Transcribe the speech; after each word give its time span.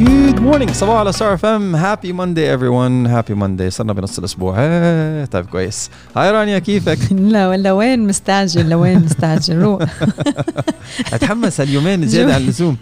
Good 0.00 0.40
morning. 0.40 0.72
صباحو 0.72 0.96
على 0.96 1.12
ستار 1.12 1.34
اف 1.34 1.44
ام 1.44 1.76
happy 1.76 2.12
Monday 2.12 2.50
everyone 2.50 3.06
happy 3.06 3.34
Monday 3.34 3.70
صرنا 3.70 3.92
بنص 3.92 4.18
الأسبوع. 4.18 4.56
إيه 4.58 5.24
طيب 5.24 5.46
كويس. 5.46 5.90
hi 6.16 6.30
رانيا 6.30 6.58
كيفك؟ 6.58 6.98
لا 7.12 7.48
ولا 7.48 7.72
وين 7.72 8.06
مستعجل؟ 8.06 8.68
لوين 8.68 8.98
مستعجل؟ 8.98 9.58
روق 9.58 9.82
أتحمس 11.12 11.60
هاليومين 11.60 12.06
زيادة 12.08 12.34
عن 12.34 12.40
اللزوم. 12.40 12.76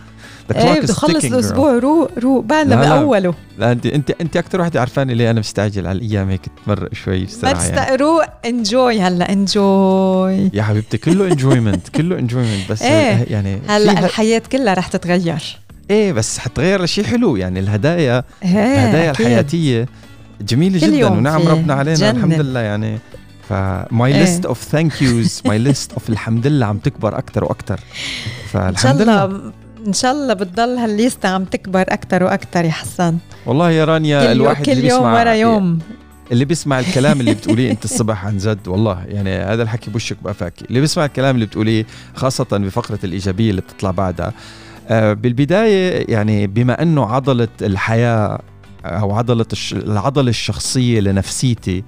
إيه 0.57 0.81
بده 0.81 0.93
يخلص 0.93 1.25
الأسبوع. 1.25 1.79
روق 1.79 2.11
روق 2.18 2.45
بعدنا 2.45 2.77
بأوله. 2.77 3.35
لا 3.59 3.73
أنت 3.73 3.87
أنت 3.87 4.11
أنت 4.21 4.37
أكثر 4.37 4.61
وحده 4.61 4.80
عرفاني 4.80 5.14
ليه 5.14 5.30
أنا 5.30 5.41
مستعجل 5.41 5.87
على 5.87 5.98
الأيام 5.98 6.29
هيك 6.29 6.43
تمرق 6.66 6.95
شوي 6.95 7.25
بصراحه 7.25 7.64
يعني. 7.66 7.96
روق 7.96 8.25
enjoy 8.46 9.00
هلأ 9.00 9.32
enjoy 9.32 10.50
يا 10.55 10.62
حبيبتي 10.62 10.98
كله 10.98 11.27
enjoyment 11.27 11.89
كله 11.89 12.19
enjoyment 12.18 12.70
بس 12.73 12.82
إيه. 12.82 13.27
يعني 13.30 13.59
هلأ 13.69 14.05
الحياة 14.05 14.43
كلها 14.53 14.75
رح 14.75 14.87
تتغير. 14.89 15.59
إيه 15.91 16.12
بس 16.12 16.39
حتغير 16.39 16.82
لشيء 16.82 17.05
حلو 17.05 17.36
يعني 17.36 17.61
الهدايا 17.61 18.24
إيه، 18.42 18.51
الهدايا 18.51 19.10
الحياتية 19.10 19.87
جميلة 20.41 20.78
جدا 20.88 21.06
ونعم 21.06 21.48
ربنا 21.48 21.74
علينا 21.74 21.97
جنة. 21.97 22.11
الحمد 22.11 22.41
لله 22.41 22.61
يعني. 22.61 22.98
ف 23.48 23.70
my 23.70 24.12
list 24.12 24.47
of 24.47 24.62
thank 24.62 25.02
yous 25.02 25.42
my 25.47 25.59
list 25.59 25.92
of 25.92 26.09
الحمد 26.09 26.47
لله 26.47 26.66
عم 26.66 26.78
تكبر 26.78 27.19
أكثر 27.19 27.45
وأكثر 27.45 27.80
فالحمد 28.52 29.02
لله. 29.02 29.52
إن 29.87 29.92
شاء 29.92 30.12
الله 30.12 30.34
بتضل 30.34 30.78
هالليستا 30.78 31.27
عم 31.27 31.45
تكبر 31.45 31.80
أكثر 31.80 32.23
وأكثر 32.23 32.64
يا 32.64 32.70
حسان 32.70 33.19
والله 33.47 33.70
يا 33.70 33.84
رانيا 33.84 34.20
كل 34.20 34.33
الواحد 34.33 34.64
كل 34.64 34.73
اللي 34.73 34.89
يوم 34.89 34.98
بيسمع 34.98 35.20
ورا 35.20 35.33
يوم. 35.33 35.78
اللي 36.33 36.45
بيسمع 36.45 36.80
الكلام 36.80 37.20
اللي 37.20 37.34
بتقوليه 37.34 37.70
انت 37.70 37.84
الصبح 37.84 38.27
عن 38.27 38.39
جد 38.39 38.69
والله 38.69 39.05
يعني 39.06 39.36
هذا 39.36 39.62
الحكي 39.62 39.91
بوشك 39.91 40.16
بقفاكي 40.23 40.64
اللي 40.64 40.80
بيسمع 40.80 41.05
الكلام 41.05 41.34
اللي 41.34 41.47
بتقوليه 41.47 41.86
خاصة 42.14 42.47
بفقرة 42.52 42.98
الإيجابية 43.05 43.50
اللي 43.50 43.61
بتطلع 43.61 43.91
بعدها 43.91 44.33
بالبداية 44.91 46.05
يعني 46.09 46.47
بما 46.47 46.83
أنه 46.83 47.06
عضلة 47.06 47.48
الحياة 47.62 48.38
أو 48.84 49.12
عضلة 49.12 49.47
العضلة 49.73 50.31
الشخصية 50.31 51.00
لنفسيتي 51.00 51.84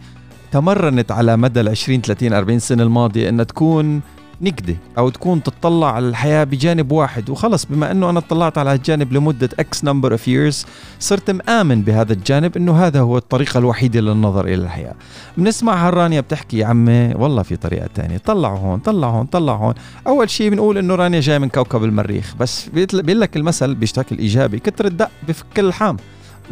تمرنت 0.53 1.13
على 1.13 1.37
مدى 1.37 1.61
ال 1.61 1.69
20 1.69 2.01
30 2.01 2.33
40 2.33 2.59
سنة 2.59 2.83
الماضية 2.83 3.29
إنها 3.29 3.45
تكون 3.45 4.01
نكدة 4.43 4.77
أو 4.99 5.09
تكون 5.09 5.43
تطلع 5.43 5.93
على 5.93 6.09
الحياة 6.09 6.45
بجانب 6.45 6.93
واحد. 6.93 7.31
وخلص 7.31 7.65
بما 7.65 7.91
أنه 7.91 8.11
أنا 8.11 8.19
اطلعت 8.19 8.59
على 8.59 8.71
هالجانب 8.71 9.13
لمدة 9.13 9.49
X 9.61 9.79
number 9.87 10.17
of 10.17 10.21
years 10.29 10.67
صرت 11.01 11.31
مآمن 11.31 11.83
بهذا 11.83 12.13
الجانب 12.13 12.57
أنه 12.57 12.87
هذا 12.87 13.01
هو 13.01 13.19
الطريقة 13.19 13.59
الوحيدة 13.59 14.01
للنظر 14.01 14.45
إلى 14.45 14.55
الحياة. 14.55 14.95
بنسمع 15.37 15.89
هالرانيا 15.89 16.21
بتحكي 16.21 16.59
يا 16.59 16.67
عمي 16.67 17.15
والله 17.15 17.43
في 17.43 17.57
طريقة 17.57 17.89
تانية. 17.95 18.19
طلعوا 18.19 18.59
هون 18.59 18.79
طلعوا 18.79 19.13
هون 19.13 19.27
طلعوا 19.27 19.59
هون. 19.59 19.75
أول 20.07 20.31
شيء 20.31 20.51
بنقول 20.51 20.79
أنه 20.79 20.95
رانيا 20.95 21.21
جاي 21.21 21.39
من 21.39 21.49
كوكب 21.49 21.85
المريخ. 21.85 22.35
بس 22.41 22.69
بيقول 22.69 23.21
لك 23.21 23.37
المثل 23.37 23.75
بشكل 23.75 24.19
إيجابي 24.19 24.59
كتر 24.59 24.87
الدق 24.87 25.11
بفك 25.29 25.59
اللحام 25.59 25.97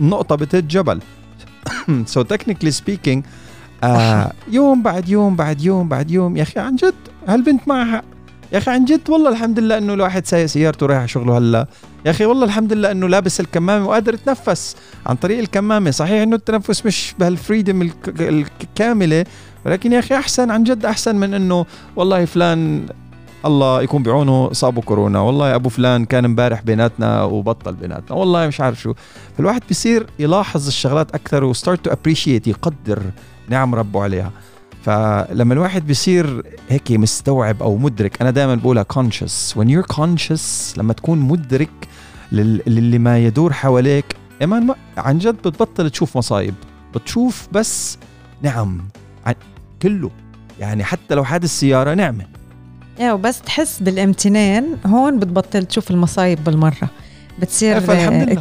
النقطة 0.00 0.34
بتهد 0.34 0.68
جبل. 0.68 1.00
So 2.14 2.20
technically 2.24 2.72
speaking 2.72 3.22
آه 3.84 4.32
يوم 4.50 4.82
بعد 4.82 5.08
يوم 5.08 5.36
بعد 5.36 5.60
يوم 5.62 5.88
بعد 5.88 6.10
يوم 6.10 6.36
يا 6.36 6.42
أخي 6.42 6.60
عن 6.60 6.76
جد 6.76 6.94
هالبنت 7.28 7.68
معها. 7.68 8.02
يا 8.52 8.58
أخي 8.58 8.70
عن 8.70 8.84
جد 8.84 9.10
والله 9.10 9.30
الحمد 9.30 9.58
لله 9.58 9.78
إنه 9.78 9.94
الواحد 9.94 10.26
سايق 10.26 10.46
سيارته 10.46 10.86
رايح 10.86 11.06
شغله 11.06 11.38
هلا. 11.38 11.66
يا 12.06 12.10
أخي 12.10 12.24
والله 12.24 12.44
الحمد 12.44 12.72
لله 12.72 12.90
إنه 12.90 13.08
لابس 13.08 13.40
الكمامة 13.40 13.86
وقادر 13.86 14.14
يتنفس. 14.14 14.76
عن 15.06 15.16
طريق 15.16 15.38
الكمامة. 15.38 15.90
صحيح 15.90 16.22
إنه 16.22 16.36
التنفس 16.36 16.86
مش 16.86 17.14
بهال 17.18 17.40
freedom 17.40 17.90
الكاملة 18.20 19.24
ولكن 19.66 19.92
يا 19.92 19.98
أخي 19.98 20.14
أحسن 20.14 20.50
عن 20.50 20.64
جد 20.64 20.84
أحسن 20.84 21.16
من 21.16 21.34
إنه 21.34 21.66
والله 21.96 22.24
فلان 22.24 22.86
الله 23.44 23.82
يكون 23.82 24.02
بعونه 24.02 24.52
صابه 24.52 24.82
كورونا. 24.82 25.20
والله 25.20 25.54
أبو 25.54 25.68
فلان 25.68 26.04
كان 26.04 26.24
إمبارح 26.24 26.62
بيناتنا 26.62 27.22
وبطل 27.22 27.74
بيناتنا. 27.74 28.16
والله 28.16 28.46
مش 28.46 28.60
عارف 28.60 28.80
شو. 28.80 28.94
فالواحد 29.36 29.62
بيصير 29.68 30.06
يلاحظ 30.18 30.66
الشغلات 30.66 31.14
أكثر 31.14 31.44
و 31.44 31.51
start 31.51 31.84
to 31.84 31.90
appreciate 31.90 32.46
يقدر 32.46 33.02
نعم 33.48 33.74
ربه 33.74 34.02
عليها. 34.02 34.32
فلما 34.88 35.54
الواحد 35.54 35.86
بيصير 35.86 36.42
هيك 36.68 36.92
مستوعب 36.92 37.62
أو 37.62 37.76
مدرك 37.76 38.20
أنا 38.22 38.30
دائما 38.30 38.54
بقولها 38.54 38.86
conscious. 38.94 39.54
When 39.54 39.66
you're 39.66 39.96
conscious 39.96 40.78
لما 40.78 40.92
تكون 40.92 41.18
مدرك 41.18 41.88
للي 42.32 42.98
ما 42.98 43.18
يدور 43.18 43.52
حواليك 43.52 44.04
ايمان 44.40 44.74
عن 44.96 45.18
جد 45.18 45.34
بتبطل 45.34 45.90
تشوف 45.90 46.16
مصايب. 46.16 46.54
بتشوف 46.94 47.48
بس 47.52 47.98
نعم 48.42 48.88
عن 49.26 49.34
كله. 49.82 50.10
يعني 50.60 50.84
حتى 50.84 51.14
لو 51.14 51.24
حادث 51.24 51.50
سيارة 51.50 51.94
نعمة. 51.94 52.26
إيه 53.00 53.12
وبس 53.12 53.40
تحس 53.42 53.82
بالامتنان 53.82 54.76
هون 54.86 55.18
بتبطل 55.18 55.66
تشوف 55.66 55.90
المصايب 55.90 56.44
بالمرة. 56.44 56.90
بتصير 57.40 57.80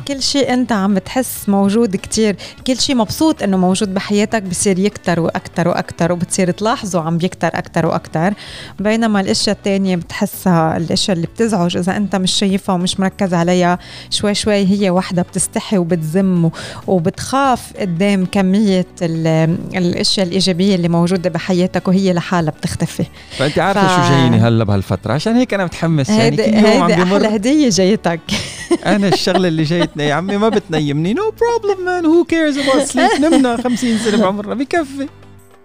كل 0.08 0.22
شيء 0.22 0.53
أنت 0.53 0.72
عم 0.72 0.97
تحس 0.97 1.50
موجود 1.50 1.96
كتير. 1.96 2.35
كل 2.68 2.80
شيء 2.80 2.96
مبسوط 2.96 3.44
إنه 3.44 3.58
موجود 3.58 3.94
بحياتك 3.94 4.44
بصير 4.44 4.80
يكتر 4.80 5.19
وأكتر 5.19 5.68
وأكتر 5.68 6.12
وبتصير 6.12 6.52
تلاحظه 6.52 7.02
عم 7.02 7.18
بيكتر 7.18 7.47
أكتر 7.53 7.86
وأكتر. 7.86 8.34
بينما 8.80 9.22
الأشياء 9.22 9.56
الثانية 9.56 9.96
بتحسها 9.96 10.78
الأشياء 10.78 11.18
اللي 11.18 11.28
بتزعج. 11.28 11.78
إذا 11.78 11.97
أنت 11.97 12.16
مش 12.16 12.31
شايفها 12.31 12.75
ومش 12.75 13.00
مركز 13.00 13.34
عليها 13.34 13.80
شوي 14.09 14.36
شوي 14.36 14.68
هي 14.68 14.90
وحده 14.90 15.22
بتستحي 15.22 15.78
وبتزم 15.78 16.50
وبتخاف 16.88 17.74
قدام 17.80 18.25
كمية 18.25 18.86
الأشياء 19.02 20.28
الإيجابية 20.28 20.75
اللي 20.75 20.90
موجودة 20.90 21.30
بحياتك 21.30 21.88
وهي 21.88 22.13
لحالها 22.13 22.52
بتختفي. 22.52 23.06
فأنت 23.38 23.59
عارفة 23.59 23.88
ف... 23.88 24.06
شو 24.06 24.12
جايني 24.12 24.38
هلأ 24.38 24.63
بهالفترة. 24.63 25.13
عشان 25.13 25.36
هيك 25.36 25.53
أنا 25.53 25.66
متحمس. 25.66 26.09
يعني 26.09 26.38
كل 26.38 26.53
يوم 26.53 26.84
عم 26.84 26.88
بمر. 26.88 27.18
أحلى 27.18 27.36
هدية 27.36 27.69
جايتك. 27.69 28.19
أنا 28.95 29.07
الشغلة 29.07 29.47
اللي 29.47 29.63
جايتنا 29.63 30.03
يا 30.03 30.13
عمي 30.13 30.38
ما 30.38 30.50
بتنيمني. 30.50 31.13
no 31.13 31.34
problem 31.41 31.85
man 31.85 32.06
who 32.06 32.23
cares 32.23 32.57
about 32.57 32.81
sleep 32.81 33.09
نمنا 33.22 33.57
50 33.61 33.97
سنة 33.97 34.17
بعمرنا. 34.17 34.55
بكفي. 34.55 35.07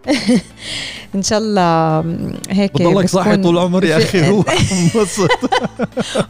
إن 1.15 1.23
شاء 1.23 1.39
الله 1.39 1.99
هيك 2.51 2.73
بضلك 2.75 3.09
صاحي 3.09 3.37
طول 3.37 3.59
عمري 3.59 3.89
يا 3.89 3.97
أخي. 3.97 4.29
روح. 4.29 4.47
انبسط. 4.73 5.31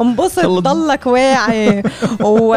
انبسط 0.00 0.46
ضلك 0.46 1.06
واعي. 1.06 1.82
و 2.20 2.56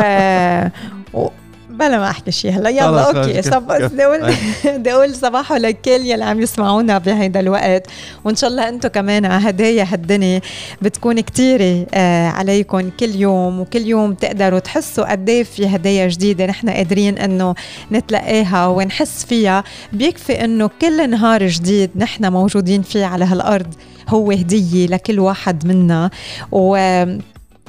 بلا 1.78 1.98
ما 1.98 2.10
أحكي 2.10 2.32
شيء. 2.32 2.52
هلأ 2.52 2.70
يلا 2.70 3.20
أوكي. 3.20 3.42
صب 3.42 3.68
بدي 3.68 4.06
أقول 4.06 4.34
بدي 4.78 4.94
أقول 4.94 5.16
صباح 5.16 5.54
لكل 5.54 5.92
يلي 5.92 6.24
عم 6.24 6.42
يسمعونا 6.42 6.98
بهيدا 6.98 7.40
الوقت. 7.40 7.88
وإن 8.24 8.36
شاء 8.36 8.50
الله 8.50 8.70
أنتم 8.70 8.90
كمان 8.90 9.26
هدايا 9.26 9.88
هالدنيا 9.92 10.42
بتكون 10.82 11.20
كثيره 11.20 11.88
آه 11.94 12.28
عليكم 12.28 12.90
كل 12.90 13.16
يوم. 13.16 13.60
وكل 13.60 13.82
يوم 13.88 14.14
تقدروا 14.14 14.60
تحسوا 14.60 15.12
قد 15.12 15.30
إيه 15.30 15.44
في 15.44 15.68
هدايا 15.68 16.08
جديدة 16.08 16.46
نحن 16.46 16.70
قادرين 16.70 17.18
إنه 17.18 17.56
نتلقاها 17.92 18.68
ونحس 18.68 19.26
فيها. 19.26 19.64
بيكفي 19.94 20.46
إنه 20.46 20.70
كل 20.82 21.10
نهار 21.10 21.48
جديد 21.48 21.90
نحن 21.96 22.32
موجودين 22.32 22.82
فيه 22.82 23.06
على 23.06 23.26
هالأرض 23.26 23.74
هو 24.10 24.32
هدية 24.32 24.88
لكل 24.88 25.20
واحد 25.20 25.68
منا. 25.68 26.10
و 26.52 26.78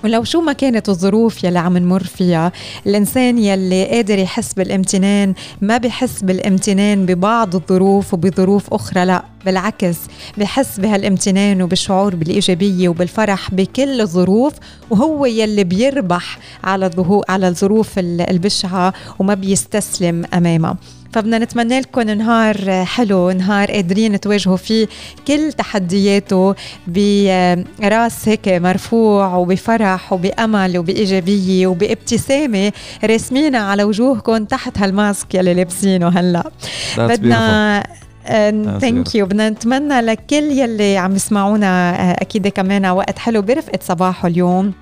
ولو 0.05 0.25
شو 0.25 0.41
ما 0.41 0.53
كانت 0.53 0.89
الظروف 0.89 1.45
يلي 1.45 1.59
عم 1.59 1.79
نمر 1.79 2.05
فيها 2.05 2.53
الإنسان 2.87 3.39
يلي 3.39 3.85
قادر 3.85 4.19
يحس 4.19 4.53
بالامتنان 4.53 5.35
ما 5.61 5.79
بحس 5.79 6.23
بالامتنان 6.23 7.07
ببعض 7.07 7.55
الظروف 7.55 8.15
وبظروف 8.15 8.75
أخرى 8.75 9.05
لا 9.05 9.25
بالعكس 9.45 9.97
بحس 10.39 10.81
بهالامتنان 10.81 11.63
وبالشعور 11.63 12.17
بالإيجابية 12.17 12.89
وبالفرح 12.89 13.51
بكل 13.55 14.01
الظروف 14.01 14.53
وهو 14.91 15.27
يلي 15.27 15.65
بيربح 15.65 16.39
على 16.65 16.91
على 17.29 17.49
الظروف 17.49 17.99
البشعة 17.99 18.95
وما 19.19 19.35
بيستسلم 19.35 20.25
أمامها. 20.35 20.77
فبدنا 21.17 21.39
نتمنى 21.39 21.81
لكم 21.81 22.01
نهار 22.01 22.85
حلو 22.85 23.31
نهار 23.31 23.71
قادرين 23.71 24.21
تواجهوا 24.21 24.57
فيه 24.57 24.87
كل 25.29 25.53
تحدياته 25.53 26.55
براس 26.87 28.29
هيك 28.29 28.49
مرفوع 28.49 29.35
وبفرح 29.37 30.13
وبأمل 30.13 30.79
وبإيجابية 30.79 31.67
وبابتسامة 31.67 32.73
راسمينها 33.05 33.61
على 33.61 33.85
وجوهكم 33.85 34.45
تحت 34.45 34.79
هال 34.79 34.97
mask 34.97 35.35
يلي 35.35 35.55
لابسينه 35.55 36.09
هلا. 36.09 36.51
بدنا 36.99 37.87
thank 38.81 39.15
you 39.15 39.27
بدنا 39.27 39.49
نتمنى 39.51 40.01
لكل 40.01 40.45
يلي 40.45 40.97
عم 40.99 41.17
يسمعونا 41.17 41.91
آه، 41.91 42.13
أكيد 42.23 42.49
كمان 42.49 42.87
وقت 42.87 43.19
حلو 43.19 43.43
برفقة 43.43 43.79
صباحو 43.83 44.29
اليوم. 44.29 44.73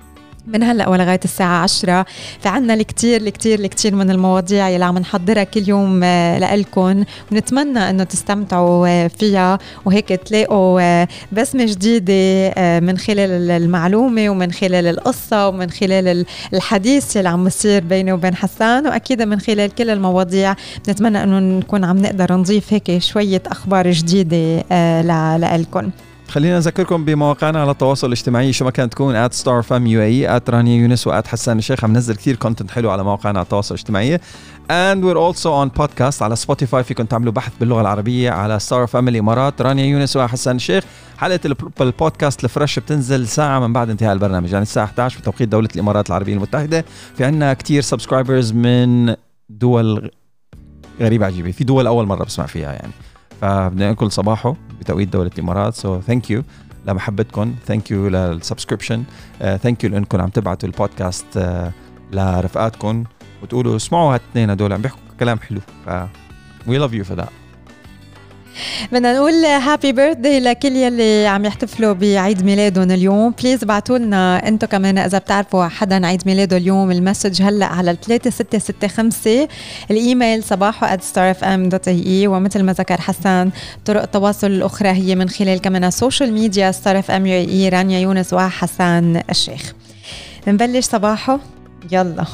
من 0.47 0.63
هلأ 0.63 0.89
ولغاية 0.89 1.19
الساعة 1.25 1.63
10 1.63 2.05
في 2.39 2.49
عنا 2.49 2.73
الكثير 2.73 3.21
الكثير 3.21 3.59
الكثير 3.59 3.95
من 3.95 4.11
المواضيع 4.11 4.69
اللي 4.69 4.85
عم 4.85 4.97
نحضرها 4.97 5.43
كل 5.43 5.69
يوم 5.69 6.03
آه، 6.03 6.55
لكم 6.55 7.03
ونتمنى 7.31 7.89
إنه 7.89 8.03
تستمتعوا 8.03 8.87
آه، 8.87 9.07
فيها. 9.07 9.59
وهيك 9.85 10.07
تلاقوا 10.07 10.81
آه، 10.81 11.07
بسمة 11.31 11.65
جديدة 11.65 12.53
من 12.79 12.97
خلال 12.97 13.51
المعلومة 13.51 14.29
ومن 14.29 14.51
خلال 14.51 14.87
القصة 14.87 15.47
ومن 15.47 15.69
خلال 15.69 16.25
الحديث 16.53 17.17
اللي 17.17 17.29
عم 17.29 17.47
يصير 17.47 17.83
بيني 17.83 18.11
وبين 18.13 18.35
حسان. 18.35 18.87
وأكيد 18.87 19.21
من 19.21 19.39
خلال 19.39 19.75
كل 19.75 19.89
المواضيع 19.89 20.55
بنتمنى 20.87 21.23
إنه 21.23 21.39
نكون 21.39 21.83
عم 21.83 21.97
نقدر 21.97 22.33
نضيف 22.33 22.73
هيك 22.73 22.97
شوية 22.97 23.41
أخبار 23.47 23.91
جديدة 23.91 24.61
لكم 25.57 25.91
خلينا 26.29 26.55
نذكركم 26.55 27.05
بمواقعنا 27.05 27.61
على 27.61 27.71
التواصل 27.71 28.07
الاجتماعي 28.07 28.53
شو 28.53 28.65
ما 28.65 28.71
كانت 28.71 28.93
تكون 28.93 29.27
FM 29.61 29.87
UAE 29.87 30.41
@رانيا 30.49 30.81
يونس 30.81 31.09
حسان 31.09 31.57
الشيخ. 31.57 31.83
عم 31.83 31.93
ننزل 31.93 32.15
كثير 32.15 32.35
كونتنت 32.35 32.71
حلو 32.71 32.91
على 32.91 33.03
مواقعنا 33.03 33.39
على 33.39 33.43
التواصل 33.43 33.75
الاجتماعي. 33.75 34.17
And 34.67 34.97
we're 35.03 35.33
also 35.33 35.49
on 35.63 35.81
podcast 35.81 36.21
على 36.21 36.35
Spotify 36.35 36.83
فيكم 36.83 37.03
تعملوا 37.03 37.33
بحث 37.33 37.53
باللغة 37.59 37.81
العربية 37.81 38.31
على 38.31 38.59
ستار 38.59 38.87
FM 38.87 39.07
الامارات 39.07 39.61
رانيا 39.61 39.85
يونس 39.85 40.17
وحسان 40.17 40.55
الشيخ. 40.55 40.83
حلقة 41.17 41.39
ال 41.81 41.89
podcast 41.89 42.43
ال 42.43 42.49
fresh 42.49 42.79
بتنزل 42.79 43.27
ساعة 43.27 43.59
من 43.59 43.73
بعد 43.73 43.89
انتهاء 43.89 44.13
البرنامج 44.13 44.51
يعني 44.51 44.63
الساعة 44.63 44.85
11 44.85 45.19
بتوقيت 45.19 45.49
دولة 45.49 45.69
الإمارات 45.75 46.09
العربية 46.09 46.33
المتحدة. 46.33 46.85
في 47.17 47.25
عندنا 47.25 47.53
كثير 47.53 47.81
subscribers 47.81 48.51
من 48.51 49.15
دول 49.49 50.11
غريبة 51.01 51.25
عجيبة. 51.25 51.51
في 51.51 51.63
دول 51.63 51.87
أول 51.87 52.05
مرة 52.05 52.23
بسمع 52.23 52.45
فيها 52.45 52.73
يعني. 52.73 52.93
فبدنا 53.41 53.91
نقول 53.91 54.11
صباحو. 54.11 54.55
بتوقيت 54.85 55.09
دولة 55.09 55.31
الإمارات. 55.35 55.73
so 55.73 56.01
thank 56.01 56.31
you 56.31 56.43
لمحبتكم. 56.87 57.55
thank 57.65 57.91
you 57.91 58.07
لل 58.07 58.21
subscription 58.21 59.03
thank 59.39 59.83
you 59.83 59.89
لأنكم 59.89 60.21
عم 60.21 60.29
تبعتوا 60.29 60.69
ال 60.69 60.76
podcast 60.76 61.25
uh, 61.35 62.15
لرفقاتكم 62.15 63.03
وتقولوا 63.43 63.75
اسمعوا 63.75 64.13
هالاثنين 64.13 64.49
هدول 64.49 64.73
عم 64.73 64.81
بيحكوا 64.81 64.99
كلام 65.19 65.39
حلو. 65.39 65.59
ف 65.85 65.89
we 66.67 66.77
love 66.77 66.93
you 66.93 67.03
for 67.03 67.17
that 67.17 67.29
بدنا 68.91 69.13
نقول 69.13 69.45
happy 69.45 69.91
birthday 69.91 70.39
لكل 70.39 70.75
يلي 70.75 71.27
عم 71.27 71.45
يحتفلوا 71.45 71.93
بعيد 71.93 72.45
ميلادهم 72.45 72.91
اليوم. 72.91 73.33
please 73.41 73.63
ابعتوا 73.63 73.97
لنا 73.97 74.47
أنتم 74.47 74.67
كمان 74.67 74.97
إذا 74.97 75.17
بتعرفوا 75.17 75.67
حدا 75.67 76.07
عيد 76.07 76.21
ميلاده 76.25 76.57
اليوم 76.57 76.91
ال 76.91 76.97
message 76.97 77.41
هلأ 77.41 77.65
على 77.65 77.97
3665 78.01 79.47
الإيميل 79.91 80.43
صباحو 80.43 80.87
@starfm.ae 80.87 82.27
ومثل 82.27 82.63
ما 82.63 82.73
ذكر 82.73 83.01
حسان 83.01 83.51
طرق 83.85 84.01
التواصل 84.01 84.47
الأخرى 84.47 84.89
هي 84.89 85.15
من 85.15 85.29
خلال 85.29 85.61
كمان 85.61 85.83
ال 85.83 85.90
social 85.90 86.33
media 86.33 86.71
ستار 86.71 86.99
FM 86.99 87.25
رانيا 87.73 87.99
يونس 87.99 88.33
وحسان 88.33 89.21
الشيخ. 89.29 89.73
نبلش 90.47 90.85
صباحو. 90.85 91.37
يلا. 91.91 92.25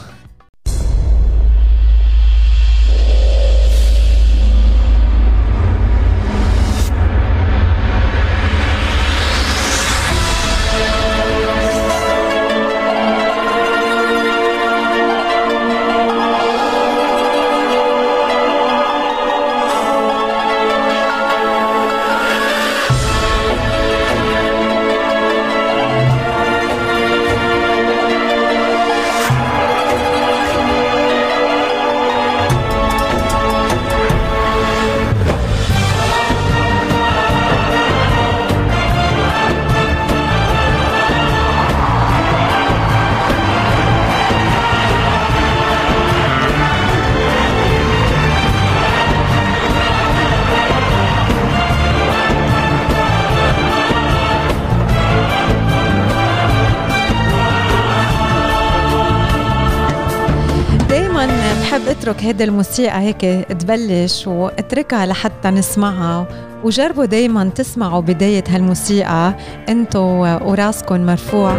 اترك 62.11 62.23
هيدي 62.23 62.43
الموسيقى 62.43 62.99
هيك 62.99 63.21
تبلش 63.49 64.27
واتركها 64.27 65.05
لحتى 65.05 65.49
نسمعها. 65.49 66.27
وجربوا 66.63 67.05
دايما 67.05 67.49
تسمعوا 67.49 68.01
بداية 68.01 68.43
هالموسيقى 68.49 69.33
انتو 69.69 69.99
وراسكم 70.41 71.05
مرفوع. 71.05 71.55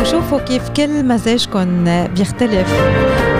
وشوفوا 0.00 0.38
كيف 0.38 0.68
كل 0.68 1.04
مزاجكم 1.04 1.84
بيختلف. 1.84 2.74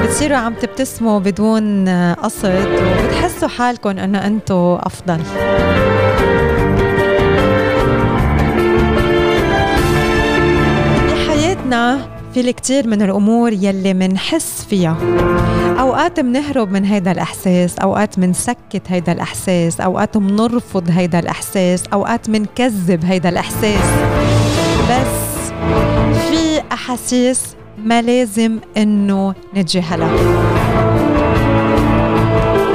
بتصيروا 0.03 0.37
عم 0.37 0.55
تبتسموا 0.55 1.19
بدون 1.19 1.89
قصد 2.15 2.67
وبتحسوا 3.05 3.49
حالكم 3.49 3.99
إنه 3.99 4.27
انتو 4.27 4.77
أفضل. 4.77 5.21
بحياتنا 11.09 12.20
في 12.35 12.41
الكثير 12.41 12.87
من 12.87 13.03
الأمور 13.03 13.53
يلي 13.53 13.95
منحس 13.95 14.67
فيها. 14.71 14.97
أوقات 15.81 16.21
منهرب 16.21 16.73
من 16.73 16.85
هيدا 16.85 17.13
الإحساس 17.13 17.79
أوقات 17.79 18.19
منسكت 18.19 18.83
هيدا 18.89 19.13
الإحساس 19.13 19.81
أوقات 19.81 20.17
منرفض 20.17 20.91
هيدا 20.91 21.19
الإحساس 21.19 21.83
أوقات 21.93 22.31
منكذب 22.31 23.05
هيدا 23.05 23.29
الإحساس. 23.29 23.85
بس 24.91 25.51
في 26.29 26.63
أحاسيس 26.73 27.43
ما 27.85 28.03
لازم 28.03 28.59
إنه 28.77 29.35
نتجاهلها 29.57 30.11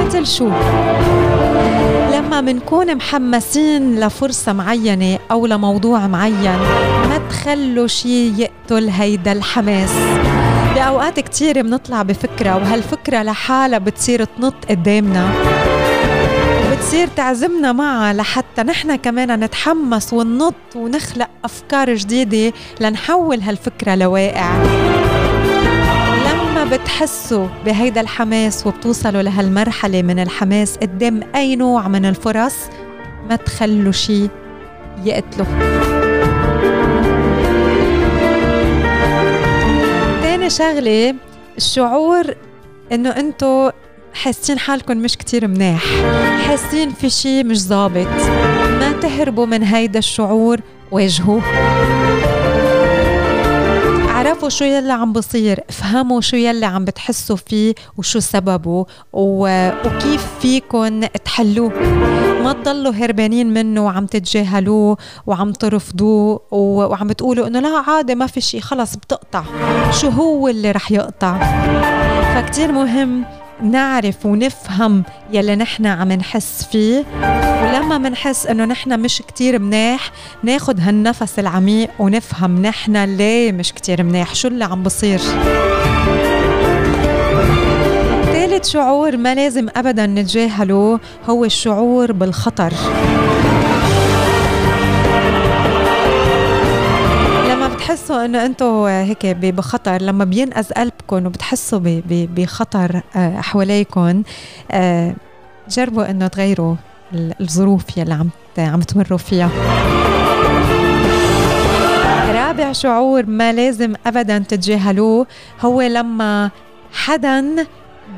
مثل 0.06 0.26
شو؟ 0.26 0.50
لما 2.36 2.52
منكون 2.52 2.94
محمسين 2.94 4.00
لفرصة 4.00 4.52
معينة 4.52 5.18
أو 5.30 5.46
لموضوع 5.46 6.06
معين 6.06 6.58
ما 7.08 7.20
تخلوا 7.30 7.86
شي 7.86 8.42
يقتل 8.42 8.88
هيدا 8.88 9.32
الحماس. 9.32 9.90
بأوقات 10.74 11.20
كتير 11.20 11.62
بنطلع 11.62 12.02
بفكرة 12.02 12.56
وهالفكرة 12.56 13.22
لحالها 13.22 13.78
بتصير 13.78 14.24
تنط 14.24 14.54
قدامنا. 14.70 15.28
بتصير 16.72 17.08
تعزمنا 17.08 17.72
معها 17.72 18.12
لحتى 18.12 18.62
نحن 18.62 18.96
كمان 18.96 19.40
نتحمس 19.40 20.12
وننط 20.12 20.54
ونخلق 20.74 21.28
أفكار 21.44 21.94
جديدة 21.94 22.52
لنحول 22.80 23.40
هالفكرة 23.40 23.94
لواقع. 23.94 24.50
بتحسوا 26.72 27.48
بهيدا 27.64 28.00
الحماس 28.00 28.66
وبتوصلوا 28.66 29.22
لهالمرحلة 29.22 30.02
من 30.02 30.18
الحماس 30.18 30.76
قدام 30.76 31.20
أي 31.34 31.56
نوع 31.56 31.88
من 31.88 32.04
الفرص؟ 32.06 32.54
ما 33.28 33.36
تخلوا 33.36 33.92
شي 33.92 34.28
يقتله 35.04 35.46
تاني 40.22 40.50
شغلة 40.50 41.14
الشعور 41.56 42.24
إنه 42.92 43.10
أنتو 43.10 43.70
حاسين 44.14 44.58
حالكم 44.58 44.96
مش 44.96 45.16
كتير 45.16 45.46
مناح 45.48 45.84
حاسين 46.46 46.90
في 46.90 47.10
شي 47.10 47.42
مش 47.42 47.60
ظابط 47.60 48.06
ما 48.80 48.92
تهربوا 49.02 49.46
من 49.46 49.62
هيدا 49.62 49.98
الشعور 49.98 50.60
واجهوه. 50.90 51.42
اعرفوا 54.36 54.48
شو 54.48 54.64
يلي 54.64 54.92
عم 54.92 55.12
بصير 55.12 55.60
افهموا 55.68 56.20
شو 56.20 56.36
يلي 56.36 56.66
عم 56.66 56.84
بتحسوا 56.84 57.36
فيه 57.36 57.74
وشو 57.98 58.20
سببه 58.20 58.86
و... 59.12 59.70
وكيف 59.86 60.26
فيكن 60.40 61.08
تحلوه. 61.24 61.72
ما 62.44 62.52
تضلوا 62.52 62.92
هربانين 62.92 63.52
منه 63.54 63.84
وعم 63.84 64.06
تتجاهلوه 64.06 64.96
وعم 65.26 65.52
ترفضوه 65.52 66.40
و... 66.50 66.56
وعم 66.56 67.06
بتقولوا 67.06 67.46
إنه 67.46 67.60
لا 67.60 67.68
عادي 67.86 68.14
ما 68.14 68.26
في 68.26 68.40
شيء 68.40 68.60
خلص 68.60 68.96
بتقطع. 68.96 69.44
شو 69.90 70.08
هو 70.08 70.48
اللي 70.48 70.70
رح 70.70 70.92
يقطع؟ 70.92 71.38
فكتير 72.34 72.72
مهم 72.72 73.24
نعرف 73.62 74.26
ونفهم 74.26 75.02
يلي 75.32 75.56
نحن 75.56 75.86
عم 75.86 76.12
نحس 76.12 76.68
فيه. 76.72 77.04
ولما 77.62 77.98
منحس 77.98 78.46
إنه 78.46 78.64
نحن 78.64 79.00
مش 79.00 79.22
كتير 79.28 79.58
مناح 79.58 80.10
ناخد 80.42 80.80
هالنفس 80.80 81.38
العميق 81.38 81.90
ونفهم 81.98 82.62
نحن 82.62 82.96
ليه 82.96 83.52
مش 83.52 83.72
كتير 83.72 84.02
مناح 84.02 84.34
شو 84.34 84.48
اللي 84.48 84.64
عم 84.64 84.82
بصير. 84.82 85.20
ثالث 88.32 88.68
شعور 88.68 89.16
ما 89.16 89.34
لازم 89.34 89.68
ابدا 89.76 90.06
نتجاهله 90.06 91.00
هو 91.28 91.44
الشعور 91.44 92.12
بالخطر. 92.12 92.72
بتحسوا 97.96 98.24
إنه 98.24 98.46
أنتم 98.46 98.84
هيك 98.84 99.26
بخطر 99.26 100.02
لما 100.02 100.24
بينقذ 100.24 100.72
قلبكم 100.72 101.26
وبتحسوا 101.26 101.80
بخطر 102.10 103.00
آه، 103.16 103.40
حواليكم 103.40 104.22
آه، 104.70 105.14
جربوا 105.70 106.10
إنه 106.10 106.26
تغيروا 106.26 106.74
الظروف 107.40 107.96
يلي 107.96 108.14
عم 108.14 108.30
عم 108.58 108.80
تمروا 108.80 109.18
فيها. 109.18 109.50
رابع 112.32 112.72
شعور 112.72 113.26
ما 113.26 113.52
لازم 113.52 113.94
ابدا 114.06 114.38
تتجاهلوه 114.38 115.26
هو 115.60 115.82
لما 115.82 116.50
حدا 116.92 117.66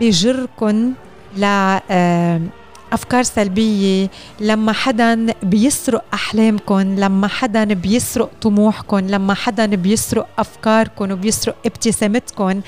بجركن 0.00 0.92
ل 1.36 1.44
أفكار 2.92 3.22
سلبية 3.22 4.10
لما 4.40 4.72
حدا 4.72 5.32
بيسرق 5.42 6.04
احلامكم 6.14 6.80
لما 6.80 7.28
حدا 7.28 7.64
بيسرق 7.64 8.30
طموحكم 8.42 8.98
لما 8.98 9.34
حدا 9.34 9.66
بيسرق 9.66 10.28
افكاركم 10.38 11.10
وبيسرق 11.12 11.56
ابتسامتكم 11.66 12.60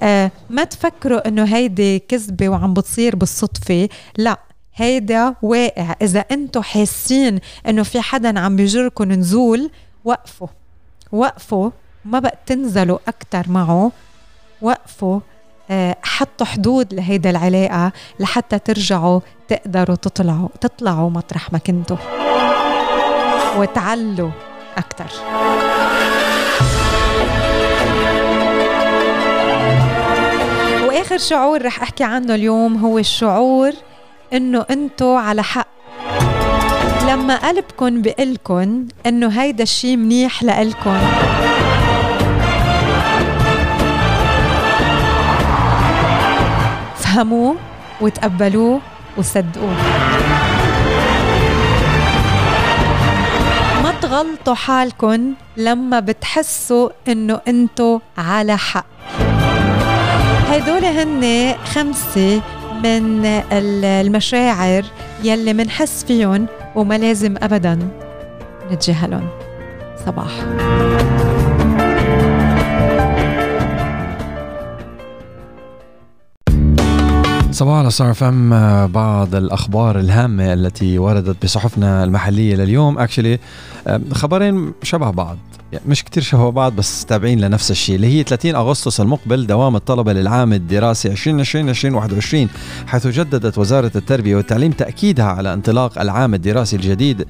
آه 0.00 0.30
ما 0.50 0.64
تفكروا 0.64 1.28
إنه 1.28 1.44
هيدي 1.44 1.98
كذبة 1.98 2.48
وعم 2.48 2.74
بتصير 2.74 3.16
بالصدفة؟ 3.16 3.88
لا 4.18 4.38
هيدا 4.74 5.34
واقع. 5.42 5.94
إذا 6.02 6.20
أنتم 6.20 6.62
حاسين 6.62 7.40
إنه 7.68 7.82
في 7.82 8.00
حدا 8.00 8.40
عم 8.40 8.56
بيجركم 8.56 9.12
نزول 9.12 9.70
وقفوا. 10.04 10.48
وقفوا. 11.12 11.70
ما 12.04 12.18
بقى 12.18 12.38
تنزلوا 12.46 12.98
أكثر 13.08 13.50
معه. 13.50 13.92
وقفوا. 14.62 15.20
حطوا 16.02 16.46
حدود 16.46 16.94
لهيدا 16.94 17.30
العلاقة 17.30 17.92
لحتى 18.20 18.58
ترجعوا 18.58 19.20
تقدروا 19.48 19.96
تطلعوا 19.96 20.48
تطلعوا 20.60 21.10
مطرح 21.10 21.52
ما 21.52 21.58
كنتوا. 21.58 21.96
وتعلوا 23.56 24.30
أكثر 24.78 25.10
وآخر 30.86 31.18
شعور 31.18 31.64
رح 31.64 31.82
أحكي 31.82 32.04
عنه 32.04 32.34
اليوم 32.34 32.76
هو 32.76 32.98
الشعور 32.98 33.72
إنه 34.32 34.66
أنتوا 34.70 35.18
على 35.18 35.42
حق. 35.42 35.68
لما 37.08 37.48
قلبكم 37.48 38.02
بقلكن 38.02 38.86
إنه 39.06 39.28
هيدا 39.28 39.62
الشي 39.62 39.96
منيح 39.96 40.42
لإلكن. 40.42 41.00
افهموه 47.12 47.56
وتقبلوه 48.00 48.80
وصدقوه. 49.16 49.76
ما 53.82 53.92
تغلطوا 54.02 54.54
حالكم 54.54 55.34
لما 55.56 56.00
بتحسوا 56.00 56.88
إنه 57.08 57.40
انتو 57.48 58.00
على 58.18 58.56
حق. 58.56 58.86
هدول 60.50 60.84
هن 60.84 61.54
خمسة 61.64 62.40
من 62.84 63.24
المشاعر 63.52 64.84
يلي 65.24 65.52
منحس 65.52 66.04
فيهم 66.04 66.46
وما 66.74 66.98
لازم 66.98 67.34
ابدا 67.42 67.78
نتجاهلهم 68.70 69.28
صباح. 70.06 70.32
صباح 77.52 77.78
على 77.78 77.90
صار 77.90 78.14
فم 78.14 78.50
بعض 78.86 79.34
الأخبار 79.34 79.98
الهامة 79.98 80.52
التي 80.52 80.98
وردت 80.98 81.44
بصحفنا 81.44 82.04
المحلية 82.04 82.54
لليوم. 82.54 82.98
اكشلي 82.98 83.38
خبرين 84.12 84.72
شبه 84.82 85.10
بعض. 85.10 85.38
يعني 85.72 85.84
مش 85.88 86.04
كتير 86.04 86.22
شبه 86.22 86.50
بعض 86.50 86.76
بس 86.76 87.04
تابعين 87.04 87.40
لنفس 87.40 87.70
الشيء 87.70 87.96
اللي 87.96 88.06
هي 88.06 88.22
30 88.22 88.54
أغسطس 88.54 89.00
المقبل 89.00 89.46
دوام 89.46 89.76
الطلبة 89.76 90.12
للعام 90.12 90.52
الدراسي 90.52 91.14
2020-2021 92.46 92.86
حيث 92.86 93.06
جددت 93.06 93.58
وزارة 93.58 93.90
التربية 93.96 94.36
والتعليم 94.36 94.72
تأكيدها 94.72 95.24
على 95.24 95.52
انطلاق 95.52 96.00
العام 96.00 96.34
الدراسي 96.34 96.76
الجديد 96.76 97.22
2020-2021 97.22 97.26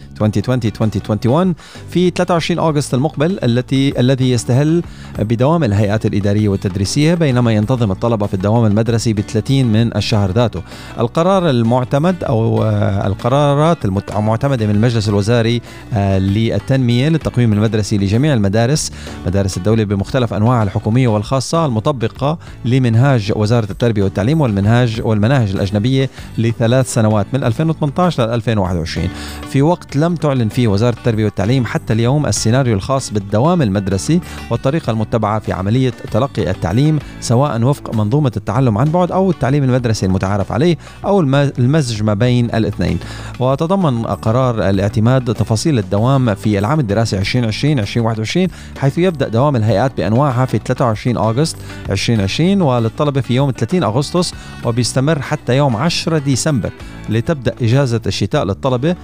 في 1.91 2.11
23 2.11 2.59
أغسطس 2.59 2.95
المقبل 2.95 3.39
التي 3.45 4.01
الذي 4.01 4.31
يستهل 4.31 4.83
بدوام 5.19 5.65
الهيئات 5.65 6.07
الإدارية 6.07 6.49
والتدريسية 6.49 7.15
بينما 7.15 7.53
ينتظم 7.53 7.91
الطلبة 7.91 8.27
في 8.27 8.35
الدوام 8.35 8.67
المدرسي 8.67 9.13
ب 9.13 9.21
30 9.21 9.65
من 9.65 9.97
الشهر 9.97 10.31
ذاته. 10.31 10.63
القرار 10.99 11.51
المعتمد 11.51 12.25
أو 12.25 12.65
آه، 12.65 13.07
القرارات 13.07 13.85
المعتمدة 13.85 14.67
من 14.67 14.75
المجلس 14.75 15.09
الوزاري 15.09 15.61
آه، 15.95 16.19
للتنمية 16.19 17.09
للتقويم 17.09 17.53
المدرسي 17.53 17.99
لجميع 17.99 18.32
المدارس 18.33 18.93
مدارس 19.27 19.57
الدولة 19.57 19.85
بمختلف 19.85 20.35
أنواعها 20.35 20.62
الحكومية 20.62 21.09
والخاصة 21.09 21.67
المطبقة 21.67 22.39
لمنهاج 22.65 23.33
وزارة 23.37 23.71
التربية 23.71 24.03
والتعليم 24.03 24.41
والمنهاج 24.41 25.01
والمناهج 25.05 25.51
الأجنبية 25.51 26.11
لثلاث 26.39 26.95
سنوات 26.95 27.27
من 27.33 27.45
2018 27.45 28.27
ل 28.27 28.31
2021 28.31 29.09
في 29.51 29.62
وقت 29.62 29.97
لم 29.97 30.15
تعلن 30.15 30.49
فيه 30.49 30.69
وزارة 30.69 30.97
التربية 30.97 31.25
والتعليم 31.25 31.65
حتى 31.65 31.93
اليوم 31.93 32.27
السيناريو 32.27 32.75
الخاص 32.75 33.11
بالدوام 33.11 33.62
المدرسي 33.62 34.21
والطريقة 34.51 34.91
المتبعة 34.91 35.39
في 35.39 35.53
عملية 35.53 35.93
تلقي 36.12 36.51
التعليم 36.51 36.99
سواء 37.21 37.62
وفق 37.62 37.95
منظومة 37.95 38.33
التعلم 38.37 38.79
عن 38.79 38.85
بعد 38.85 39.12
أو 39.12 39.31
التعليم 39.31 39.65
المدرسي 39.65 40.07
المتعارف 40.07 40.53
عليه 40.53 40.77
أو 41.05 41.21
المزج 41.59 42.03
ما 42.03 42.15
بين 42.15 42.45
الاثنين. 42.55 42.99
وتضمن 43.41 44.03
قرار 44.03 44.69
الاعتماد 44.71 45.35
تفاصيل 45.35 45.79
الدوام 45.79 46.35
في 46.35 46.59
العام 46.59 46.81
الدراسي 46.81 47.19
2020 47.19 47.79
2021 47.79 48.22
2021 48.23 48.49
حيث 48.79 48.99
يبدأ 48.99 49.29
دوام 49.29 49.57
الهيئات 49.57 49.97
بأنواعها 49.97 50.47
في 50.47 50.59
23 50.59 51.17
أغسطس 51.17 51.57
2020 51.91 52.62
وللطلبة 52.62 53.21
في 53.21 53.35
يوم 53.35 53.50
30 53.50 53.83
أغسطس 53.83 54.35
وبيستمر 54.64 55.23
حتى 55.23 55.57
يوم 55.57 55.76
10 55.76 56.19
ديسمبر 56.19 56.73
لتبدأ 57.09 57.55
إجازة 57.62 58.00
الشتاء 58.07 58.45
للطلبة 58.45 58.97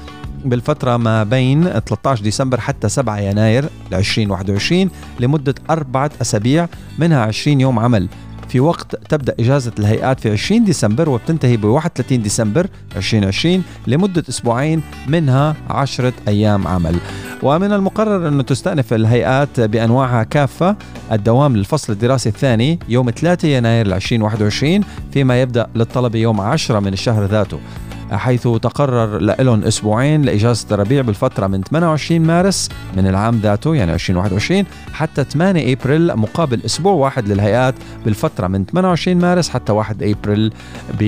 بالفترة 0.44 0.96
ما 0.96 1.24
بين 1.24 1.64
13 1.64 2.22
ديسمبر 2.22 2.60
حتى 2.60 2.88
7 2.88 3.18
يناير 3.20 3.64
2021 3.92 4.90
لمدة 5.20 5.54
أربعة 5.70 6.10
أسابيع 6.22 6.68
منها 6.98 7.22
20 7.22 7.60
يوم 7.60 7.78
عمل. 7.78 8.08
في 8.48 8.60
وقت 8.60 8.96
تبدأ 9.08 9.34
إجازة 9.40 9.72
الهيئات 9.78 10.20
في 10.20 10.30
20 10.30 10.64
ديسمبر 10.64 11.08
وبتنتهي 11.08 11.56
ب 11.56 11.64
31 11.64 12.22
ديسمبر 12.22 12.66
2020 12.96 13.62
لمدة 13.86 14.24
أسبوعين 14.28 14.82
منها 15.08 15.56
10 15.70 16.12
أيام 16.28 16.68
عمل. 16.68 16.96
ومن 17.42 17.72
المقرر 17.72 18.28
أنه 18.28 18.42
تستأنف 18.42 18.94
الهيئات 18.94 19.60
بأنواعها 19.60 20.22
كافة 20.22 20.76
الدوام 21.12 21.56
للفصل 21.56 21.92
الدراسي 21.92 22.28
الثاني 22.28 22.78
يوم 22.88 23.10
3 23.10 23.48
يناير 23.48 23.86
2021 23.96 24.80
فيما 25.12 25.42
يبدأ 25.42 25.66
للطلبة 25.74 26.18
يوم 26.18 26.40
10 26.40 26.80
من 26.80 26.92
الشهر 26.92 27.24
ذاته. 27.24 27.58
حيث 28.12 28.42
تقرر 28.42 29.18
لهم 29.18 29.64
أسبوعين 29.64 30.22
لإجازة 30.22 30.66
الربيع 30.72 31.02
بالفترة 31.02 31.46
من 31.46 31.62
28 31.62 32.20
مارس 32.20 32.68
من 32.96 33.06
العام 33.06 33.40
ذاته 33.42 33.74
يعني 33.74 33.94
2021 33.94 34.64
حتى 34.92 35.24
8 35.24 35.72
إبريل 35.72 36.16
مقابل 36.16 36.62
أسبوع 36.64 36.92
واحد 36.92 37.28
للهيئات 37.28 37.74
بالفترة 38.04 38.46
من 38.46 38.64
28 38.64 39.16
مارس 39.16 39.48
حتى 39.48 39.72
1 39.72 40.02
إبريل 40.02 40.52
ب 41.00 41.02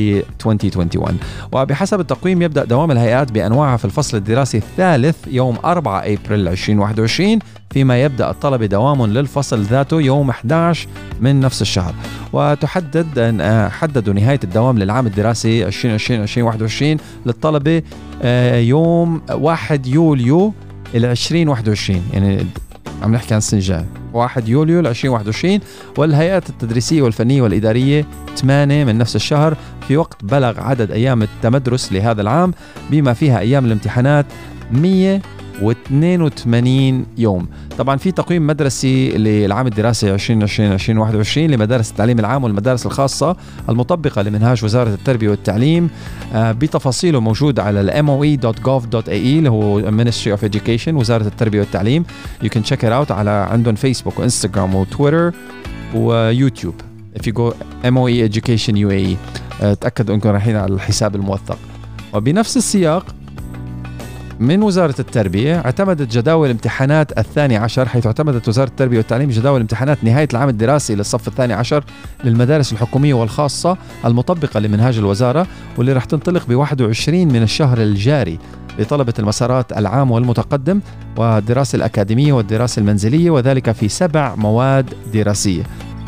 2021 0.46 1.18
وبحسب 1.52 2.00
التقويم 2.00 2.42
يبدأ 2.42 2.64
دوام 2.64 2.90
الهيئات 2.90 3.32
بأنواعها 3.32 3.76
في 3.76 3.84
الفصل 3.84 4.16
الدراسي 4.16 4.58
الثالث 4.58 5.16
يوم 5.26 5.58
4 5.64 6.00
إبريل 6.00 6.48
2021 6.48 7.38
فيما 7.70 8.02
يبدأ 8.02 8.30
الطلبة 8.30 8.66
دوام 8.66 9.06
للفصل 9.06 9.62
ذاته 9.62 10.00
يوم 10.00 10.30
11 10.30 10.88
من 11.20 11.40
نفس 11.40 11.62
الشهر. 11.62 11.94
وتحدد 12.32 13.42
حددوا 13.70 14.14
نهاية 14.14 14.40
الدوام 14.44 14.78
للعام 14.78 15.06
الدراسي 15.06 15.70
2020-2021 15.70 17.00
للطلبة 17.26 17.82
آه، 18.22 18.58
يوم 18.58 19.22
1 19.30 19.86
يوليو 19.86 20.52
ال 20.94 21.04
2021 21.04 22.02
يعني 22.12 22.46
عم 23.02 23.12
نحكي 23.12 23.34
عن 23.34 23.38
السنة 23.38 23.60
الجاية. 23.60 23.86
1 24.12 24.48
يوليو 24.48 24.80
2021 24.80 25.60
والهيئات 25.98 26.50
التدريسية 26.50 27.02
والفنية 27.02 27.42
والإدارية 27.42 28.06
8 28.36 28.84
من 28.84 28.98
نفس 28.98 29.16
الشهر 29.16 29.56
في 29.88 29.96
وقت 29.96 30.24
بلغ 30.24 30.60
عدد 30.60 30.90
أيام 30.90 31.22
التمدرس 31.22 31.92
لهذا 31.92 32.22
العام 32.22 32.54
بما 32.90 33.12
فيها 33.12 33.38
أيام 33.38 33.64
الامتحانات 33.64 34.26
100 34.72 35.20
و82 35.60 36.56
يوم. 37.18 37.48
طبعا 37.78 37.96
في 37.96 38.12
تقويم 38.12 38.46
مدرسي 38.46 39.10
للعام 39.10 39.66
الدراسي 39.66 40.14
2020 40.14 40.72
2021 40.72 41.50
لمدارس 41.50 41.90
التعليم 41.90 42.18
العام 42.18 42.44
والمدارس 42.44 42.86
الخاصة 42.86 43.36
المطبقة 43.68 44.22
لمنهاج 44.22 44.64
وزارة 44.64 44.88
التربية 44.94 45.28
والتعليم. 45.28 45.90
آه، 46.34 46.52
بتفاصيله 46.52 47.20
موجود 47.20 47.60
على 47.60 48.02
moe.gov.ae 48.02 49.08
اللي 49.08 49.50
هو 49.50 49.90
Ministry 49.90 50.38
of 50.38 50.48
Education 50.50 50.88
وزارة 50.88 51.26
التربية 51.26 51.60
والتعليم. 51.60 52.04
You 52.44 52.48
can 52.48 52.60
check 52.70 52.80
it 52.80 52.92
out 52.92 53.10
على 53.10 53.30
عندهم 53.30 53.74
فيسبوك 53.74 54.18
وإنستغرام 54.18 54.74
وتويتر 54.74 55.32
ويوتيوب. 55.94 56.74
If 57.18 57.22
you 57.22 57.32
go 57.32 57.52
MOE 57.84 58.30
Education 58.30 58.74
UAE 58.74 59.16
آه، 59.62 59.74
تأكدوا 59.74 60.14
إنكم 60.14 60.28
رايحين 60.28 60.56
على 60.56 60.74
الحساب 60.74 61.16
الموثق. 61.16 61.58
وبنفس 62.14 62.56
السياق 62.56 63.06
من 64.40 64.62
وزارة 64.62 64.94
التربية 64.98 65.58
اعتمدت 65.58 66.12
جداول 66.12 66.50
امتحانات 66.50 67.18
الثاني 67.18 67.56
عشر 67.56 67.88
حيث 67.88 68.06
اعتمدت 68.06 68.48
وزارة 68.48 68.68
التربية 68.68 68.96
والتعليم 68.96 69.30
جداول 69.30 69.60
امتحانات 69.60 70.04
نهاية 70.04 70.28
العام 70.32 70.48
الدراسي 70.48 70.94
للصف 70.94 71.28
الثاني 71.28 71.52
عشر 71.52 71.84
للمدارس 72.24 72.72
الحكومية 72.72 73.14
والخاصة 73.14 73.76
المطبقة 74.04 74.60
لمنهاج 74.60 74.98
الوزارة 74.98 75.46
واللي 75.78 75.92
رح 75.92 76.04
تنطلق 76.04 76.46
ب 76.46 76.54
21 76.54 77.28
من 77.28 77.42
الشهر 77.42 77.78
الجاري 77.82 78.38
لطلبة 78.78 79.14
المسارات 79.18 79.72
العام 79.72 80.10
والمتقدم 80.10 80.80
والدراسة 81.16 81.76
الأكاديمية 81.76 82.32
والدراسة 82.32 82.80
المنزلية 82.80 83.30
وذلك 83.30 83.72
في 83.72 83.88
سبع 83.88 84.34
مواد 84.34 84.94
دراسية. 85.14 85.62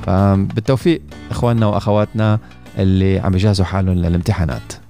بالتوفيق 0.06 1.02
إخواننا 1.30 1.66
وأخواتنا 1.66 2.38
اللي 2.78 3.18
عم 3.18 3.34
يجهزوا 3.34 3.66
حالهم 3.66 3.94
للامتحانات. 3.94 4.81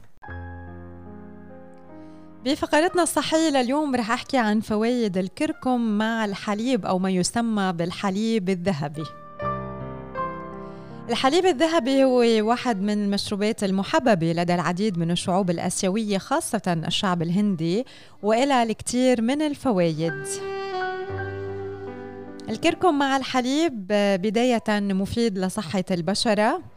بفقرتنا 2.45 3.03
الصحية 3.03 3.49
لليوم 3.49 3.95
رح 3.95 4.11
أحكي 4.11 4.39
عن 4.39 4.61
فوائد 4.61 5.19
الكركم 5.19 5.99
مع 5.99 6.25
الحليب 6.25 6.87
أو 6.87 6.99
ما 6.99 7.11
يسمى 7.11 7.73
بالحليب 7.73 8.49
الذهبي. 8.49 9.05
الحليب 11.09 11.47
الذهبي 11.47 12.05
هو 12.05 12.49
واحد 12.49 12.83
من 12.83 13.05
المشروبات 13.05 13.65
المحببة 13.65 14.33
لدى 14.33 14.55
العديد 14.55 14.99
من 14.99 15.11
الشعوب 15.11 15.51
الآسيوية 15.51 16.19
خاصة 16.19 16.83
الشعب 16.87 17.23
الهندي 17.23 17.87
وإلها 18.23 18.63
الكثير 18.63 19.23
من 19.23 19.43
الفوائد. 19.43 20.27
الكركم 22.49 22.99
مع 22.99 23.17
الحليب 23.17 23.87
بداية 24.23 24.65
مفيد 24.69 25.39
لصحة 25.39 25.85
البشرة 25.91 26.72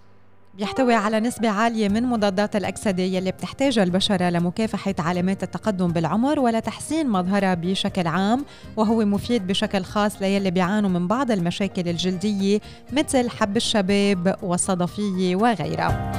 بيحتوي 0.57 0.93
على 0.93 1.19
نسبة 1.19 1.49
عالية 1.49 1.89
من 1.89 2.03
مضادات 2.03 2.55
الأكسدة 2.55 3.03
يلي 3.03 3.31
بتحتاجها 3.31 3.83
البشرة 3.83 4.29
لمكافحة 4.29 4.95
علامات 4.99 5.43
التقدم 5.43 5.87
بالعمر 5.87 6.39
ولتحسين 6.39 7.09
مظهرها 7.09 7.53
بشكل 7.53 8.07
عام 8.07 8.45
وهو 8.77 9.05
مفيد 9.05 9.47
بشكل 9.47 9.83
خاص 9.83 10.21
ليلي 10.21 10.51
بيعانوا 10.51 10.89
من 10.89 11.07
بعض 11.07 11.31
المشاكل 11.31 11.89
الجلدية 11.89 12.59
مثل 12.93 13.29
حب 13.29 13.57
الشباب 13.57 14.35
والصدفية 14.41 15.35
وغيرها. 15.35 16.11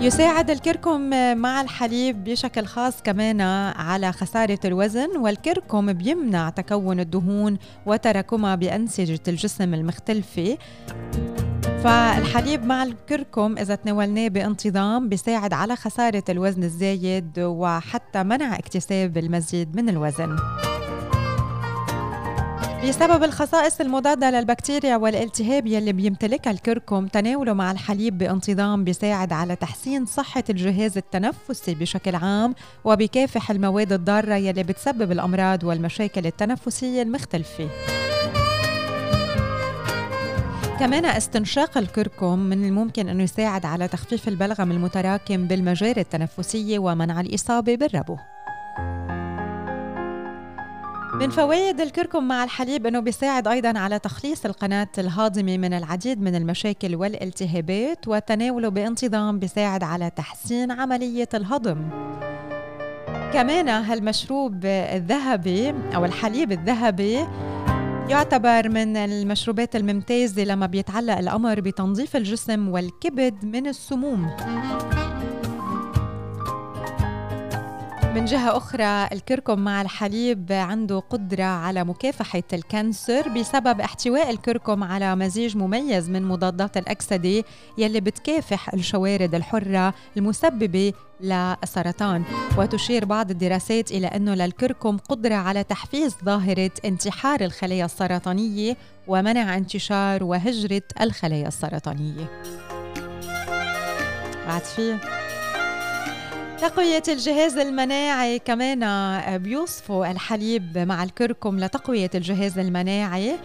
يساعد 0.00 0.50
الكركم 0.50 1.00
مع 1.38 1.60
الحليب 1.60 2.24
بشكل 2.24 2.66
خاص 2.66 3.02
كمان 3.02 3.40
على 3.76 4.12
خسارة 4.12 4.58
الوزن 4.64 5.16
والكركم 5.16 5.92
بيمنع 5.92 6.50
تكون 6.50 7.00
الدهون 7.00 7.58
وتراكمها 7.86 8.54
بأنسجة 8.54 9.20
الجسم 9.28 9.74
المختلفة. 9.74 10.58
فالحليب 11.84 12.64
مع 12.64 12.82
الكركم 12.82 13.58
إذا 13.58 13.74
تناولناه 13.74 14.28
بانتظام 14.28 15.08
بيساعد 15.08 15.52
على 15.52 15.76
خسارة 15.76 16.24
الوزن 16.28 16.62
الزايد 16.62 17.38
وحتى 17.38 18.22
منع 18.22 18.58
اكتساب 18.58 19.18
المزيد 19.18 19.76
من 19.76 19.88
الوزن. 19.88 20.36
بسبب 22.88 23.24
الخصائص 23.24 23.80
المضادة 23.80 24.30
للبكتيريا 24.30 24.96
والالتهاب 24.96 25.66
يلي 25.66 25.92
بيمتلكها 25.92 26.50
الكركم 26.50 27.06
تناوله 27.06 27.52
مع 27.52 27.72
الحليب 27.72 28.18
بانتظام 28.18 28.84
بيساعد 28.84 29.32
على 29.32 29.56
تحسين 29.56 30.06
صحة 30.06 30.44
الجهاز 30.50 30.96
التنفسي 30.96 31.74
بشكل 31.74 32.14
عام 32.14 32.54
وبكافح 32.84 33.50
المواد 33.50 33.92
الضارة 33.92 34.34
يلي 34.34 34.62
بتسبب 34.62 35.12
الأمراض 35.12 35.64
والمشاكل 35.64 36.26
التنفسية 36.26 37.02
المختلفة. 37.02 37.68
كمان 40.80 41.04
استنشاق 41.04 41.78
الكركم 41.78 42.38
من 42.38 42.64
الممكن 42.64 43.08
أنه 43.08 43.22
يساعد 43.22 43.66
على 43.66 43.88
تخفيف 43.88 44.28
البلغم 44.28 44.70
المتراكم 44.70 45.46
بالمجاري 45.46 46.00
التنفسية 46.00 46.78
ومنع 46.78 47.20
الإصابة 47.20 47.74
بالربو. 47.76 48.16
من 51.14 51.30
فوائد 51.30 51.80
الكركم 51.80 52.28
مع 52.28 52.44
الحليب 52.44 52.86
أنه 52.86 53.00
بيساعد 53.00 53.48
أيضا 53.48 53.78
على 53.78 53.98
تخليص 53.98 54.44
القناة 54.44 54.88
الهاضمة 54.98 55.58
من 55.58 55.72
العديد 55.72 56.22
من 56.22 56.34
المشاكل 56.34 56.96
والالتهابات 56.96 58.08
وتناوله 58.08 58.68
بانتظام 58.68 59.38
بيساعد 59.38 59.82
على 59.82 60.10
تحسين 60.10 60.70
عملية 60.70 61.28
الهضم. 61.34 61.76
كمان 63.32 63.68
هالمشروب 63.68 64.64
الذهبي 64.64 65.74
أو 65.94 66.04
الحليب 66.04 66.52
الذهبي 66.52 67.26
يعتبر 68.08 68.68
من 68.68 68.96
المشروبات 68.96 69.76
الممتازة 69.76 70.44
لما 70.44 70.66
بيتعلق 70.66 71.18
الأمر 71.18 71.60
بتنظيف 71.60 72.16
الجسم 72.16 72.68
والكبد 72.68 73.44
من 73.44 73.66
السموم. 73.66 74.30
من 78.14 78.24
جهة 78.24 78.56
أخرى 78.56 79.08
الكركم 79.12 79.58
مع 79.58 79.82
الحليب 79.82 80.52
عنده 80.52 80.98
قدرة 80.98 81.44
على 81.44 81.84
مكافحة 81.84 82.42
الكانسر 82.52 83.28
بسبب 83.28 83.80
احتواء 83.80 84.30
الكركم 84.30 84.84
على 84.84 85.16
مزيج 85.16 85.56
مميز 85.56 86.10
من 86.10 86.22
مضادات 86.22 86.76
الأكسدة 86.76 87.44
يلي 87.78 88.00
بتكافح 88.00 88.74
الشوارد 88.74 89.34
الحرة 89.34 89.94
المسببة 90.16 90.92
للسرطان. 91.20 92.24
وتشير 92.58 93.04
بعض 93.04 93.30
الدراسات 93.30 93.90
إلى 93.90 94.06
أنه 94.06 94.34
للكركم 94.34 94.98
قدرة 94.98 95.34
على 95.34 95.64
تحفيز 95.64 96.16
ظاهرة 96.24 96.70
انتحار 96.84 97.40
الخلايا 97.40 97.84
السرطانية 97.84 98.76
ومنع 99.06 99.56
انتشار 99.56 100.24
وهجرة 100.24 100.82
الخلايا 101.00 101.48
السرطانية. 101.48 102.42
بعد 104.46 104.62
فيه 104.62 105.23
تقوية 106.60 107.02
الجهاز 107.08 107.58
المناعي 107.58 108.38
كمان 108.38 108.80
بيوصفوا 109.38 110.10
الحليب 110.10 110.78
مع 110.78 111.02
الكركم 111.02 111.60
لتقوية 111.60 112.10
الجهاز 112.14 112.58
المناعي 112.58 113.36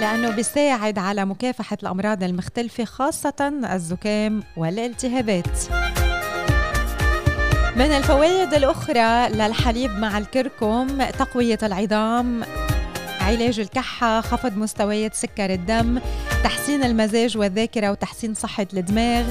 لأنه 0.00 0.30
بيساعد 0.30 0.98
على 0.98 1.24
مكافحة 1.24 1.76
الأمراض 1.82 2.22
المختلفة 2.22 2.84
خاصة 2.84 3.52
الزكام 3.72 4.42
والالتهابات. 4.56 5.58
من 7.76 7.92
الفوائد 7.92 8.54
الأخرى 8.54 9.28
للحليب 9.28 9.90
مع 9.90 10.18
الكركم 10.18 11.04
تقوية 11.18 11.58
العظام 11.62 12.42
علاج 13.28 13.60
الكحة 13.60 14.20
خفض 14.20 14.56
مستويات 14.56 15.14
سكر 15.14 15.52
الدم 15.52 16.00
تحسين 16.44 16.84
المزاج 16.84 17.38
والذاكرة 17.38 17.90
وتحسين 17.90 18.34
صحة 18.34 18.66
الدماغ 18.74 19.24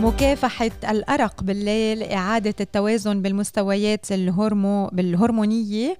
مكافحة 0.00 0.70
الأرق 0.90 1.42
بالليل 1.42 2.02
إعادة 2.02 2.54
التوازن 2.60 3.22
بالمستويات 3.22 4.12
الهرمو 4.12 4.86
بالهرمونية 4.92 5.96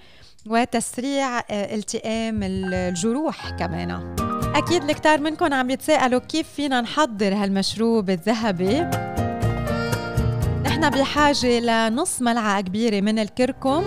وتسريع 0.47 1.38
آه، 1.38 1.75
التئام 1.75 2.40
الجروح 2.43 3.51
كمان. 3.51 4.14
أكيد 4.55 4.85
الكتار 4.85 5.21
منكم 5.21 5.55
عم 5.55 5.71
يتساءلوا 5.71 6.21
كيف 6.21 6.49
فينا 6.57 6.81
نحضر 6.81 7.35
هالمشروب 7.35 8.11
الذهبي. 8.11 8.81
نحن 10.64 10.90
بحاجة 10.90 11.61
لنص 11.61 12.23
ملعقة 12.23 12.61
كبيرة 12.61 13.01
من 13.01 13.19
الكركم. 13.19 13.85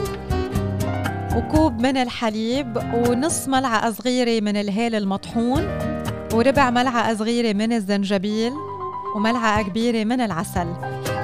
وكوب 1.38 1.82
من 1.82 1.98
الحليب 1.98 2.78
ونص 2.94 3.48
ملعقة 3.48 3.92
صغيرة 3.92 4.44
من 4.44 4.58
الهيل 4.58 4.96
المطحون 4.96 5.68
وربع 6.34 6.70
ملعقة 6.70 7.16
صغيرة 7.16 7.54
من 7.54 7.74
الزنجبيل 7.74 8.54
وملعقة 9.16 9.62
كبيرة 9.62 10.04
من 10.04 10.22
العسل. 10.22 10.68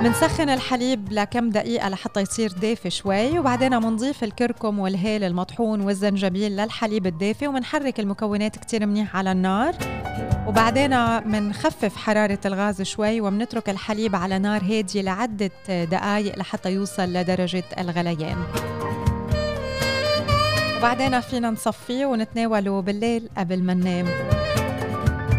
منسخن 0.01 0.49
الحليب 0.49 1.07
لكم 1.11 1.49
دقيقة 1.49 1.89
لحتى 1.89 2.21
يصير 2.21 2.51
دافي 2.51 2.89
شوي 2.89 3.39
وبعدين 3.39 3.75
منضيف 3.75 4.23
الكركم 4.23 4.79
والهيل 4.79 5.23
المطحون 5.23 5.81
والزنجبيل 5.81 6.57
للحليب 6.57 7.07
الدافي 7.07 7.47
ومنحرك 7.47 7.99
المكونات 7.99 8.57
كتير 8.57 8.85
منيح 8.85 9.15
على 9.15 9.31
النار. 9.31 9.75
وبعدين 10.47 10.91
منخفف 11.27 11.95
حرارة 11.95 12.39
الغاز 12.45 12.81
شوي 12.81 13.21
ومنترك 13.21 13.69
الحليب 13.69 14.15
على 14.15 14.39
نار 14.39 14.63
هادية 14.63 15.01
لعدة 15.01 15.51
دقايق 15.69 16.39
لحتى 16.39 16.71
يوصل 16.71 17.13
لدرجة 17.13 17.63
الغليان. 17.79 18.37
وبعدين 20.83 21.19
فينا 21.19 21.49
نصفيه 21.49 22.05
ونتناوله 22.05 22.81
بالليل 22.81 23.29
قبل 23.37 23.63
ما 23.63 23.73
ننام. 23.73 24.05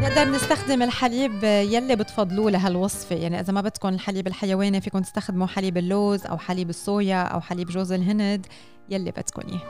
نقدر 0.02 0.30
نستخدم 0.30 0.83
الحليب 0.83 1.44
يلي 1.44 1.96
بتفضلوه 1.96 2.50
لهالوصفة. 2.50 3.16
يعني 3.16 3.40
إذا 3.40 3.52
ما 3.52 3.61
بدكم 3.61 3.88
الحليب 3.88 4.26
الحيواني 4.26 4.80
فيكم 4.80 4.98
تستخدموا 4.98 5.46
حليب 5.46 5.76
اللوز 5.76 6.26
أو 6.26 6.38
حليب 6.38 6.70
الصويا 6.70 7.22
أو 7.22 7.40
حليب 7.40 7.68
جوز 7.68 7.92
الهند 7.92 8.46
يلي 8.88 9.11
بدكم 9.11 9.42
إياه. 9.48 9.61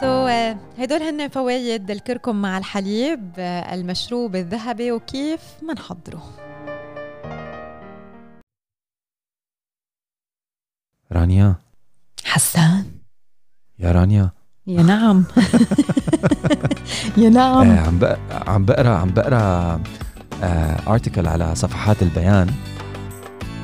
so, 0.00 0.30
uh, 0.30 0.80
هدول 0.80 1.02
هن 1.02 1.28
فوايد 1.28 1.90
الكركم 1.90 2.42
مع 2.42 2.58
الحليب 2.58 3.32
uh, 3.34 3.38
المشروب 3.72 4.36
الذهبي 4.36 4.92
وكيف 4.92 5.40
منحضره 5.62 6.22
رانيا 11.12 11.65
حسان. 12.26 12.84
يا 13.78 13.92
رانيا. 13.92 14.30
يا 14.66 14.82
نعم. 14.82 15.24
يا 17.22 17.28
نعم. 17.28 17.70
آه 17.70 17.80
عم 17.80 17.98
عم 18.46 18.64
بقرا 18.64 18.90
عم 18.96 19.10
بقرا 19.10 19.80
article 20.88 21.26
آه 21.26 21.30
على 21.30 21.54
صفحات 21.54 22.02
البيان. 22.02 22.50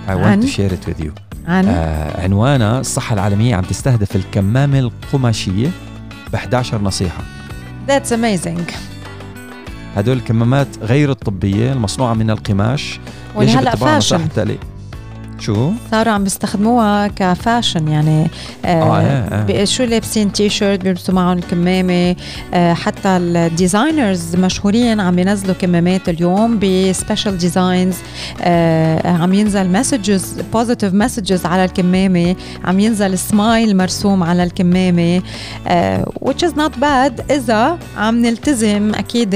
I 0.08 0.10
want 0.10 0.42
to 0.42 0.48
share 0.48 0.72
it 0.72 0.88
with 0.90 1.04
you. 1.04 1.10
عن؟ 1.46 1.68
آه 1.68 2.22
عنوانها 2.22 2.80
الصحة 2.80 3.14
العالمية 3.14 3.56
عم 3.56 3.64
تستهدف 3.64 4.16
الكمامة 4.16 4.78
القماشية 4.78 5.70
ب 6.32 6.34
11 6.34 6.82
نصيحة. 6.82 7.22
That's 7.88 8.10
amazing. 8.10 8.72
هدول 9.96 10.16
الكمامات 10.16 10.68
غير 10.82 11.10
الطبية 11.10 11.72
المصنوعة 11.72 12.14
من 12.14 12.30
القماش. 12.30 13.00
هلا 13.36 13.76
fashion 13.76 14.28
شو؟ 15.42 15.72
صاروا 15.90 16.12
عم 16.12 16.24
بيستخدموها 16.24 17.08
ك 17.08 17.18
fashion 17.18 17.88
يعني 17.88 18.30
آه, 18.64 18.68
آه, 18.68 19.62
آه. 19.62 19.64
شو 19.64 19.84
لابسين 19.84 20.32
تي 20.32 20.48
شيرت 20.48 20.80
بيلبسوا 20.80 21.14
معهم 21.14 21.38
الكمامة 21.38 22.16
آه 22.54 22.74
حتى 22.74 23.08
ال 23.08 23.21
designers 23.21 24.36
مشهورين 24.36 25.00
عم 25.00 25.18
ينزلوا 25.18 25.54
كمامات 25.54 26.08
اليوم 26.08 26.58
ب 26.58 26.68
special 26.68 27.38
designs 27.38 27.96
آه 28.42 29.08
عم 29.08 29.34
ينزل 29.34 29.68
messages 29.68 30.40
positive 30.52 30.94
messages 30.94 31.46
على 31.46 31.64
الكمامة 31.64 32.36
عم 32.64 32.80
ينزل 32.80 33.18
سمايل 33.18 33.76
مرسوم 33.76 34.22
على 34.22 34.42
الكمامة 34.44 35.22
آه 35.66 36.04
which 36.24 36.42
is 36.48 36.52
not 36.52 36.72
bad 36.80 37.32
إذا 37.32 37.78
عم 37.96 38.22
نلتزم 38.22 38.92
أكيد 38.94 39.30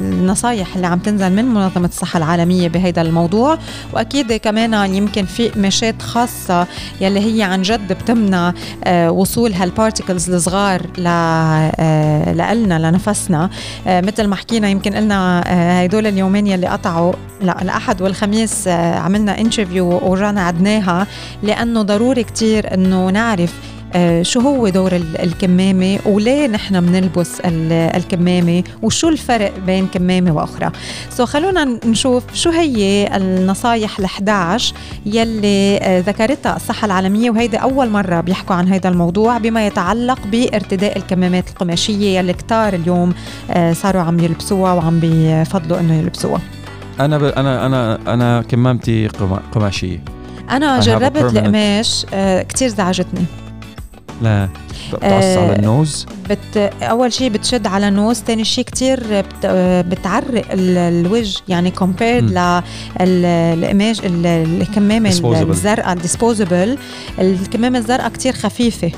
بالنصايح 0.00 0.74
اللي 0.76 0.86
عم 0.86 0.98
تنزل 0.98 1.32
من 1.32 1.44
منظمة 1.44 1.88
الصحة 1.88 2.16
العالمية 2.16 2.68
بهذا 2.68 3.02
الموضوع 3.02 3.58
وأكيد 3.92 4.32
كمان 4.32 4.94
يمكن 4.94 5.24
في 5.24 5.48
قماشات 5.48 6.02
خاصة 6.02 6.66
يلي 7.00 7.20
هي 7.20 7.42
عن 7.42 7.62
جد 7.62 7.92
بتمنع 7.92 8.52
آه، 8.84 9.10
وصول 9.10 9.52
هال 9.52 9.66
particles 9.66 10.30
الصغار 10.30 10.82
آه، 10.98 12.32
لنا 12.54 12.90
لنفسنا. 12.90 13.50
آه، 13.86 14.00
مثل 14.00 14.26
ما 14.26 14.36
حكينا 14.36 14.68
يمكن 14.68 14.94
قلنا 14.94 15.44
هدول 15.84 16.06
اليومين 16.06 16.46
يلي 16.46 16.66
قطعوا 16.66 17.12
لا 17.40 17.62
الأحد 17.62 18.02
والخميس 18.02 18.68
عملنا 18.68 19.40
interview 19.40 20.00
ورجعنا 20.02 20.42
عدناها 20.42 21.06
لأنه 21.42 21.82
ضروري 21.82 22.24
كتير 22.24 22.74
إنه 22.74 23.10
نعرف 23.10 23.54
شو 24.22 24.40
هو 24.40 24.68
دور 24.68 24.92
الكمامة 24.96 25.98
وليه 26.06 26.46
نحن 26.46 26.80
بنلبس 26.80 27.40
الكمامة 27.44 28.64
وشو 28.82 29.08
الفرق 29.08 29.52
بين 29.66 29.86
كمامة 29.86 30.32
وأخرى؟ 30.32 30.70
so 31.10 31.26
خلونا 31.26 31.64
نشوف 31.86 32.24
شو 32.34 32.50
هي 32.50 33.08
النصايح 33.16 34.00
ال11 34.00 34.62
يلي 35.06 35.78
آه، 35.82 36.00
ذكرتها 36.00 36.56
الصحة 36.56 36.86
العالمية 36.86 37.30
وهيدي 37.30 37.56
أول 37.56 37.90
مرة 37.90 38.20
بيحكوا 38.20 38.56
عن 38.56 38.68
هذا 38.68 38.88
الموضوع 38.88 39.38
بما 39.38 39.66
يتعلق 39.66 40.18
بارتداء 40.26 40.96
الكمامات 40.96 41.48
القماشية 41.48 42.18
يلي 42.18 42.32
كتار 42.32 42.74
اليوم 42.74 43.14
آه، 43.50 43.72
صاروا 43.72 44.02
عم 44.02 44.20
يلبسوها 44.20 44.72
وعم 44.72 45.00
بيفضلوا 45.00 45.80
إنه 45.80 45.94
يلبسوها. 45.94 46.40
أنا 47.00 47.18
ب... 47.18 47.24
أنا 47.24 47.66
أنا 47.66 47.98
أنا 48.14 48.42
كمامتي 48.42 49.08
قماشية. 49.52 50.04
أنا 50.50 50.80
جربت 50.80 51.36
القماش 51.36 52.06
كتير 52.48 52.68
زعجتني. 52.68 53.45
لا 54.22 54.48
بتقص 54.92 55.02
آه 55.02 55.44
على 55.44 55.56
ال 55.56 55.64
nose؟ 55.64 56.06
بت 56.30 56.56
أول 56.82 57.12
شيء 57.12 57.30
بتشد 57.30 57.66
على 57.66 57.88
ال 57.88 57.94
nose 57.94 58.16
ثاني 58.16 58.44
شيء 58.44 58.64
كثير 58.64 59.20
بت 59.20 59.46
بتعرق 59.86 60.44
الوجه 60.50 61.40
يعني 61.48 61.70
compared 61.70 62.62
للقماش 63.00 64.00
الكمامة 64.04 65.08
الزرقاء 65.08 65.92
ال 65.92 66.00
disposable 66.00 66.78
الكمامة 67.18 67.78
الزرقاء 67.78 68.10
كثير 68.10 68.32
خفيفة. 68.32 68.92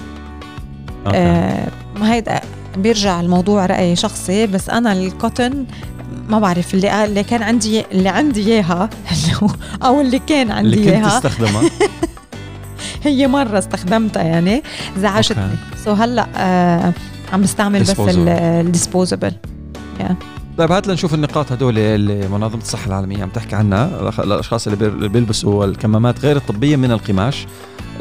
آه 1.15 1.69
ما 1.97 2.15
هيدا 2.15 2.41
بيرجع 2.77 3.21
الموضوع 3.21 3.67
رأي 3.67 3.97
شخصي 3.97 4.47
بس 4.47 4.71
أنا 4.71 4.93
ال 4.93 5.03
cotton 5.03 5.65
ما 6.29 6.39
بعرف 6.39 6.75
اللي 6.75 7.05
اللي 7.05 7.23
كان 7.23 7.43
عندي 7.43 7.85
اللي 7.93 8.09
عندي 8.09 8.53
إياها 8.53 8.91
أو 9.85 10.01
اللي 10.01 10.19
كان 10.19 10.51
عندي 10.51 10.81
اياها 10.81 10.97
اللي 10.97 11.03
كنت 11.03 11.27
تستخدمها. 11.27 11.71
هي 13.05 13.27
مرة 13.27 13.59
استخدمتها 13.59 14.23
يعني 14.23 14.63
زعجتني 14.99 15.57
so 15.85 15.99
هلأ 15.99 16.27
آه 16.37 16.93
عم 17.33 17.43
بستعمل 17.43 17.81
بس 17.81 17.95
ال 17.99 18.11
disposable 18.11 19.33
yeah. 20.01 20.13
طيب 20.59 20.73
هات 20.73 20.87
لنشوف 20.87 21.15
النقاط 21.15 21.53
هدول 21.53 21.79
اللي 21.79 22.29
منظمة 22.29 22.63
الصحة 22.63 22.87
العالمية 22.87 23.23
عم 23.23 23.29
تحكي 23.29 23.57
عنها. 23.57 24.11
الأشخاص 24.19 24.67
اللي 24.67 25.09
بيلبسوا 25.09 25.65
الكمامات 25.65 26.21
غير 26.21 26.37
الطبية 26.37 26.77
من 26.77 26.93
القماش. 26.93 27.47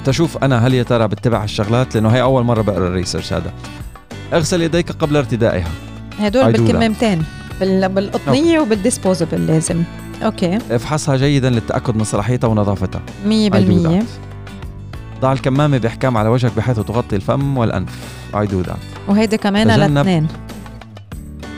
تشوف 0.05 0.37
أنا 0.37 0.67
هل 0.67 0.73
يا 0.73 0.83
ترى 0.83 1.07
بتبع 1.07 1.43
الشغلات 1.43 1.95
لأنه 1.95 2.09
هي 2.09 2.21
أول 2.21 2.43
مرة 2.43 2.61
بقرأ 2.61 2.87
ال 2.87 2.92
research 2.92 3.33
هذا. 3.33 3.53
اغسل 4.33 4.61
يديك 4.61 4.91
قبل 4.91 5.17
ارتدائها. 5.17 5.69
هدول 6.19 6.51
بالكمامتين 6.51 7.23
بالقطنية 7.59 8.59
وبال 8.59 8.79
disposable 8.79 9.47
لازم. 9.47 9.83
okay. 10.23 10.57
افحصها 10.71 11.17
جيدا 11.17 11.49
للتأكد 11.49 11.95
من 11.95 12.03
صلاحيتها 12.03 12.47
ونظافتها. 12.47 13.01
100% 13.25 14.03
ضع 15.21 15.31
الكمامة 15.31 15.77
بإحكام 15.77 16.17
على 16.17 16.29
وجهك 16.29 16.51
بحيث 16.57 16.79
تغطي 16.79 17.15
الفم 17.15 17.57
والأنف. 17.57 17.89
I 18.33 18.45
do 18.45 18.67
that. 18.67 19.09
وهيدا 19.09 19.37
كمان 19.37 19.67
لاثنين 19.67 20.27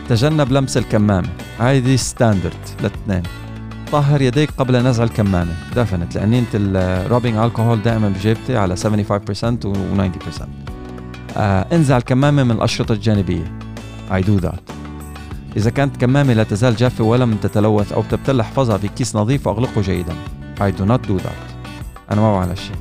تجنب 0.09 0.51
لمس 0.51 0.77
الكمامة. 0.77 1.29
هيدي 1.59 1.97
standard 1.97 2.53
لاثنين. 2.81 3.23
طهر 3.91 4.21
يديك 4.21 4.49
قبل 4.57 4.83
نزع 4.83 5.03
الكمامة. 5.03 5.53
دفنت 5.75 6.15
لأني 6.15 6.39
أنت 6.39 6.49
الروبينج 6.53 7.37
الكحول 7.37 7.81
دائما 7.81 8.09
بجيبتي 8.09 8.57
على 8.57 8.75
75% 8.75 9.65
و 9.65 9.73
90% 9.73 10.47
آه 11.37 11.65
انزع 11.71 11.97
الكمامة 11.97 12.43
من 12.43 12.51
الأشرطة 12.51 12.93
الجانبية. 12.93 13.59
I 14.11 14.21
do 14.21 14.43
that. 14.45 14.73
إذا 15.57 15.69
كانت 15.69 15.97
كمامة 15.97 16.33
لا 16.33 16.43
تزال 16.43 16.75
جافة 16.75 17.03
ولم 17.03 17.35
تتلوث 17.35 17.93
أو 17.93 18.03
تبتل 18.03 18.39
احفظها 18.39 18.77
بكيس 18.77 19.15
نظيف 19.15 19.47
وأغلقه 19.47 19.81
جيدا. 19.81 20.13
I 20.59 20.71
do 20.79 20.85
not 20.85 21.09
do 21.09 21.23
that. 21.23 21.69
أنا 22.11 22.21
ما 22.21 22.33
بعمل 22.33 22.49
هالشيء 22.49 22.75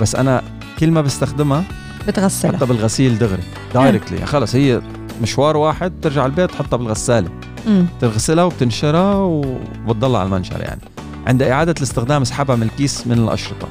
بس 0.00 0.14
أنا 0.14 0.42
كل 0.78 0.90
ما 0.90 1.00
بستخدمها 1.00 1.64
بتغسلها. 2.08 2.56
حتى 2.56 2.66
بالغسيل 2.66 3.18
دغري 3.18 3.42
دايركتلي 3.74 4.16
يعني 4.16 4.30
خلص 4.30 4.54
هي 4.54 4.82
مشوار 5.22 5.56
واحد 5.56 5.92
ترجع 6.02 6.26
البيت 6.26 6.50
تحطها 6.50 6.76
بالغسالة. 6.76 7.28
مم. 7.66 7.86
تغسلها 8.00 8.44
وبتنشرها 8.44 9.14
وبتضلها 9.14 10.20
على 10.20 10.26
المنشر 10.26 10.60
يعني. 10.60 10.80
عند 11.26 11.42
إعادة 11.42 11.74
الاستخدام 11.78 12.22
اسحبها 12.22 12.56
من 12.56 12.62
الكيس 12.62 13.06
من 13.06 13.18
الأشرطة. 13.18 13.68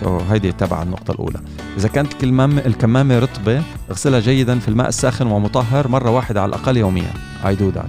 سو 0.00 0.18
هيدي 0.18 0.52
تبع 0.52 0.82
النقطة 0.82 1.12
الأولى. 1.12 1.40
إذا 1.76 1.88
كانت 1.88 2.12
الكمامة 2.12 2.62
الكمامة 2.66 3.18
رطبة 3.18 3.62
اغسلها 3.90 4.20
جيدا 4.20 4.58
في 4.58 4.68
الماء 4.68 4.88
الساخن 4.88 5.26
ومطهر 5.26 5.88
مرة 5.88 6.10
واحدة 6.10 6.42
على 6.42 6.48
الأقل 6.48 6.76
يوميا. 6.76 7.12
I 7.44 7.48
do 7.48 7.78
that. 7.78 7.86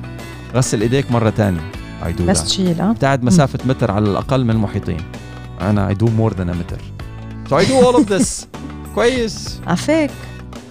غسل 0.55 0.81
إيديك 0.81 1.11
مرة 1.11 1.29
تانية. 1.29 1.71
I 2.03 2.19
do 2.19 2.21
بس 2.21 2.43
تشيلها 2.43 2.91
ابتعد 2.91 3.23
مسافة 3.23 3.59
متر 3.65 3.91
على 3.91 4.09
الأقل 4.09 4.43
من 4.43 4.51
المحيطين. 4.51 5.01
أنا 5.61 5.93
I 5.93 5.97
do 5.97 6.05
more 6.05 6.33
than 6.35 6.49
a 6.49 6.55
متر 6.55 6.94
So 7.48 7.56
I 7.56 7.64
do 7.64 7.74
all 7.74 7.96
of 7.96 8.06
this 8.08 8.46
كويس 8.94 9.60
عفاك 9.66 10.10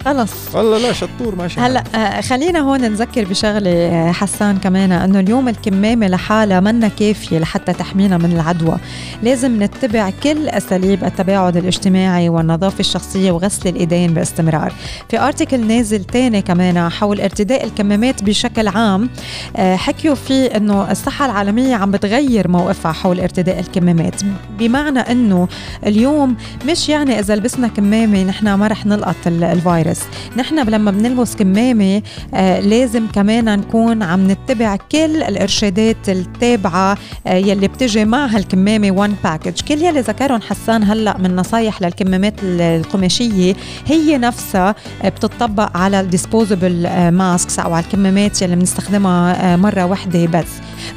خلص. 0.05 0.31
والله 0.53 0.77
لا 0.77 0.93
شطور 0.93 1.35
ماشي 1.35 1.59
هلا 1.59 1.83
آه 1.95 2.21
خلينا 2.21 2.59
هون 2.59 2.81
نذكر 2.81 3.25
بشغلة 3.25 3.69
آه، 3.71 4.11
حسان 4.11 4.57
كمان 4.57 4.91
إنه 4.91 5.19
اليوم 5.19 5.49
الكمامة 5.49 6.07
لحالها 6.07 6.59
منا 6.59 6.87
كافية 6.87 7.39
لحتى 7.39 7.73
تحمينا 7.73 8.17
من 8.17 8.31
العدوى. 8.31 8.77
لازم 9.23 9.63
نتبع 9.63 10.09
كل 10.23 10.49
أساليب 10.49 11.03
التباعد 11.03 11.57
الاجتماعي 11.57 12.29
والنظافة 12.29 12.79
الشخصية 12.79 13.31
وغسل 13.31 13.69
الإيدين 13.69 14.13
باستمرار. 14.13 14.73
في 15.09 15.19
ارتكل 15.19 15.67
نازل 15.67 16.03
تاني 16.03 16.41
كمان 16.41 16.89
حول 16.89 17.21
ارتداء 17.21 17.63
الكمامات 17.63 18.23
بشكل 18.23 18.67
عام 18.67 19.09
آه 19.55 19.75
حكيوا 19.75 20.15
فيه 20.15 20.45
إنه 20.47 20.91
الصحة 20.91 21.25
العالمية 21.25 21.75
عم 21.75 21.91
بتغير 21.91 22.47
موقفها 22.47 22.91
حول 22.91 23.19
ارتداء 23.19 23.59
الكمامات. 23.59 24.21
بمعنى 24.59 24.99
إنه 24.99 25.47
اليوم 25.85 26.35
مش 26.69 26.89
يعني 26.89 27.19
إذا 27.19 27.35
لبسنا 27.35 27.67
كمامة 27.67 28.23
نحن 28.23 28.53
ما 28.53 28.67
رح 28.67 28.85
نلقط 28.85 29.15
الفيروس. 29.27 29.94
بس. 29.95 30.03
نحن 30.37 30.59
لما 30.59 30.91
بنلبس 30.91 31.35
كمامة 31.35 32.01
آه 32.33 32.59
لازم 32.59 33.07
كمان 33.07 33.59
نكون 33.59 34.03
عم 34.03 34.31
نتبع 34.31 34.75
كل 34.91 35.23
الإرشادات 35.23 36.09
التابعة 36.09 36.97
آه 37.27 37.33
يلي 37.35 37.67
بتجي 37.67 38.05
مع 38.05 38.25
هالكمامة 38.25 38.91
one 38.91 39.15
package 39.23 39.61
كل 39.61 39.81
يلي 39.83 39.99
ذكرهم 40.01 40.41
حسان 40.41 40.83
هلأ 40.83 41.17
من 41.17 41.35
نصايح 41.35 41.81
للكمامات 41.81 42.33
القماشية 42.43 43.55
هي 43.85 44.17
نفسها 44.17 44.75
آه 45.03 45.09
بتطبق 45.09 45.77
على 45.77 45.99
ال 45.99 46.07
disposable 46.07 46.87
masks 47.11 47.59
أو 47.59 47.73
على 47.73 47.85
الكمامات 47.85 48.41
يلي 48.41 48.55
بنستخدمها 48.55 49.53
آه 49.53 49.55
مرة 49.55 49.85
واحدة 49.85 50.25
بس. 50.25 50.47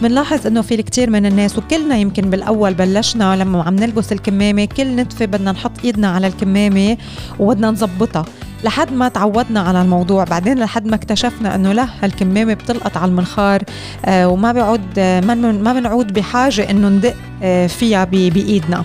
بنلاحظ 0.03 0.47
إنه 0.47 0.63
في 0.63 0.75
الكثير 0.75 1.11
من 1.11 1.27
الناس 1.27 1.59
وكلنا 1.59 1.97
يمكن 1.97 2.31
بالأول 2.31 2.75
بلشنا 2.75 3.37
لما 3.37 3.63
عم 3.63 3.75
نلبس 3.77 4.13
الكمامة 4.13 4.65
كل 4.65 4.97
نتفه 4.97 5.25
بدنا 5.25 5.53
نحط 5.53 5.73
إيدنا 5.85 6.09
على 6.09 6.27
الكمامة 6.27 6.97
وبدنا 7.39 7.71
نظبطها. 7.71 8.25
لحد 8.64 8.92
ما 8.92 9.09
تعودنا 9.09 9.61
على 9.61 9.83
الموضوع. 9.83 10.25
بعدين 10.25 10.59
لحد 10.59 10.87
ما 10.87 10.94
اكتشفنا 10.94 11.55
إنه 11.55 11.73
لا 11.73 11.88
هالكمامة 12.03 12.55
بتلقط 12.55 12.97
على 12.97 13.09
المنخار 13.11 13.62
آه 14.05 14.29
وما 14.29 14.53
بيعود 14.53 14.81
آه 14.99 15.21
ما 15.21 15.73
بنعود 15.73 16.12
بحاجة 16.12 16.71
إنه 16.71 16.88
ندق 16.88 17.14
آه 17.42 17.66
فيها 17.66 18.05
بإيدنا. 18.05 18.85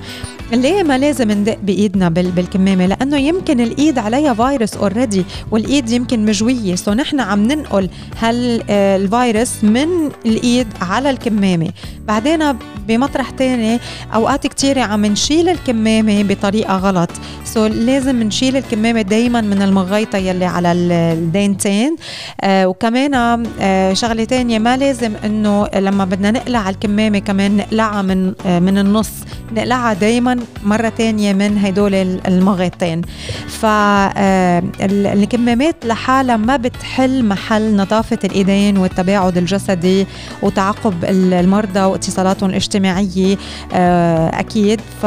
ليه 0.53 0.83
ما 0.83 0.97
لازم 0.97 1.31
ندق 1.31 1.57
بإيدنا 1.63 2.09
بالكمامة 2.09 2.85
لأنه 2.85 3.17
يمكن 3.17 3.59
الإيد 3.59 3.97
عليها 3.97 4.33
فيروس 4.33 4.73
already 4.77 5.25
والإيد 5.51 5.89
يمكن 5.89 6.25
مجوية 6.25 6.75
so 6.75 6.93
نحن 6.93 7.19
عم 7.19 7.47
ننقل 7.47 7.89
هالفيروس 8.19 9.63
من 9.63 9.87
الإيد 10.25 10.67
على 10.81 11.09
الكمامة. 11.09 11.69
بعدين 12.07 12.39
بمطرح 12.87 13.29
تاني 13.29 13.79
أوقات 14.13 14.47
كتيرة 14.47 14.81
عم 14.81 15.05
نشيل 15.05 15.49
الكمامة 15.49 16.23
بطريقة 16.23 16.77
غلط 16.77 17.09
سو 17.45 17.65
لازم 17.65 18.23
نشيل 18.23 18.57
الكمامة 18.57 19.01
دايما 19.01 19.41
من 19.41 19.61
المغيطة 19.61 20.17
يلي 20.17 20.45
على 20.45 20.71
الدينتين. 20.71 21.95
آه 22.41 22.67
وكمان 22.67 23.43
آه 23.61 23.93
شغلة 23.93 24.23
تانية 24.23 24.59
ما 24.59 24.77
لازم 24.77 25.13
إنه 25.25 25.67
لما 25.75 26.05
بدنا 26.05 26.31
نقلع 26.31 26.69
الكمامة 26.69 27.19
كمان 27.19 27.57
نقلعها 27.57 28.01
من 28.01 28.33
آه 28.45 28.59
من 28.59 28.77
النص 28.77 29.09
نقلعها 29.55 29.93
دايما 29.93 30.39
مرة 30.63 30.89
تانية 30.89 31.34
من 31.34 31.58
هدول 31.58 31.93
المغيطين 32.27 33.01
فالكمامات 33.47 35.75
آه، 35.84 35.88
لحالها 35.88 36.38
ما 36.38 36.58
بتحل 36.58 37.25
محل 37.25 37.75
نظافة 37.75 38.19
الإيدين 38.23 38.77
والتباعد 38.77 39.38
الجسدي 39.38 40.08
وتعقب 40.41 41.06
المرضى 41.06 41.79
واتصالاتهم 41.79 42.49
الاجتماعية 42.49 43.38
آه، 43.73 44.39
أكيد. 44.39 44.82
ف 45.01 45.06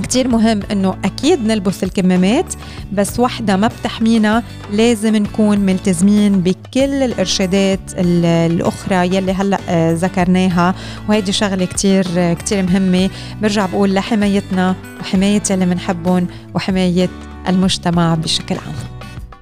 كتير 0.00 0.28
مهم 0.28 0.60
إنه 0.72 0.96
أكيد 1.04 1.46
نلبس 1.46 1.84
الكمامات 1.84 2.54
بس 2.92 3.20
وحدة 3.20 3.56
ما 3.56 3.66
بتحمينا 3.66 4.42
لازم 4.72 5.16
نكون 5.16 5.58
ملتزمين 5.58 6.40
بكل 6.40 6.80
الإرشادات 7.02 7.80
الأخرى 7.98 9.16
يلي 9.16 9.32
هلأ 9.32 9.58
آه، 9.68 9.92
ذكرناها. 9.92 10.74
وهيدي 11.08 11.32
شغلة 11.32 11.64
كتير 11.64 12.32
كتير 12.34 12.62
مهمة. 12.62 13.10
برجع 13.42 13.66
بقول 13.66 13.94
لحمايتنا 13.94 14.74
وحماية 15.00 15.42
يلي 15.50 15.64
بنحبهم 15.64 16.26
وحماية 16.54 17.08
المجتمع 17.48 18.14
بشكل 18.14 18.54
عام. 18.54 18.74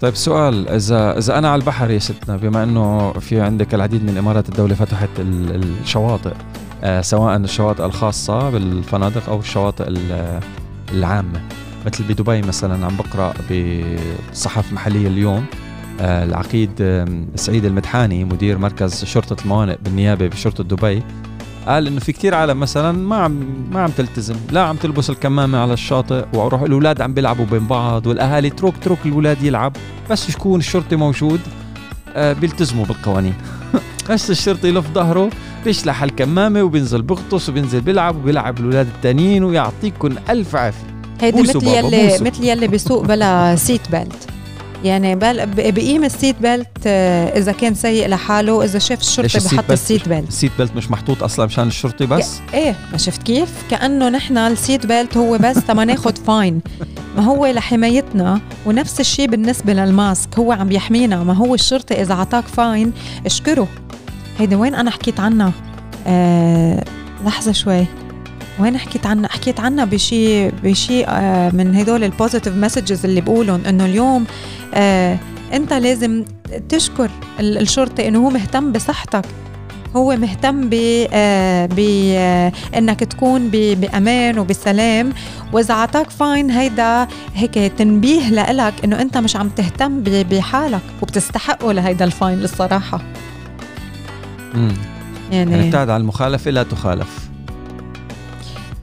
طيب 0.01 0.17
سؤال 0.17 0.69
إذا 0.69 1.19
إذا 1.19 1.39
أنا 1.39 1.49
على 1.49 1.61
البحر 1.61 1.91
يا 1.91 1.99
ستنا 1.99 2.37
بما 2.37 2.63
إنه 2.63 3.13
في 3.13 3.41
عندك 3.41 3.75
العديد 3.75 4.05
من 4.05 4.19
امارات 4.19 4.49
الدولة 4.49 4.75
فتحت 4.75 5.09
الشواطئ 5.19 6.31
آه، 6.31 6.68
سواء 7.01 7.37
الشواطئ 7.37 7.85
الخاصة 7.85 8.51
بالفنادق 8.51 9.29
أو 9.29 9.39
الشواطئ 9.39 9.95
العامة. 10.93 11.41
مثل 11.87 12.05
بدبي 12.05 12.43
مثلا 12.43 12.87
عم 12.87 12.97
بقرأ 12.97 13.35
بصحف 14.33 14.73
محلية 14.73 15.09
اليوم. 15.09 15.47
آه، 16.01 16.25
العقيد 16.25 16.71
سعيد 17.35 17.65
المدحاني 17.65 18.25
مدير 18.25 18.59
مركز 18.59 19.05
شرطة 19.05 19.43
الموانئ 19.43 19.77
بالنيابة 19.85 20.29
بشرطة 20.29 20.65
دبي 20.65 21.03
قال 21.67 21.87
إنه 21.87 22.01
في 22.01 22.13
كتير 22.13 22.35
عالم 22.35 22.61
مثلا 22.61 22.93
ما 22.93 23.17
عم 23.17 23.47
ما 23.71 23.83
عم 23.83 23.91
تلتزم 23.91 24.37
لا 24.51 24.63
عم 24.63 24.77
تلبس 24.77 25.11
الكمامة 25.11 25.59
على 25.59 25.73
الشاطئ 25.73 26.25
وروح 26.35 26.63
الأولاد 26.63 27.01
عم 27.01 27.15
بيلعبوا 27.15 27.47
بين 27.47 27.67
بعض 27.67 28.07
والأهالي 28.07 28.51
تروك 28.51 28.75
تروك 28.83 28.99
الأولاد 29.07 29.43
يلعب 29.43 29.77
بس 30.11 30.31
يكون 30.31 30.61
الشرطي 30.61 30.97
موجود؟ 30.97 31.41
آه، 32.17 32.33
بيلتزموا 32.33 32.85
بالقوانين. 32.85 33.35
بس 34.11 34.31
الشرطي 34.31 34.69
يلف 34.69 34.87
ظهره 34.95 35.31
بيشلح 35.65 36.03
الكمامة 36.03 36.63
وبينزل 36.63 37.03
بغطس 37.03 37.49
وبينزل 37.49 37.81
بيلعب 37.81 38.17
وبيلعب 38.17 38.59
الاولاد 38.59 38.87
التانيين 38.87 39.45
ويعطيكم 39.45 40.15
ألف 40.31 40.57
عافية. 40.57 40.87
هيدي 41.21 41.43
مثل 41.43 41.67
يلي 41.67 42.19
مثل 42.21 42.45
يلي 42.45 42.69
بيسوق 42.69 43.05
بلا 43.07 43.57
seat 43.57 43.91
belt 43.91 44.29
يعني 44.85 45.17
بقيم 45.17 46.05
ال 46.05 46.11
seat 46.11 46.37
belt 46.41 46.69
آه، 46.87 47.39
إذا 47.39 47.53
كان 47.53 47.75
سايق 47.75 48.09
لحاله 48.09 48.65
إذا 48.65 48.79
شاف 48.79 49.01
الشرطي 49.01 49.39
بحط 49.39 49.71
ال 49.71 49.78
seat 49.78 50.09
belt. 50.09 50.29
ال 50.29 50.34
seat 50.34 50.53
belt 50.59 50.77
مش 50.77 50.91
محطوط 50.91 51.23
أصلا 51.23 51.47
مشان 51.47 51.69
الشرطي 51.69 52.07
بس؟ 52.07 52.41
إيه 52.55 52.75
ما 52.93 52.99
شفت 52.99 53.23
كيف؟ 53.23 53.49
كأنه 53.71 54.09
نحن 54.09 54.39
ال 54.39 54.48
seat 54.48 54.87
belt 54.87 55.17
هو 55.17 55.39
بس 55.39 55.57
تما 55.57 55.85
ناخذ 55.85 56.17
fine. 56.17 56.61
ما 57.17 57.25
هو 57.25 57.47
لحمايتنا 57.47 58.41
ونفس 58.67 59.01
الشيء 59.01 59.29
بالنسبة 59.29 59.73
لل 59.73 59.95
mask 59.95 60.39
هو 60.39 60.53
عم 60.53 60.73
يحمينا 60.73 61.25
ما 61.25 61.33
هو 61.33 61.55
الشرطي 61.55 62.03
إذا 62.03 62.15
عطاك 62.15 62.45
fine 62.47 62.93
اشكره. 63.27 63.69
هيدي 64.39 64.55
وين 64.55 64.75
أنا 64.75 64.91
حكيت 64.91 65.21
عنها؟ 65.21 65.53
آه 66.07 66.85
لحظة 67.25 67.53
شوي. 67.53 67.87
وين 68.61 68.79
حكيت 68.79 69.07
عنها 69.07 69.29
حكيت 69.29 69.61
عنها 69.61 69.85
بشيء 69.85 70.53
بشيء 70.65 71.05
آه 71.09 71.51
من 71.51 71.77
هدول 71.77 72.05
ال 72.05 72.10
positive 72.10 72.55
messages 72.55 73.05
اللي 73.05 73.21
بقولهم 73.21 73.61
إنه 73.67 73.85
اليوم 73.85 74.25
آه 74.75 75.19
أنت 75.53 75.73
لازم 75.73 76.25
تشكر 76.69 77.11
الشرطي 77.41 78.09
إنه 78.09 78.19
هو 78.27 78.31
مهتم 78.31 78.73
بصحتك. 78.73 79.25
هو 79.97 80.17
مهتم 80.17 80.69
ب 80.69 80.75
آه 81.13 81.67
ب 81.67 81.79
آه 82.17 82.53
إنك 82.77 83.01
تكون 83.01 83.49
بأمان 83.51 84.39
وبسلام. 84.39 85.13
وإذا 85.53 85.75
أعطاك 85.75 86.11
fine 86.11 86.51
هيدا 86.51 87.09
هيك 87.35 87.55
تنبيه 87.55 88.29
لإلك 88.31 88.75
إنه 88.85 89.01
أنت 89.03 89.19
مش 89.19 89.37
عم 89.37 89.49
تهتم 89.49 90.03
بحالك 90.03 90.81
وبتستحقه 91.03 91.73
لهيدا 91.73 92.05
ال 92.05 92.12
fine 92.12 92.39
الصراحة. 92.39 93.01
مم. 94.55 94.75
يعني 95.33 95.51
يعني 95.51 95.67
ابتعد 95.67 95.91
عن 95.91 96.01
المخالفة 96.01 96.51
لا 96.51 96.63
تخالف. 96.63 97.28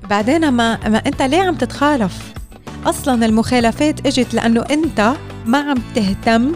بعدين 0.10 0.50
ما, 0.50 0.90
ما 0.90 0.98
انت 0.98 1.22
ليه 1.22 1.42
عم 1.42 1.56
تتخالف؟ 1.56 2.34
أصلا 2.86 3.26
المخالفات 3.26 4.08
إجت 4.08 4.34
لأنه 4.34 4.66
أنت 4.72 5.14
ما 5.46 5.58
عم 5.58 5.78
تهتم 5.96 6.56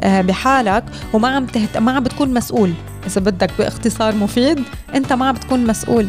آه، 0.00 0.20
بحالك 0.20 0.84
وما 1.12 1.28
عم 1.28 1.46
تهتم 1.46 1.84
ما 1.84 1.92
عم 1.92 2.02
بتكون 2.02 2.34
مسؤول. 2.34 2.72
إذا 3.06 3.20
بدك 3.20 3.50
باختصار 3.58 4.14
مفيد 4.14 4.64
أنت 4.94 5.12
ما 5.12 5.28
عم 5.28 5.34
بتكون 5.34 5.66
مسؤول. 5.66 6.08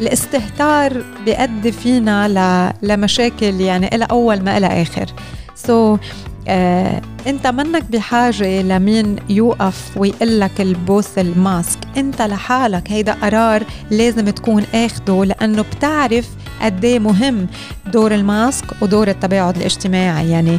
الاستهتار 0.00 1.04
بيؤدي 1.24 1.72
فينا 1.72 2.28
ل... 2.28 2.72
لمشاكل 2.88 3.60
يعني 3.60 3.94
إلى 3.94 4.06
أول 4.10 4.42
ما 4.42 4.56
إلى 4.56 4.66
آخر. 4.82 5.06
so, 5.54 6.00
آه، 6.48 7.02
انت 7.26 7.46
منك 7.46 7.84
بحاجة 7.84 8.62
لمين 8.62 9.16
يوقف 9.28 9.96
ويقول 9.96 10.40
لك 10.40 10.60
لبوس 10.60 11.18
ال 11.18 11.28
mask. 11.28 11.78
إنت 11.96 12.22
لحالك 12.22 12.90
هيدا 12.92 13.12
قرار 13.12 13.64
لازم 13.90 14.30
تكون 14.30 14.64
آخده 14.74 15.24
لأنه 15.24 15.62
بتعرف 15.62 16.28
قد 16.62 16.84
إيه 16.84 16.98
مهم 16.98 17.46
دور 17.92 18.14
ال 18.14 18.24
mask 18.24 18.64
ودور 18.82 19.08
التباعد 19.08 19.56
الاجتماعي. 19.56 20.30
يعني 20.30 20.58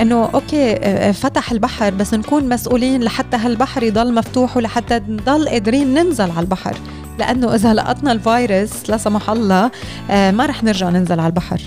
إنه 0.00 0.30
okay 0.34 0.72
آه، 0.76 1.12
فتح 1.12 1.52
البحر 1.52 1.90
بس 1.90 2.14
نكون 2.14 2.48
مسؤولين 2.48 3.02
لحتى 3.02 3.36
هالبحر 3.36 3.82
يضل 3.82 4.14
مفتوح 4.14 4.56
ولحتى 4.56 5.00
نضل 5.08 5.48
قادرين 5.48 5.94
ننزل 5.94 6.30
على 6.30 6.40
البحر. 6.40 6.76
لأنه 7.18 7.54
إذا 7.54 7.74
لقطنا 7.74 8.12
الفيروس 8.12 8.90
لا 8.90 8.96
سمح 8.96 9.30
الله 9.30 9.70
آه، 10.10 10.30
ما 10.30 10.46
رح 10.46 10.62
نرجع 10.64 10.90
ننزل 10.90 11.20
على 11.20 11.26
البحر. 11.28 11.60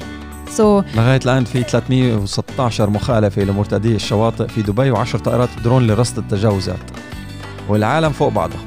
so 0.57 0.85
لغاية 0.95 1.19
الآن 1.25 1.45
في 1.45 1.63
316 1.63 2.89
مخالفة 2.89 3.41
لمرتادي 3.41 3.95
الشواطئ 3.95 4.47
في 4.47 4.61
دبي 4.61 4.95
و10 4.95 5.17
طائرات 5.17 5.49
درون 5.63 5.87
لرصد 5.87 6.17
التجاوزات. 6.17 6.79
والعالم 7.69 8.09
فوق 8.09 8.29
بعضها 8.29 8.59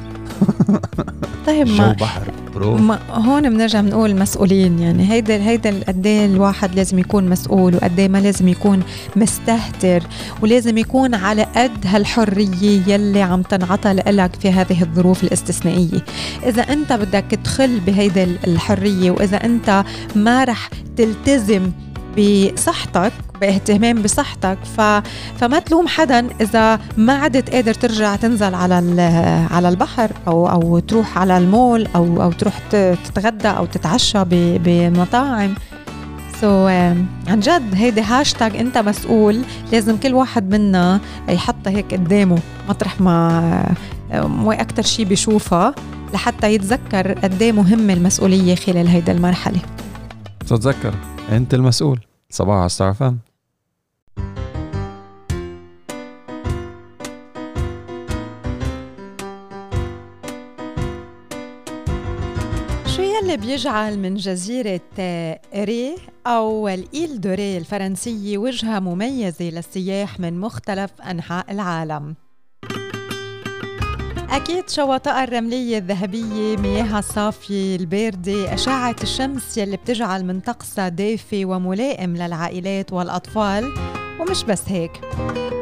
طيب 1.46 1.68
ما 1.78 1.92
بحر. 1.92 2.22
برو 2.58 2.96
هون 3.10 3.50
بنرجع 3.50 3.80
بنقول 3.80 4.16
مسؤولين 4.16 4.78
يعني 4.78 5.12
هيدا 5.12 5.34
هيدا 5.34 5.80
قد 5.88 6.06
إيه 6.06 6.26
الواحد 6.26 6.74
لازم 6.74 6.98
يكون 6.98 7.28
مسؤول 7.28 7.74
وقد 7.74 7.98
إيه 7.98 8.08
ما 8.08 8.18
لازم 8.18 8.48
يكون 8.48 8.82
مستهتر 9.16 10.02
ولازم 10.42 10.78
يكون 10.78 11.14
على 11.14 11.42
قد 11.42 11.86
هالحرية 11.86 12.82
يلي 12.86 13.22
عم 13.22 13.42
تنعطى 13.42 13.92
لك 13.92 14.30
في 14.40 14.50
هذه 14.50 14.82
الظروف 14.82 15.24
الاستثنائية. 15.24 16.04
إذا 16.46 16.62
أنت 16.62 16.92
بدك 16.92 17.38
تخل 17.44 17.80
بهيدا 17.80 18.36
الحرية 18.46 19.10
وإذا 19.10 19.36
أنت 19.44 19.84
ما 20.14 20.44
رح 20.44 20.70
تلتزم 20.96 21.70
بصحتك 22.18 23.12
باهتمام 23.40 24.02
بصحتك 24.02 24.58
ف... 24.76 24.80
فما 25.40 25.58
تلوم 25.58 25.88
حدا 25.88 26.28
إذا 26.40 26.80
ما 26.96 27.12
عدت 27.12 27.50
قادر 27.50 27.74
ترجع 27.74 28.16
تنزل 28.16 28.54
على 28.54 28.74
على 29.50 29.68
البحر 29.68 30.10
أو 30.26 30.48
أو 30.50 30.78
تروح 30.78 31.18
على 31.18 31.38
المول 31.38 31.86
أو 31.96 32.22
أو 32.22 32.32
تروح 32.32 32.58
تتغدى 32.68 33.48
أو 33.48 33.66
تتعشى 33.66 34.18
بمطاعم. 34.28 35.54
so, 36.40 36.70
عن 37.28 37.40
جد 37.40 37.74
هيدي 37.74 38.00
هاشتاج 38.00 38.56
أنت 38.56 38.78
مسؤول. 38.78 39.42
لازم 39.72 39.96
كل 39.96 40.14
واحد 40.14 40.54
منا 40.54 41.00
يحطها 41.28 41.70
هيك 41.70 41.94
قدامه 41.94 42.38
مطرح 42.68 43.00
ما 43.00 43.74
مو 44.12 44.52
أكثر 44.52 44.82
شيء 44.82 45.04
بيشوفها 45.04 45.74
لحتى 46.14 46.54
يتذكر 46.54 47.12
قد 47.12 47.42
إيه 47.42 47.52
مهمة 47.52 47.92
المسؤولية 47.92 48.54
خلال 48.54 48.88
هيدا 48.88 49.12
المرحلة. 49.12 49.60
تتذكر 50.40 50.94
أنت 51.32 51.54
المسؤول. 51.54 52.07
صباحو 52.30 52.56
على 52.56 52.68
Star 52.68 52.94
FM 52.94 53.18
شو 62.86 63.02
يلي 63.02 63.36
بيجعل 63.36 63.98
من 63.98 64.14
جزيرة 64.14 64.80
ري 65.54 65.96
أو 66.26 66.68
ال 66.68 66.81
Île 66.81 67.20
de 67.20 67.39
Ré 67.39 67.58
الفرنسية 67.58 68.38
وجهة 68.38 68.78
مميزة 68.78 69.44
للسياح 69.50 70.20
من 70.20 70.40
مختلف 70.40 71.02
أنحاء 71.02 71.52
العالم؟ 71.52 72.14
أكيد 74.30 74.70
شواطئها 74.70 75.24
الرملية 75.24 75.78
الذهبية 75.78 76.56
مياهها 76.56 76.98
الصافية 76.98 77.76
الباردة 77.76 78.54
أشعة 78.54 78.96
الشمس 79.02 79.58
يلي 79.58 79.76
بتجعل 79.76 80.24
من 80.24 80.40
طقسها 80.40 80.88
دافي 80.88 81.44
وملائم 81.44 82.16
للعائلات 82.16 82.92
والأطفال. 82.92 83.74
ومش 84.20 84.44
بس 84.44 84.62
هيك 84.66 84.90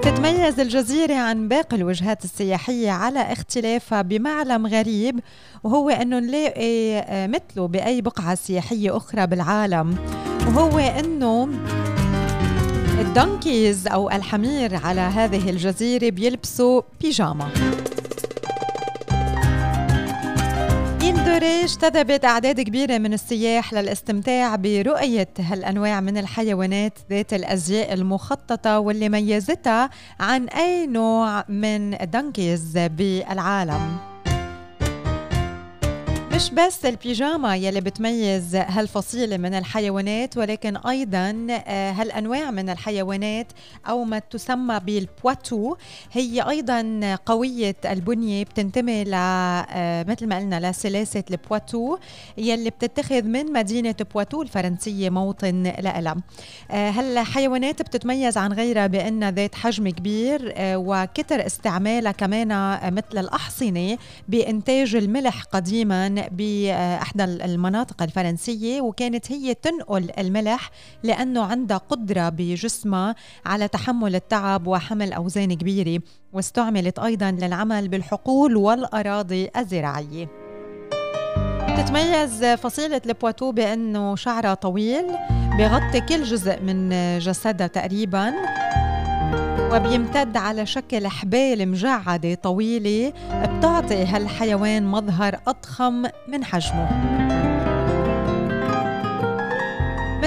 تتميز 0.03 0.61
الجزيرة 0.61 1.15
عن 1.15 1.49
باقي 1.49 1.77
الوجهات 1.77 2.25
السياحية 2.25 2.91
على 2.91 3.21
اختلافها 3.33 4.03
بمعلم 4.03 4.67
غريب 4.67 5.21
وهو 5.65 5.91
أنه 5.91 6.19
نلاقي 6.19 6.99
آه، 6.99 7.27
مثله 7.27 7.69
بأي 7.69 8.01
بقعة 8.01 8.35
سياحية 8.35 8.97
أخرى 8.97 9.27
بالعالم. 9.27 9.97
وهو 10.47 10.79
أنه 10.79 11.49
الدونكيز 13.01 13.87
أو 13.89 14.11
الحمير 14.11 14.77
على 14.77 15.01
هذه 15.01 15.51
الجزيرة 15.51 16.11
بيلبسوا 16.11 16.83
بيجاما 17.01 17.49
إندوري 21.37 21.65
اجتذبت 21.65 22.25
أعداد 22.25 22.61
كبيرة 22.61 22.99
من 22.99 23.13
السياح 23.13 23.73
للاستمتاع 23.75 24.57
برؤية 24.57 25.29
هالأنواع 25.39 26.01
من 26.01 26.19
الحيوانات 26.19 26.99
ذات 27.11 27.35
الأزياء 27.35 27.93
المخططة 27.93 28.79
واللي 28.79 29.09
ميزتها 29.09 29.91
عن 30.21 30.49
أي 30.49 30.87
نوع 30.87 31.45
من 31.49 31.91
donkeys 31.91 32.79
بالعالم. 32.79 34.16
مش 36.37 36.51
بس 36.51 36.85
البيجاما 36.85 37.57
يلي 37.57 37.81
بتميز 37.81 38.57
هالفصيلة 38.57 39.37
من 39.37 39.55
الحيوانات 39.55 40.37
ولكن 40.37 40.77
أيضا 40.77 41.47
آه، 41.51 41.93
هالأنواع 41.93 42.51
من 42.51 42.71
الحيوانات 42.71 43.53
أو 43.89 44.05
ما 44.05 44.19
تسمى 44.19 44.81
بالبواتو 44.81 45.77
هي 46.13 46.41
أيضا 46.49 47.01
قوية 47.27 47.77
البنية 47.85 48.45
بتنتمي 48.45 49.05
ل 49.05 49.15
آه، 49.15 50.05
مثل 50.09 50.27
ما 50.27 50.37
قلنا 50.37 50.71
لسلالة 50.71 51.25
البواتو 51.31 51.99
يلي 52.39 52.71
بتتخذ 52.71 53.23
من 53.23 53.53
مدينة 53.53 53.95
بواتو 54.15 54.43
الفرنسية 54.43 55.11
موطن 55.11 55.63
لها 55.63 56.17
آه، 56.71 56.91
هالحيوانات 56.91 57.83
بتتميز 57.83 58.37
عن 58.37 58.53
غيرها 58.53 58.87
بأنها 58.87 59.31
ذات 59.31 59.55
حجم 59.55 59.89
كبير 59.89 60.55
وكتر 60.59 61.47
استعمالها 61.47 62.13
كمان 62.13 62.49
مثل 62.95 63.19
الأحصنة 63.19 63.99
بإنتاج 64.29 64.95
الملح 64.95 65.43
قديما 65.43 66.26
باحدى 66.33 67.25
المناطق 67.25 68.03
الفرنسية 68.03 68.81
وكانت 68.81 69.33
هي 69.33 69.55
تنقل 69.55 70.11
الملح 70.19 70.71
لأنه 71.03 71.45
عندها 71.45 71.77
قدرة 71.77 72.29
بجسمها 72.29 73.15
على 73.47 73.69
تحمل 73.69 74.15
التعب 74.15 74.67
وحمل 74.67 75.13
أوزان 75.13 75.55
كبيرة 75.55 76.03
واستعملت 76.33 76.99
أيضا 76.99 77.31
للعمل 77.31 77.89
بالحقول 77.89 78.57
والأراضي 78.57 79.51
الزراعية. 79.57 80.29
تتميز 81.77 82.45
فصيلة 82.45 83.01
البواتو 83.07 83.53
بأنه 83.53 84.17
شعرها 84.17 84.55
طويل 84.55 85.07
بغطي 85.59 86.01
كل 86.01 86.23
جزء 86.23 86.61
من 86.63 86.89
جسدها 87.19 87.67
تقريبا. 87.67 88.35
وبيمتد 89.73 90.37
على 90.37 90.67
شكل 90.67 91.07
حبال 91.07 91.69
مجعدة 91.69 92.35
طويلة 92.35 93.13
بتعطي 93.33 94.05
هالحيوان 94.05 94.87
مظهر 94.87 95.39
أضخم 95.47 96.03
من 96.29 96.45
حجمه. 96.45 97.46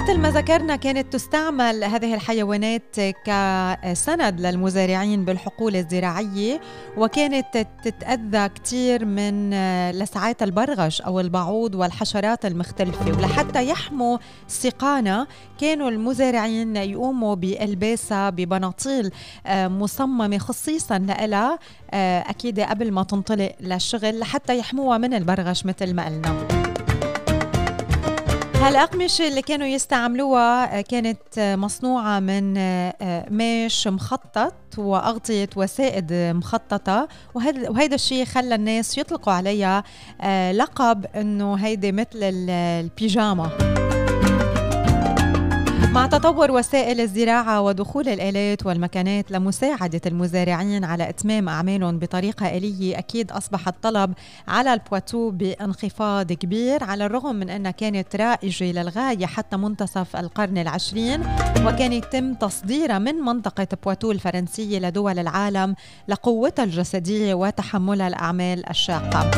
مثل 0.10 0.20
ما 0.20 0.32
ذكرنا 0.32 0.76
كانت 0.76 1.14
تستعمل 1.14 1.84
هذه 1.84 2.14
الحيوانات 2.14 2.96
كسند 3.26 4.42
للمزارعين 4.42 5.26
بالحقول 5.26 5.76
الزراعية 5.76 6.62
وكانت 6.98 7.68
تتأذى 7.84 8.50
كثير 8.50 9.06
من 9.06 9.50
لسعات 9.92 10.44
البرغش 10.44 11.02
أو 11.02 11.20
البعوض 11.20 11.76
والحشرات 11.76 12.46
المختلفة. 12.46 13.18
ولحتى 13.18 13.68
يحموا 13.68 14.18
سقانا 14.48 15.28
كانوا 15.60 15.90
المزارعين 15.90 16.76
يقوموا 16.76 17.36
بإلباسها 17.36 18.30
ببناطيل 18.30 19.12
مصممة 19.50 20.38
خصيصا 20.38 20.98
لها 20.98 21.60
أكيد 22.30 22.60
قبل 22.60 22.92
ما 22.92 23.04
تنطلق 23.04 23.56
للشغل 23.60 24.20
لحتى 24.20 24.58
يحموها 24.58 24.98
من 24.98 25.14
البرغش 25.14 25.66
مثل 25.66 25.94
ما 25.94 26.06
قلنا. 26.06 26.69
هالأقمشة 28.62 29.28
اللي 29.28 29.42
كانوا 29.42 29.68
يستعملوها 29.68 30.78
آه، 30.80 30.82
كانت 30.82 31.20
آه، 31.38 31.56
مصنوعة 31.56 32.20
من 32.20 32.58
آه، 32.58 33.26
ماش 33.30 33.88
مخطط 33.88 34.54
وأغطية 34.78 35.50
وسائد 35.56 36.14
مخططة. 36.14 37.08
وهذا 37.36 37.96
الشيء 37.96 38.26
خلى 38.26 38.56
الناس 38.56 38.98
يطلقوا 38.98 39.34
عليها 39.34 39.84
لقب 40.52 41.06
إنه 41.16 41.56
هيدي 41.56 41.92
مثل 41.92 42.20
البيجاما 42.24 43.50
مع 45.94 46.06
تطور 46.06 46.52
وسائل 46.52 47.02
الزراعة 47.02 47.62
ودخول 47.62 48.10
الآلات 48.10 48.66
والمكانات 48.66 49.32
لمساعدة 49.32 50.02
المزارعين 50.06 50.84
على 50.84 51.10
إتمام 51.10 51.50
أعمالهم 51.50 52.00
بطريقة 52.00 52.58
آلية 52.58 52.98
أكيد 53.00 53.32
أصبح 53.32 53.68
الطلب 53.68 54.14
على 54.48 54.74
البواتو 54.74 55.30
بانخفاض 55.32 56.34
كبير 56.34 56.84
على 56.84 57.06
الرغم 57.06 57.36
من 57.36 57.50
أنها 57.50 57.72
كانت 57.72 58.16
رائجة 58.16 58.72
للغاية 58.72 59.26
حتى 59.26 59.58
منتصف 59.58 60.16
القرن 60.16 60.58
العشرين 60.58 61.22
وكان 61.66 61.94
يتم 61.94 62.34
تصديرها 62.34 63.00
من 63.00 63.16
منطقة 63.16 63.68
بواتو 63.84 64.12
الفرنسية 64.12 64.80
لدول 64.80 65.20
العالم 65.20 65.76
لقوتها 66.08 66.64
الجسدية 66.64 67.34
وتحملها 67.34 68.08
الأعمال 68.08 68.70
الشاقة. 68.70 69.32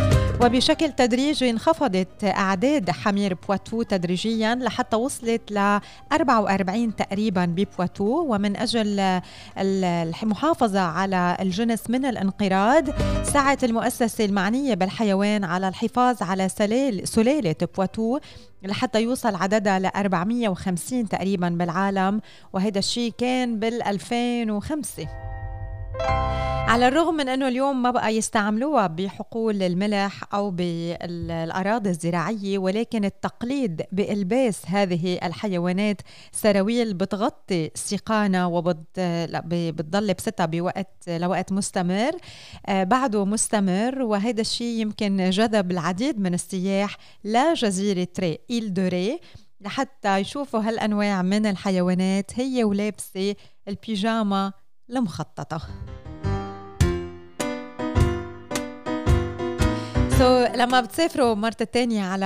وبشكل 0.43 0.91
تدريجي 0.91 1.49
انخفضت 1.49 2.23
أعداد 2.23 2.89
حمير 2.89 3.33
بواتو 3.47 3.83
تدريجيا 3.83 4.55
لحتى 4.55 4.95
وصلت 4.95 5.51
ل 5.51 5.79
44 6.13 6.50
تقريبا 6.97 7.45
ببواتو 7.45 8.25
ومن 8.33 8.57
أجل 8.57 9.21
المحافظة 9.57 10.79
على 10.79 11.37
الجنس 11.39 11.89
من 11.89 12.05
الانقراض 12.05 12.89
سعت 13.23 13.63
المؤسسة 13.63 14.25
المعنية 14.25 14.73
بالحيوان 14.73 15.43
على 15.43 15.67
الحفاظ 15.67 16.23
على 16.23 16.49
سلالة 17.03 17.55
بواتو 17.75 18.19
لحتى 18.63 19.01
يوصل 19.01 19.35
عددها 19.35 19.79
ل 19.79 19.85
450 19.85 21.09
تقريبا 21.09 21.49
بالعالم 21.49 22.21
وهذا 22.53 22.79
الشيء 22.79 23.13
كان 23.17 23.59
بال 23.59 23.83
2005 23.83 25.07
على 26.71 26.87
الرغم 26.87 27.13
من 27.15 27.29
أنه 27.29 27.47
اليوم 27.47 27.81
ما 27.81 27.91
بقى 27.91 28.15
يستعملوها 28.15 28.87
بحقول 28.87 29.63
الملح 29.63 30.33
أو 30.33 30.51
بالأراضي 30.51 31.89
الزراعية 31.89 32.57
ولكن 32.57 33.05
التقليد 33.05 33.81
بإلباس 33.91 34.61
هذه 34.67 35.19
الحيوانات 35.23 36.01
سراويل 36.31 36.93
بتغطي 36.93 37.71
سيقانة 37.75 38.47
وبتضل 38.47 40.13
بستها 40.13 40.45
بوقت 40.45 41.03
لوقت 41.07 41.51
مستمر 41.51 42.11
آه 42.65 42.83
بعده 42.83 43.25
مستمر. 43.25 44.01
وهذا 44.01 44.41
الشيء 44.41 44.81
يمكن 44.81 45.29
جذب 45.29 45.71
العديد 45.71 46.19
من 46.19 46.33
السياح 46.33 46.97
لجزيره 47.25 48.07
ري 48.19 48.39
إيل 48.51 48.73
دوري 48.73 49.19
لحتى 49.61 50.17
يشوفوا 50.17 50.59
هالأنواع 50.59 51.21
من 51.21 51.45
الحيوانات 51.45 52.31
هي 52.39 52.63
ولابسة 52.63 53.35
البيجاما 53.67 54.53
المخططة 54.91 55.61
so, 60.09 60.55
لما 60.55 60.81
بتسافروا 60.81 61.35
مرة 61.35 61.49
تانية 61.51 62.03
على 62.03 62.25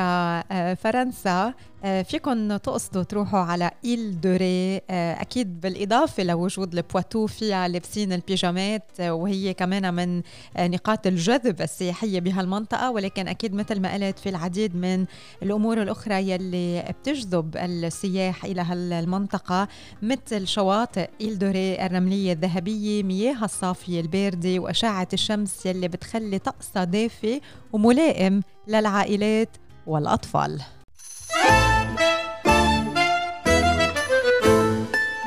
آه، 0.51 0.73
فرنسا 0.73 1.53
فيكم 1.85 2.57
تقصدوا 2.57 3.03
تروحوا 3.03 3.39
على 3.39 3.71
Île 3.85 4.21
de 4.21 4.48
Ré 4.48 4.75
آه، 4.75 5.21
أكيد 5.21 5.61
بالإضافة 5.61 6.23
لوجود 6.23 6.75
البواتو 6.75 7.27
فيها 7.27 7.67
لابسين 7.67 8.13
البيجامات 8.13 8.83
آه، 8.99 9.13
وهي 9.13 9.53
كمان 9.53 9.93
من 9.93 10.21
نقاط 10.59 11.07
الجذب 11.07 11.61
السياحية 11.61 12.19
بهالمنطقة 12.19 12.91
ولكن 12.91 13.27
أكيد 13.27 13.53
مثل 13.53 13.79
ما 13.79 13.93
قلت 13.93 14.19
في 14.19 14.29
العديد 14.29 14.75
من 14.75 15.05
الأمور 15.43 15.81
الأخرى 15.81 16.29
يلي 16.29 16.93
بتجذب 16.99 17.57
السياح 17.57 18.45
إلى 18.45 18.61
هالمنطقة 18.61 19.67
مثل 20.01 20.47
شواطئ 20.47 21.09
إيل 21.21 21.39
دوري 21.39 21.85
الرملية 21.85 22.33
الذهبية 22.33 23.03
مياهها 23.03 23.45
الصافية 23.45 24.01
الباردة 24.01 24.59
وأشعة 24.59 25.07
الشمس 25.13 25.65
يلي 25.65 25.87
بتخلي 25.87 26.39
طقسها 26.39 26.83
دافي 26.83 27.41
وملائم 27.73 28.41
للعائلات 28.67 29.49
والأطفال. 29.87 30.61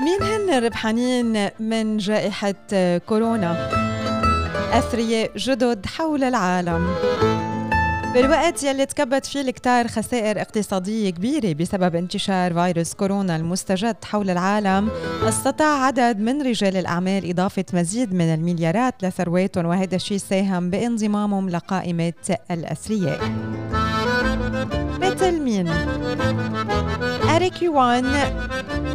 مين 0.05 0.23
هن 0.23 0.51
الربحانين 0.51 1.51
من 1.61 1.97
جائحة 1.97 2.55
كورونا؟ 2.99 3.69
أثرياء 4.73 5.31
جدد 5.37 5.87
حول 5.87 6.25
العالم 6.25 6.95
بالوقت 8.15 8.63
يلي 8.63 8.87
تكبت 8.87 9.27
فيه 9.27 9.41
الكتار 9.41 9.89
خسائر 9.89 10.41
اقتصادية 10.41 11.11
كبيرة 11.11 11.53
بسبب 11.53 11.97
انتشار 11.97 12.55
فيروس 12.55 12.95
كورونا 12.95 13.37
المستجد 13.37 13.97
حول 14.05 14.31
العالم 14.31 14.91
استطاع 15.23 15.85
عدد 15.85 16.21
من 16.21 16.43
رجال 16.43 16.77
الأعمال 16.77 17.31
إضافة 17.31 17.65
مزيد 17.73 18.15
من 18.15 18.35
المليارات 18.35 18.95
لثرواتهم 19.03 19.67
وهذا 19.67 19.97
الشيء 19.97 20.19
ساهم 20.19 20.71
بانضمامهم 20.71 21.51
لقائمة 21.51 22.39
الأثرياء 22.51 23.21
مثل 25.63 25.99
مين؟ 25.99 27.31
أريك 27.31 27.63
يوان 27.63 28.05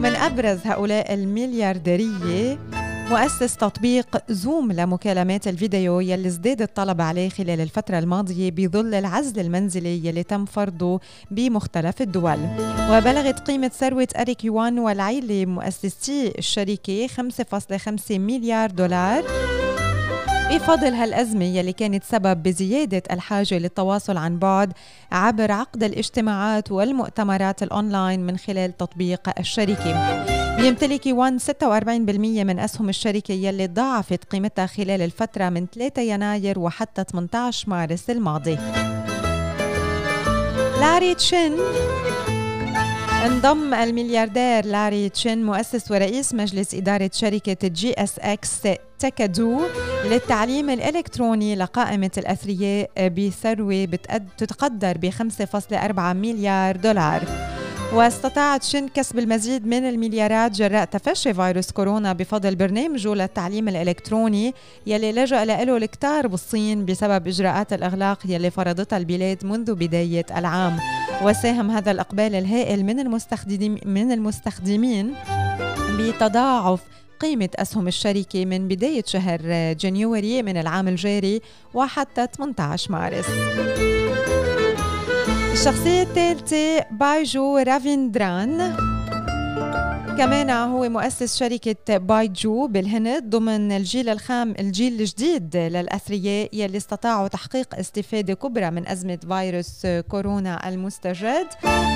من 0.02 0.16
أبرز 0.16 0.60
هؤلاء 0.66 1.14
المليارديرية 1.14 2.60
مؤسس 3.10 3.58
تطبيق 3.58 4.18
زوم 4.30 4.72
لمكالمات 4.72 5.48
الفيديو 5.48 6.00
يلي 6.00 6.28
ازداد 6.28 6.62
الطلب 6.62 7.02
عليه 7.02 7.30
خلال 7.30 7.62
الفترة 7.62 8.00
الماضية 8.00 8.52
بظل 8.52 8.94
العزل 8.94 9.40
المنزلي 9.40 10.06
يلي 10.08 10.24
تم 10.24 10.46
فرضه 10.46 11.00
بمختلف 11.32 12.02
الدول 12.02 12.40
وبلغت 12.92 13.40
قيمة 13.40 13.68
ثروة 13.68 14.08
أريك 14.18 14.46
يوان 14.46 14.80
والعيلة 14.80 15.46
مؤسسي 15.46 16.34
الشركة 16.38 17.08
5.5 17.08 18.12
مليار 18.12 18.72
دولار 18.72 19.24
بفضل 20.54 20.94
هالأزمة 20.94 21.46
يلي 21.46 21.74
كانت 21.74 22.04
سبب 22.04 22.44
بزيادة 22.44 23.04
الحاجة 23.12 23.58
للتواصل 23.58 24.18
عن 24.18 24.40
بعد 24.40 24.74
عبر 25.12 25.52
عقد 25.52 25.84
الاجتماعات 25.84 26.72
والمؤتمرات 26.72 27.64
الأونلاين 27.64 28.20
من 28.20 28.38
خلال 28.38 28.78
تطبيق 28.78 29.40
الشركة. 29.40 30.24
بيمتلك 30.58 31.02
وان 31.06 31.40
46% 31.40 32.44
من 32.44 32.60
أسهم 32.60 32.90
الشركة 32.90 33.32
يلي 33.32 33.68
ضاعفت 33.68 34.24
قيمتها 34.24 34.66
خلال 34.66 35.02
الفترة 35.02 35.50
من 35.50 35.68
3 35.76 36.02
يناير 36.02 36.60
وحتى 36.60 37.04
18 37.12 37.70
مارس 37.70 38.10
الماضي. 38.10 38.58
لاري 40.80 41.16
تشين 41.16 41.54
انضم 43.26 43.74
الملياردير 43.74 44.66
لاري 44.66 45.10
تشين 45.10 45.46
مؤسس 45.46 45.92
ورئيس 45.92 46.34
مجلس 46.34 46.76
إدارة 46.76 47.10
شركة 47.14 47.68
GSX 47.68 48.62
Techedu 49.00 49.62
للتعليم 50.06 50.70
الإلكتروني 50.70 51.56
لقائمة 51.56 52.12
الأثرياء 52.18 52.90
بثروة 52.98 53.86
تتقدر 54.38 54.98
ب 54.98 55.10
5.4 55.10 56.00
مليار 56.00 56.76
دولار. 56.76 57.24
واستطاع 57.94 58.64
تشين 58.64 58.88
كسب 58.88 59.20
المزيد 59.20 59.68
من 59.68 59.90
المليارات 59.90 60.52
جراء 60.52 60.86
تفشي 60.86 61.34
فيروس 61.34 61.72
كورونا 61.72 62.14
بفضل 62.14 62.56
برنامجه 62.56 63.14
للتعليم 63.14 63.70
الإلكتروني 63.70 64.54
يلي 64.88 65.12
لجأ 65.12 65.46
له 65.46 65.78
الكتار 65.78 66.28
بالصين 66.28 66.86
بسبب 66.86 67.28
إجراءات 67.28 67.74
الإغلاق 67.74 68.20
يلي 68.26 68.52
فرضتها 68.52 68.98
البلاد 68.98 69.46
منذ 69.46 69.76
بداية 69.76 70.26
العام. 70.38 70.78
وساهم 71.24 71.72
هذا 71.72 71.92
الإقبال 71.92 72.36
الهائل 72.36 72.86
من 72.86 73.00
المستخدمين 73.00 73.80
من 73.86 74.12
المستخدمين 74.12 75.14
بتضاعف 76.00 76.82
قيمة 77.20 77.50
أسهم 77.56 77.88
الشركة 77.88 78.46
من 78.46 78.68
بداية 78.68 79.04
شهر 79.06 79.42
January 79.74 80.44
من 80.44 80.58
العام 80.58 80.88
الجاري 80.88 81.42
وحتى 81.74 82.28
18 82.38 82.92
مارس. 82.92 83.26
الشخصية 85.54 86.02
الثالثة 86.04 86.86
بايجو 86.92 87.58
رافيندران 87.58 88.76
كمان 90.18 90.50
هو 90.50 90.90
مؤسس 90.90 91.38
شركة 91.38 91.98
بايجو 91.98 92.68
بالهند 92.68 93.30
ضمن 93.30 93.72
الجيل 93.72 94.10
الخام 94.10 94.54
الجيل 94.60 95.02
الجديد 95.02 95.58
للأثرياء 95.58 96.50
يلي 96.54 96.78
استطاعوا 96.78 97.28
تحقيق 97.28 97.76
استفادة 97.76 98.34
كبرى 98.34 98.70
من 98.72 98.88
أزمة 98.88 99.20
فيروس 99.28 99.88
كورونا 100.08 100.70
المستجد 100.70 101.48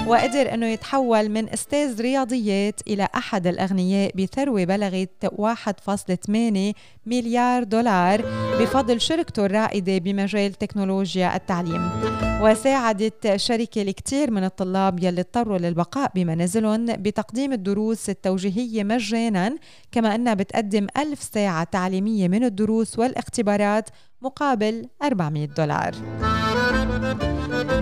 وقدر 0.07 0.53
أنه 0.53 0.65
يتحول 0.65 1.29
من 1.29 1.49
أستاذ 1.49 2.01
رياضيات 2.01 2.81
إلى 2.87 3.07
أحد 3.15 3.47
الأغنياء 3.47 4.11
بثروة 4.15 4.63
بلغت 4.63 5.25
1.8 5.25 6.73
مليار 7.05 7.63
دولار 7.63 8.21
بفضل 8.59 9.01
شركته 9.01 9.45
الرائدة 9.45 9.97
بمجال 9.97 10.53
تكنولوجيا 10.53 11.35
التعليم. 11.35 11.89
وساعدت 12.41 13.25
الشركة 13.25 13.81
الكثير 13.81 14.31
من 14.31 14.43
الطلاب 14.43 15.03
يلي 15.03 15.21
اضطروا 15.21 15.57
للبقاء 15.57 16.11
بمنازلهم 16.15 16.85
بتقديم 16.85 17.53
الدروس 17.53 18.06
التوجيهية 18.09 18.83
مجانا 18.83 19.55
كما 19.91 20.15
أنها 20.15 20.33
بتقدم 20.33 20.87
ألف 20.97 21.23
ساعة 21.33 21.63
تعليمية 21.63 22.27
من 22.27 22.43
الدروس 22.43 22.99
والاختبارات 22.99 23.89
مقابل 24.21 24.87
400 25.03 25.45
دولار. 25.45 25.95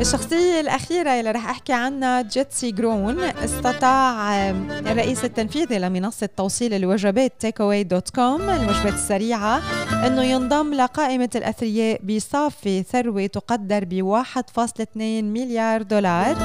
الشخصية 0.02 0.60
الأخيرة 0.60 1.10
اللي 1.10 1.32
رح 1.32 1.50
أحكي 1.50 1.74
عنها 1.74 2.22
جيتسي 2.22 2.72
جرون 2.72 3.20
استطاع 3.20 4.50
الرئيس 4.52 5.26
التنفيذي 5.26 5.80
لمنصة 5.80 6.30
توصيل 6.38 6.74
الوجبات 6.74 7.34
Takeaway.com 7.40 8.42
الوجبات 8.42 8.94
السريعة 8.94 9.62
أنه 10.08 10.24
ينضم 10.24 10.74
لقائمة 10.74 11.30
الأثرياء 11.36 12.02
بصافي 12.04 12.84
ثروة 12.84 13.26
تقدر 13.26 13.86
ب 13.86 14.24
1.2 14.24 14.98
مليار 15.24 15.82
دولار. 15.82 16.36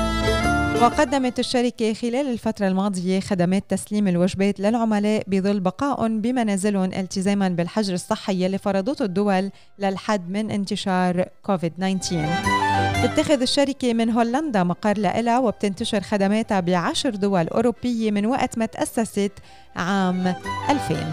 وقدمت 0.83 1.39
الشركة 1.39 1.95
خلال 1.95 2.33
الفترة 2.33 2.69
الماضية 2.69 3.21
خدمات 3.21 3.65
تسليم 3.69 4.09
الوجبات 4.09 4.61
للعملاء 4.61 5.23
بظل 5.27 5.61
بقائهم 5.61 6.21
بمنازلهم 6.21 6.85
التزاما 6.93 7.49
بالحجر 7.49 7.95
الصحي 7.95 8.45
يلي 8.45 8.59
فرضته 8.59 9.05
الدول 9.05 9.51
للحد 9.79 10.31
من 10.31 10.51
انتشار 10.51 11.25
كوفيد 11.43 11.73
19 12.01 13.07
تتخذ 13.07 13.43
الشركة 13.43 13.95
من 13.95 14.11
هولندا 14.11 14.63
مقر 14.63 14.99
لها 14.99 15.39
وبتنتشر 15.39 16.01
خدماتها 16.01 16.61
بعشر 16.61 17.11
دول 17.11 17.49
أوروبية 17.49 18.11
من 18.11 18.27
وقت 18.27 18.59
ما 18.59 18.67
تأسست 18.67 19.33
عام 19.77 20.35
2000 20.71 21.13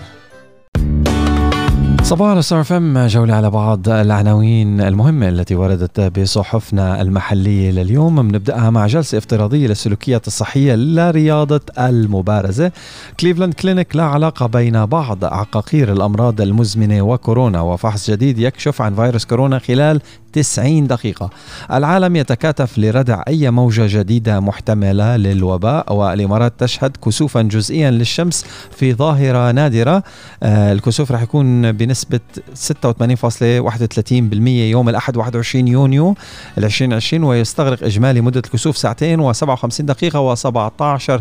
صباح 2.07 2.31
الستار 2.31 2.63
FM 2.63 3.07
جولة 3.07 3.35
على 3.35 3.49
بعض 3.49 3.89
العناوين 3.89 4.81
المهمة 4.81 5.29
التي 5.29 5.55
وردت 5.55 6.19
بصحفنا 6.19 7.01
المحلية 7.01 7.71
لليوم. 7.71 8.27
بنبدأها 8.27 8.69
مع 8.69 8.87
جلسة 8.87 9.17
افتراضية 9.17 9.67
للسلوكيات 9.67 10.27
الصحية 10.27 10.75
لرياضة 10.75 11.61
المبارزة. 11.79 12.71
كليفلاند 13.19 13.53
كلينيك 13.53 13.95
لا 13.95 14.03
علاقة 14.03 14.45
بين 14.47 14.85
بعض 14.85 15.25
عقاقير 15.25 15.91
الأمراض 15.91 16.41
المزمنة 16.41 17.01
وكورونا 17.01 17.61
وفحص 17.61 18.11
جديد 18.11 18.39
يكشف 18.39 18.81
عن 18.81 18.95
فيروس 18.95 19.25
كورونا 19.25 19.59
خلال 19.59 20.01
90 20.33 20.87
دقيقة. 20.87 21.29
العالم 21.71 22.15
يتكاتف 22.15 22.77
لردع 22.77 23.23
أي 23.27 23.51
موجة 23.51 23.99
جديدة 23.99 24.39
محتملة 24.39 25.17
للوباء 25.17 25.93
والإمارات 25.93 26.53
تشهد 26.57 26.97
كسوفا 27.05 27.41
جزئيا 27.41 27.91
للشمس 27.91 28.45
في 28.71 28.93
ظاهرة 28.93 29.51
نادرة. 29.51 30.03
آه 30.43 30.73
الكسوف 30.73 31.11
رح 31.11 31.21
يكون 31.21 31.71
بنسبة 31.71 32.19
86.31% 32.55 34.47
يوم 34.47 34.89
الأحد 34.89 35.17
21 35.17 35.67
يونيو 35.67 36.15
2020 36.57 37.23
ويستغرق 37.23 37.83
إجمالي 37.83 38.21
مدة 38.21 38.41
الكسوف 38.45 38.77
ساعتين 38.77 39.33
و57 39.33 39.81
دقيقة 39.81 40.35
و17 40.35 40.41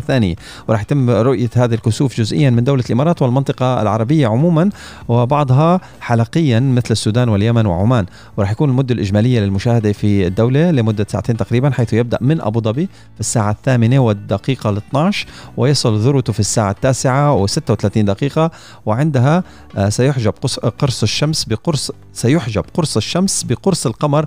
ثانية. 0.07 0.35
ورح 0.67 0.81
يتم 0.81 1.09
رؤية 1.09 1.49
هذه 1.55 1.73
الكسوف 1.73 2.17
جزئيا 2.17 2.49
من 2.49 2.63
دولة 2.63 2.83
الإمارات 2.85 3.21
والمنطقة 3.21 3.81
العربية 3.81 4.27
عموما 4.27 4.69
وبعضها 5.07 5.81
حلقيا 6.01 6.59
مثل 6.59 6.91
السودان 6.91 7.29
واليمن 7.29 7.65
وعمان. 7.65 8.05
ورح 8.37 8.51
يكون 8.51 8.69
المدة 8.69 8.95
الإجمالية 9.07 9.39
للمشاهدة 9.39 9.91
في 9.91 10.27
الدولة 10.27 10.71
لمدة 10.71 11.05
ساعتين 11.09 11.37
تقريبا 11.37 11.69
حيث 11.69 11.93
يبدأ 11.93 12.17
من 12.21 12.41
أبو 12.41 12.61
ظبي 12.61 12.89
في 13.13 13.19
الساعة 13.19 13.51
الثامنة 13.51 13.99
والدقيقة 13.99 14.69
ال 14.69 14.77
12 14.77 15.27
ويصل 15.57 15.99
ذروته 15.99 16.33
في 16.33 16.39
الساعة 16.39 16.71
التاسعة 16.71 17.45
و36 17.45 17.97
دقيقة 17.97 18.51
وعندها 18.85 19.43
آه، 19.77 19.89
سيحجب 19.89 20.33
قرص 20.79 21.03
الشمس 21.03 21.45
بقرص 21.45 21.91
سيحجب 22.13 22.63
قرص 22.73 22.97
الشمس 22.97 23.43
بقرص 23.43 23.85
القمر 23.85 24.25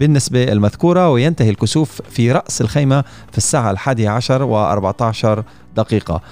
بالنسبة 0.00 0.44
المذكورة 0.44 1.10
وينتهي 1.10 1.50
الكسوف 1.50 2.02
في 2.10 2.32
رأس 2.32 2.60
الخيمة 2.60 3.04
في 3.32 3.38
الساعة 3.38 3.70
الحادية 3.70 4.08
عشر 4.08 4.46
و14 4.46 5.42
دقيقة. 5.76 6.22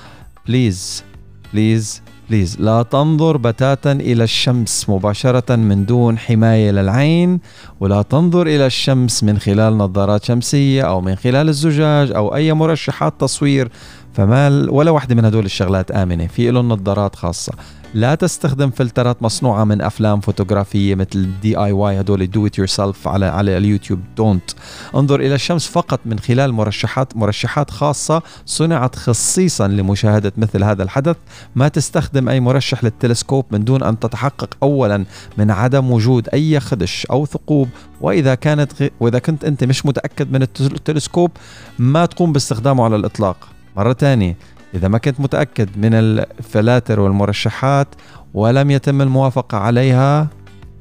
please 0.47 1.05
please 1.53 2.03
please 2.31 2.61
لا 2.61 2.83
تنظر 2.83 3.37
بتاتا 3.37 3.93
إلى 3.93 4.25
الشمس 4.25 4.89
مباشرة 4.89 5.57
من 5.57 5.85
دون 5.85 6.19
حماية 6.19 6.71
للعين 6.71 7.41
ولا 7.81 8.03
تنظر 8.03 8.47
إلى 8.47 8.67
الشمس 8.67 9.25
من 9.25 9.39
خلال 9.39 9.79
نظارات 9.79 10.25
شمسية 10.25 10.83
أو 10.83 11.01
من 11.01 11.15
خلال 11.17 11.49
الزجاج 11.49 12.13
أو 12.13 12.35
أي 12.35 12.53
مرشحات 12.53 13.21
تصوير. 13.21 13.69
فما 14.13 14.67
ولا 14.71 14.91
واحدة 14.91 15.15
من 15.15 15.25
هدول 15.25 15.45
الشغلات 15.45 15.91
آمنة 15.91 16.27
في 16.27 16.51
لهم 16.51 16.69
نظارات 16.69 17.17
خاصة. 17.17 17.53
لا 17.95 18.15
تستخدم 18.15 18.71
فلترات 18.71 19.23
مصنوعة 19.23 19.65
من 19.65 19.81
أفلام 19.81 20.21
فوتوغرافية 20.21 20.95
مثل 20.95 21.29
DIY 21.43 22.01
هدول 22.01 22.31
do 22.31 22.47
it 22.47 22.59
yourself 22.59 23.09
على 23.09 23.27
على 23.27 23.57
اليوتيوب 23.57 24.01
don't 24.17 24.51
انظر 24.95 25.21
إلى 25.21 25.35
الشمس 25.35 25.67
فقط 25.67 26.01
من 26.05 26.19
خلال 26.19 26.53
مرشحات 26.53 27.17
مرشحات 27.17 27.71
خاصة 27.71 28.23
صنعت 28.47 28.97
خصيصا 28.97 29.69
لمشاهدة 29.69 30.33
مثل 30.37 30.65
هذا 30.65 30.83
الحدث. 30.83 31.17
ما 31.57 31.69
تستخدم 31.69 32.29
أي 32.29 32.41
مرشح 32.41 32.85
للتلسكوب 32.85 33.45
من 33.51 33.65
دون 33.65 33.83
أن 33.83 33.99
تتحقق 33.99 34.57
أولا 34.63 35.05
من 35.39 35.51
عدم 35.51 35.91
وجود 35.91 36.29
أي 36.29 36.61
خدش 36.61 37.07
أو 37.07 37.27
ثقوب. 37.27 37.69
وإذا 38.01 38.35
كانت 38.35 38.83
غ... 38.83 38.87
وإذا 39.01 39.19
كنت 39.19 39.45
أنت 39.45 39.65
مش 39.65 39.87
متأكد 39.87 40.33
من 40.33 40.43
التلسكوب 40.43 41.31
ما 41.79 42.07
تقوم 42.07 42.33
باستخدامه 42.33 42.85
على 42.85 42.97
الإطلاق. 42.97 43.49
مرة 43.77 43.93
ثانية 43.93 44.37
إذا 44.75 44.89
ما 44.89 44.99
كنت 44.99 45.21
متأكد 45.21 45.69
من 45.77 45.95
الفلاتر 45.95 47.01
والمرشحات 47.01 47.89
ولم 48.35 48.71
يتم 48.71 49.03
الموافقة 49.03 49.59
عليها 49.59 50.29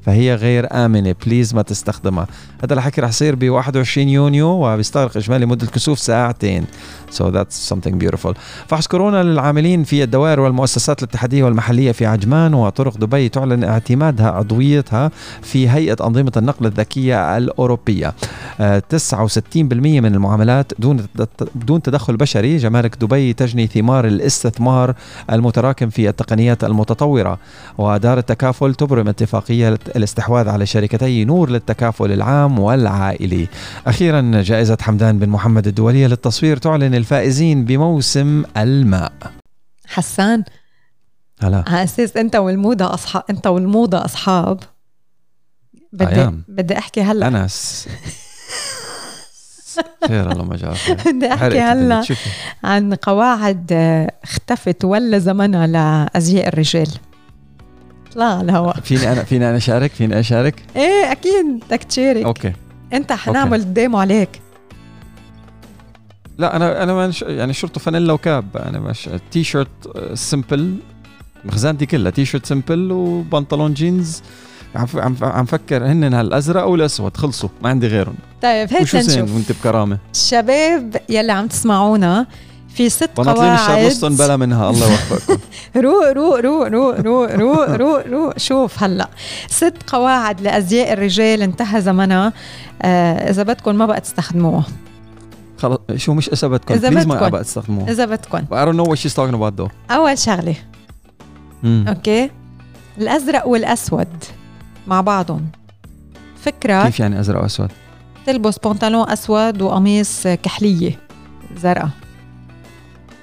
فهي 0.08 0.36
غير 0.36 0.68
آمنة. 0.72 1.16
بليز 1.26 1.56
ما 1.56 1.62
تستخدمها. 1.62 2.28
هذا 2.64 2.74
الحكي 2.74 3.02
رح 3.02 3.10
يصير 3.10 3.36
ب 3.36 3.50
21 3.50 4.10
يونيو 4.10 4.48
وبيستغرق 4.48 5.18
إجمالي 5.18 5.46
مدة 5.46 5.64
الكسوف 5.64 6.00
ساعتين. 6.00 6.66
So 7.12 7.24
that's 7.24 7.74
something 7.74 7.94
beautiful. 8.04 8.34
فحص 8.68 8.88
كورونا 8.88 9.24
للعاملين 9.24 9.84
في 9.84 10.04
الدوائر 10.04 10.40
والمؤسسات 10.40 11.04
الاتحادية 11.04 11.44
والمحلية 11.44 11.92
في 11.92 12.06
عجمان 12.06 12.54
وطرق 12.54 12.98
دبي 12.98 13.30
تعلن 13.30 13.64
اعتمادها 13.64 14.32
عضويتها 14.32 15.12
في 15.42 15.70
هيئة 15.70 16.08
أنظمة 16.08 16.32
النقل 16.38 16.66
الذكية 16.66 17.38
الأوروبية. 17.38 18.14
69% 18.60 18.62
من 20.02 20.16
المعاملات 20.16 20.72
دون 20.80 21.06
بدون 21.56 21.82
تدخل 21.82 22.18
بشري. 22.18 22.58
جمارك 22.58 22.96
دبي 23.02 23.34
تجني 23.34 23.68
ثمار 23.68 24.08
الاستثمار 24.08 24.96
المتراكم 25.32 25.90
في 25.90 26.10
التقنيات 26.10 26.64
المتطورة. 26.64 27.40
ودار 27.78 28.18
التكافل 28.18 28.76
تبرم 28.76 29.08
اتفاقية 29.08 29.78
الاستحواذ 29.98 30.50
على 30.50 30.66
شركتي 30.66 31.26
نور 31.26 31.50
للتكافل 31.50 32.12
العام 32.12 32.60
والعائلي. 32.60 33.48
أخيرا 33.88 34.42
جائزة 34.42 34.78
حمدان 34.82 35.20
بن 35.20 35.30
محمد 35.30 35.68
الدولية 35.68 36.08
للتصوير 36.08 36.58
تعلن 36.58 36.96
الفائزين 36.96 37.66
بموسم 37.66 38.44
الماء. 38.58 39.14
حسان. 39.88 40.44
هلا. 41.42 41.64
على 41.68 41.84
أساس 41.84 42.18
أنت 42.18 42.36
والموضة 42.36 42.94
أصحاب 42.94 43.24
أنت 43.30 43.48
والموضة 43.48 44.06
أصحاب. 44.06 44.60
بدي 45.94 46.32
بدي 46.48 46.78
أحكي 46.78 47.02
هلا. 47.02 47.28
أنا 47.28 47.48
خير 50.08 50.32
الله 50.32 50.44
ما 50.44 50.76
بدي 51.06 51.34
أحكي 51.34 51.60
هلا 51.60 52.04
عن 52.64 52.94
قواعد 52.94 53.72
اختفت 54.24 54.86
ولا 54.86 55.20
زمنها 55.20 55.68
لأزياء 55.68 56.48
الرجال. 56.48 56.88
لا 58.18 58.26
على 58.26 58.42
الهواء 58.42 58.80
فيني 58.80 59.12
أنا 59.12 59.24
فيني 59.24 59.50
أنا 59.50 59.58
أشارك؟ 59.58 59.92
فيني 59.92 60.20
أشارك؟ 60.20 60.64
إيه 60.76 61.12
أكيد. 61.12 61.64
بدك 61.68 61.84
تشارك. 61.84 62.26
okay. 62.26 62.54
أنت 62.94 63.12
حنعمل 63.12 63.74
demo 63.74 63.98
عليك. 63.98 64.42
لا 66.38 66.56
أنا 66.56 66.84
أنا 66.84 67.12
يعني 67.22 67.54
شورت 67.54 67.80
فانيلا 67.80 68.14
و 68.14 68.22
cap. 68.22 68.58
أنا 68.58 68.80
مش 68.80 69.10
t-shirt 69.32 69.68
simple 70.14 70.76
مخزانتي 71.46 71.86
كلها. 71.86 72.12
t-shirt 72.12 72.46
simple 72.46 72.92
وبنطلون 72.92 73.74
جينز 73.74 74.22
عم 74.76 74.88
عم 74.96 75.16
عم 75.22 75.46
فكر 75.46 75.86
هن 75.86 76.14
هالأزرق 76.14 76.62
أو 76.62 76.76
الأسود. 76.76 77.18
خلصوا. 77.18 77.50
ما 77.64 77.70
عندي 77.70 77.88
غيرهم. 77.88 78.16
طيب 78.42 78.74
هيك 78.74 78.96
نشوف. 78.96 79.36
وانت 79.36 79.52
بكرامة؟ 79.52 79.98
الشباب 80.14 81.02
يلي 81.10 81.32
عم 81.32 81.48
تسمعونا 81.48 82.28
في 82.78 82.90
ست 82.90 83.10
قواعد. 83.16 83.94
بلا 84.04 84.38
منها 84.38 84.70
الله 84.70 84.92
يوفقكم. 84.92 85.40
روق 85.76 86.12
روق 86.12 86.40
روق 86.40 86.68
روق 86.68 87.00
روق 87.00 87.32
روق 87.32 87.70
روق 87.70 88.08
روق 88.08 88.38
شوف 88.38 88.84
هلا 88.84 89.10
ست 89.48 89.74
قواعد 89.88 90.42
لأزياء 90.42 90.94
الرجال 90.94 91.42
انتهى 91.42 91.82
زمنها. 91.82 92.34
آه 92.82 93.30
إذا 93.30 93.44
بدكم 93.44 93.76
ما 93.76 93.86
بقى 93.86 94.02
تستخدموها. 94.02 94.66
خلص 95.58 95.80
شو 95.96 96.14
مش 96.14 96.30
إذا 96.30 96.48
بدكم 96.48 96.74
إذا 96.74 96.90
بدكم 96.90 97.10
ما 97.10 97.30
بقى 97.30 97.44
تستخدموها. 97.44 97.92
إذا 97.92 98.06
بدكم 98.06 98.40
I 98.40 98.66
don't 98.66 98.78
know 98.78 98.90
what 98.90 98.98
she's 99.00 99.14
talking 99.16 99.36
about 99.36 99.62
though. 99.62 99.72
أول 99.92 100.18
شغلة. 100.18 100.56
أوكي. 101.66 102.30
الأزرق 102.98 103.48
والأسود 103.48 104.08
مع 104.88 105.02
بعضهم. 105.02 105.48
فكرة 106.44 106.84
كيف 106.84 107.00
يعني 107.00 107.20
أزرق 107.20 107.42
وأسود؟ 107.42 107.72
تلبس 108.26 108.58
بنطلون 108.58 109.10
أسود 109.10 109.62
وقميص 109.62 110.28
كحلية 110.28 111.00
زرقاء. 111.62 111.90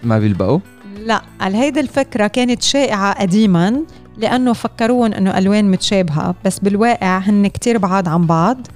ما 0.06 0.18
بيلبقوا؟ 0.18 0.58
لا 0.98 1.22
هيدي 1.40 1.80
الفكرة 1.80 2.26
كانت 2.26 2.62
شائعة 2.62 3.20
قديما 3.20 3.82
لأنه 4.16 4.52
فكروهم 4.52 5.12
أنه 5.12 5.38
ألوان 5.38 5.70
متشابهة 5.70 6.34
بس 6.44 6.58
بالواقع 6.58 7.18
هن 7.18 7.46
كتير 7.46 7.78
بعاد 7.78 8.08
عن 8.08 8.26
بعض. 8.26 8.66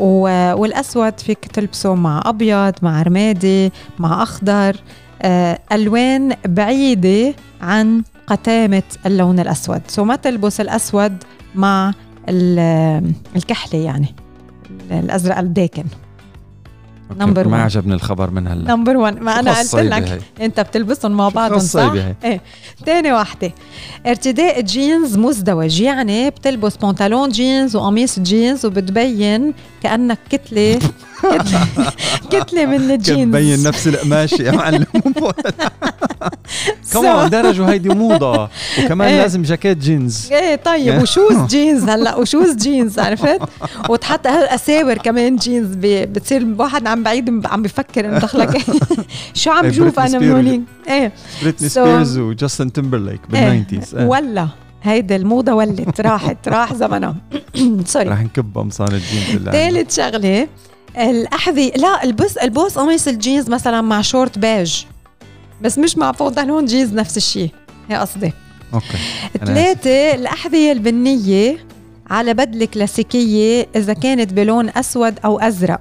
والأسود 0.00 1.20
فيك 1.20 1.38
تلبسه 1.38 1.94
مع 1.94 2.22
أبيض 2.26 2.74
مع 2.82 3.02
رمادي 3.02 3.72
مع 3.98 4.22
أخضر. 4.22 4.76
آه، 5.22 5.58
ألوان 5.72 6.32
بعيدة 6.46 7.34
عن 7.60 8.02
قتامة 8.26 8.82
اللون 9.06 9.40
الأسود. 9.40 9.80
so 9.88 10.04
ما 10.04 10.16
تلبس 10.16 10.60
الأسود 10.60 11.24
مع 11.54 11.92
الكحلة 13.36 13.80
يعني 13.80 14.14
الأزرق 14.90 15.38
الداكن. 15.38 15.84
number 17.16 17.40
1 17.48 17.50
ما 17.50 17.62
عجبني 17.62 17.94
الخبر 17.94 18.30
من 18.30 18.46
هلا. 18.46 18.74
number 18.74 18.96
1 18.96 19.20
ما 19.22 19.38
أنا 19.40 19.58
قلت 19.58 19.74
لك 19.74 20.20
أنت 20.40 20.60
بتلبسهم 20.60 21.12
مع 21.12 21.28
بعضهم 21.28 21.58
صح؟ 21.58 21.92
إيه. 22.24 22.40
ثاني 22.86 23.12
وحده 23.12 23.52
ارتداء 24.06 24.60
جينز 24.60 25.16
مزدوج. 25.16 25.80
يعني 25.80 26.30
بتلبس 26.30 26.76
بنطلون 26.76 27.28
جينز 27.28 27.76
وقميص 27.76 28.18
جينز 28.18 28.66
وبتبين 28.66 29.54
كأنك 29.82 30.18
كتلة. 30.30 30.78
كتلة 32.32 32.66
من 32.66 32.90
الجينز. 32.90 33.28
بتبين 33.28 33.62
نفس 33.62 33.88
القماشه 33.88 34.42
يا 34.42 34.50
معلم. 34.50 34.86
كمان 36.92 37.30
درجوا 37.30 37.66
هيدي 37.66 37.88
موضه 37.88 38.48
وكمان. 38.84 39.16
لازم 39.16 39.42
جاكيت 39.42 39.78
جينز 39.78 40.32
إيه 40.32 40.56
طيب 40.56 41.02
و 41.02 41.08
shoes 41.08 41.36
جينز 41.54 41.88
هلا 41.88 42.16
و 42.16 42.22
shoes 42.22 42.54
جينز 42.56 42.98
عرفت؟ 42.98 43.40
وتحط 43.88 44.26
هالاساور 44.26 44.94
كمان 44.94 45.36
جينز 45.36 45.68
بتصير 45.80 46.46
واحد 46.58 46.86
عم 46.86 47.02
بعيد 47.02 47.46
عم 47.46 47.62
بفكر 47.62 48.04
إنه 48.08 48.18
دخلك 48.18 48.58
شو 49.34 49.50
عم 49.50 49.68
بشوف 49.68 50.00
أنا 50.00 50.18
من 50.18 50.30
هونيك 50.30 50.60
إيه. 50.88 51.12
بريتني 51.42 51.68
سبيرز 51.68 52.18
وجاستن 52.18 52.72
تيمبرليك 52.72 53.20
بال 53.28 53.40
nineties. 53.40 53.94
ولا 53.94 54.48
هيدي 54.82 55.16
الموضة 55.16 55.52
ولت 55.52 56.00
راحت 56.00 56.48
راح 56.48 56.74
زمنها. 56.74 57.16
sorry 57.86 58.08
رح 58.08 58.20
نكبها 58.20 58.62
مصان 58.62 58.88
الجينز 58.88 59.44
ثالث 59.50 59.96
شغلة 59.96 60.48
الأحذية 60.98 61.72
لا 61.72 62.04
البس 62.04 62.36
البوس 62.36 62.78
قميص 62.78 63.08
الجينز 63.08 63.48
مثلا 63.50 63.80
مع 63.80 64.00
شورت 64.00 64.38
بيج. 64.38 64.74
بس 65.62 65.78
مش 65.78 65.98
مع 65.98 66.10
بنطلون 66.10 66.64
جينز 66.64 66.94
نفس 66.94 67.16
الشيء 67.16 67.50
هي 67.88 67.96
قصدي. 67.96 68.32
okay. 68.74 68.98
ثلاثة 69.44 70.14
الأحذية 70.14 70.72
البنية 70.72 71.66
على 72.10 72.34
بدلة 72.34 72.64
كلاسيكية 72.66 73.66
إذا 73.76 73.92
كانت 73.92 74.32
بلون 74.32 74.68
أسود 74.68 75.18
أو 75.24 75.40
أزرق. 75.40 75.80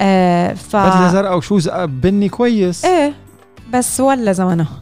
آه 0.00 0.52
ف 0.52 0.76
بدلة 0.76 1.12
زرقاء 1.12 1.36
و 1.36 1.41
shoes 1.41 1.68
بني 1.68 2.28
كويس. 2.28 2.84
إيه 2.84 3.14
بس 3.72 4.00
ولا 4.00 4.32
زمنها 4.32 4.80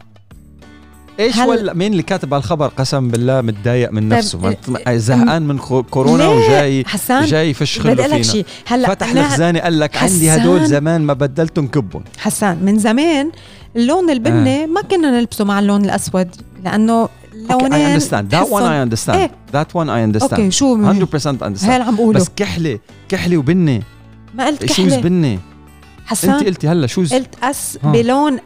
إيش 1.19 1.37
هل... 1.37 1.47
ولا 1.47 1.73
مين 1.73 1.91
اللي 1.91 2.03
كاتب 2.03 2.33
على 2.33 2.41
الخبر 2.41 2.67
قسم 2.67 3.07
بالله 3.07 3.41
متضايق 3.41 3.91
من 3.91 4.09
نفسه؟ 4.09 4.57
زهقان 4.89 5.41
من 5.41 5.57
كورونا 5.89 6.27
وجاي 6.27 6.85
حسان 6.85 7.25
جاي 7.25 7.53
فشخ 7.53 7.81
فينا. 7.81 8.21
شيء 8.21 8.45
هلا 8.65 8.87
فتح 8.87 9.11
الخزانة 9.11 9.59
قال 9.59 9.79
لك 9.79 9.97
عندي 9.97 10.31
هدول 10.31 10.65
زمان 10.65 11.01
ما 11.01 11.13
بدلتهم 11.13 11.67
كبهم. 11.67 12.03
حسان 12.17 12.57
من 12.61 12.79
زمان 12.79 13.31
اللون 13.75 14.09
البني 14.09 14.63
آه. 14.63 14.65
ما 14.65 14.81
كنا 14.81 15.11
نلبسه 15.11 15.45
مع 15.45 15.59
اللون 15.59 15.85
الأسود 15.85 16.35
لأنه 16.63 17.09
لونين 17.49 17.71
okay, 17.71 17.99
I 17.99 18.01
understand. 18.01 18.31
That 18.31 18.49
one 18.49 18.63
I 18.63 18.89
understand. 18.89 19.15
إيه؟ 19.15 19.31
that 19.53 19.69
one 19.73 19.87
I 19.87 20.15
understand. 20.15 20.33
okay 20.33 20.51
شو 20.51 20.77
100% 20.77 21.09
understand. 21.09 21.63
هي 21.63 21.81
عم 21.81 21.95
بقوله. 21.95 22.19
بس 22.19 22.29
كحلة 22.35 22.79
كحلة 23.09 23.37
وبني. 23.37 23.83
ما 24.35 24.47
قلت 24.47 24.65
كحلة. 24.65 24.89
shoes 24.89 24.93
بني 24.93 25.39
حسان 26.05 26.31
انت 26.31 26.43
قلتي 26.43 26.67
هلا 26.67 26.87
shoes 26.87 27.13
قلت 27.13 27.35
أس 27.43 27.77
ها. 27.83 27.91
بلون 27.91 28.37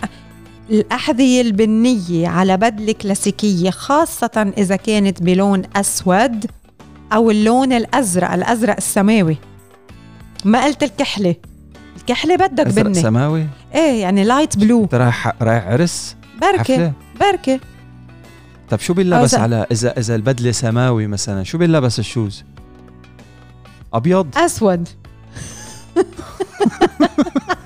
الأحذية 0.72 1.42
البنية 1.42 2.28
على 2.28 2.58
بدلة 2.58 2.94
كلاسيكية 2.94 3.70
خاصة 3.70 4.54
إذا 4.58 4.76
كانت 4.76 5.24
بلون 5.24 5.62
أسود 5.76 6.46
أو 7.14 7.32
اللون 7.32 7.74
الأزرق 7.74 8.32
الأزرق 8.32 8.76
السماوي 8.78 9.38
ما 10.46 10.66
قلت 10.66 10.84
الكحلة 10.84 11.36
الكحلة 11.98 12.36
بدك 12.36 12.68
أزرق 12.68 12.86
بني 12.86 13.02
سماوي؟ 13.02 13.48
إيه 13.76 14.02
يعني 14.02 14.24
light 14.24 14.58
blue 14.58 14.88
رايح 14.94 15.34
رايح 15.42 15.68
عرس؟ 15.68 16.16
بركة 16.42 16.94
بركة 17.20 17.60
طب 18.70 18.80
شو 18.80 18.94
بينلبس 18.94 19.36
على 19.36 19.66
إذا 19.72 20.00
إذا 20.00 20.16
البدلة 20.16 20.52
سماوي 20.52 21.08
مثلا 21.08 21.44
شو 21.44 21.58
بينلبس 21.58 22.00
ال 22.00 22.06
shoes؟ 22.06 22.44
أبيض؟ 23.94 24.38
أسود 24.38 24.88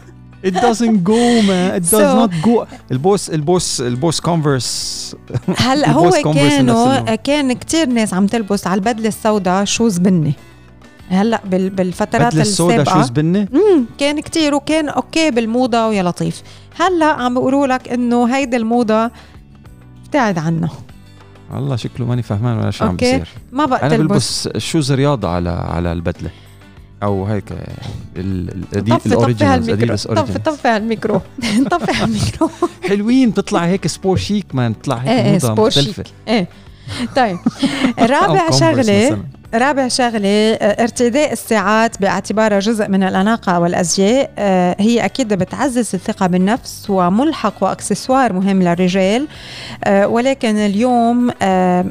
it 0.47 0.53
doesn't 0.53 0.97
go 1.11 1.23
man. 1.49 1.67
It 1.79 1.83
does 1.83 2.07
so, 2.11 2.15
not 2.21 2.33
go. 2.45 2.65
البوس 2.91 3.29
البوس 3.29 3.81
البوس 3.81 4.19
Converse 4.19 5.15
هلا 5.57 5.91
هو 5.91 6.11
كانوا 6.11 7.15
كان 7.15 7.53
كتير 7.53 7.87
ناس 7.87 8.13
عم 8.13 8.27
تلبس 8.27 8.67
على 8.67 8.75
البدلة 8.79 9.07
السوداء 9.07 9.65
shoes 9.65 9.97
بني. 9.97 10.33
هلأ 11.09 11.41
بالفترات 11.45 12.31
بدلة 12.33 12.41
السوداء 12.41 12.93
shoes 12.93 13.09
بني؟ 13.09 13.49
امم 13.53 13.85
كان 13.97 14.19
كتير 14.19 14.55
وكان 14.55 14.89
okay 14.89 15.31
بالموضة 15.31 15.87
ويا 15.87 16.03
لطيف. 16.03 16.43
هلأ 16.79 17.05
عم 17.05 17.33
بيقولوا 17.33 17.67
لك 17.67 17.89
إنه 17.89 18.35
هيدي 18.35 18.57
الموضة 18.57 19.11
ابتعد 20.05 20.37
عنها. 20.37 20.69
والله 21.53 21.75
شكله 21.75 22.05
ماني 22.05 22.23
فهمان 22.23 22.57
ولا 22.57 22.71
شو 22.71 22.85
عم 22.85 22.95
بصير. 22.95 23.27
ما 23.51 23.65
بقى 23.65 23.87
أنا 23.87 23.97
بلبس 23.97 24.49
shoes 24.57 24.91
رياضة 24.91 25.29
على 25.29 25.49
على 25.49 25.91
البدلة. 25.91 26.29
أو 27.03 27.25
هيك 27.25 27.43
ال 28.17 28.33
originals 28.33 29.69
Adidas 29.69 30.07
طفي 30.07 30.39
طفي 30.39 30.67
على 30.67 30.83
الميكرو 30.83 31.21
طفي 31.71 31.91
على 31.91 32.03
الميكرو 32.03 32.49
حلوين 32.89 33.29
بتطلع 33.29 33.65
هيك 33.65 33.87
sport 33.87 34.17
chic 34.17 34.55
man 34.55 34.71
بتطلع 34.71 34.95
هيك 34.95 35.09
إيه 35.09 35.31
موضة 35.31 35.53
مختلفة. 35.53 36.03
إيه. 36.27 36.47
طيب. 37.15 37.37
رابع 37.99 38.49
شغله 38.49 39.17
رابع 39.53 39.87
شغلة 39.87 40.53
ارتداء 40.53 41.33
الساعات 41.33 42.01
باعتبارها 42.01 42.59
جزء 42.59 42.87
من 42.87 43.03
الأناقة 43.03 43.59
والأزياء 43.59 44.31
آه، 44.37 44.75
هي 44.79 45.05
أكيد 45.05 45.33
بتعزز 45.33 45.95
الثقة 45.95 46.27
بالنفس 46.27 46.89
وملحق 46.89 47.63
وأكسسوار 47.63 48.33
مهم 48.33 48.61
للرجال 48.63 49.27
آه، 49.83 50.07
ولكن 50.07 50.57
اليوم 50.57 51.31
آه، 51.41 51.85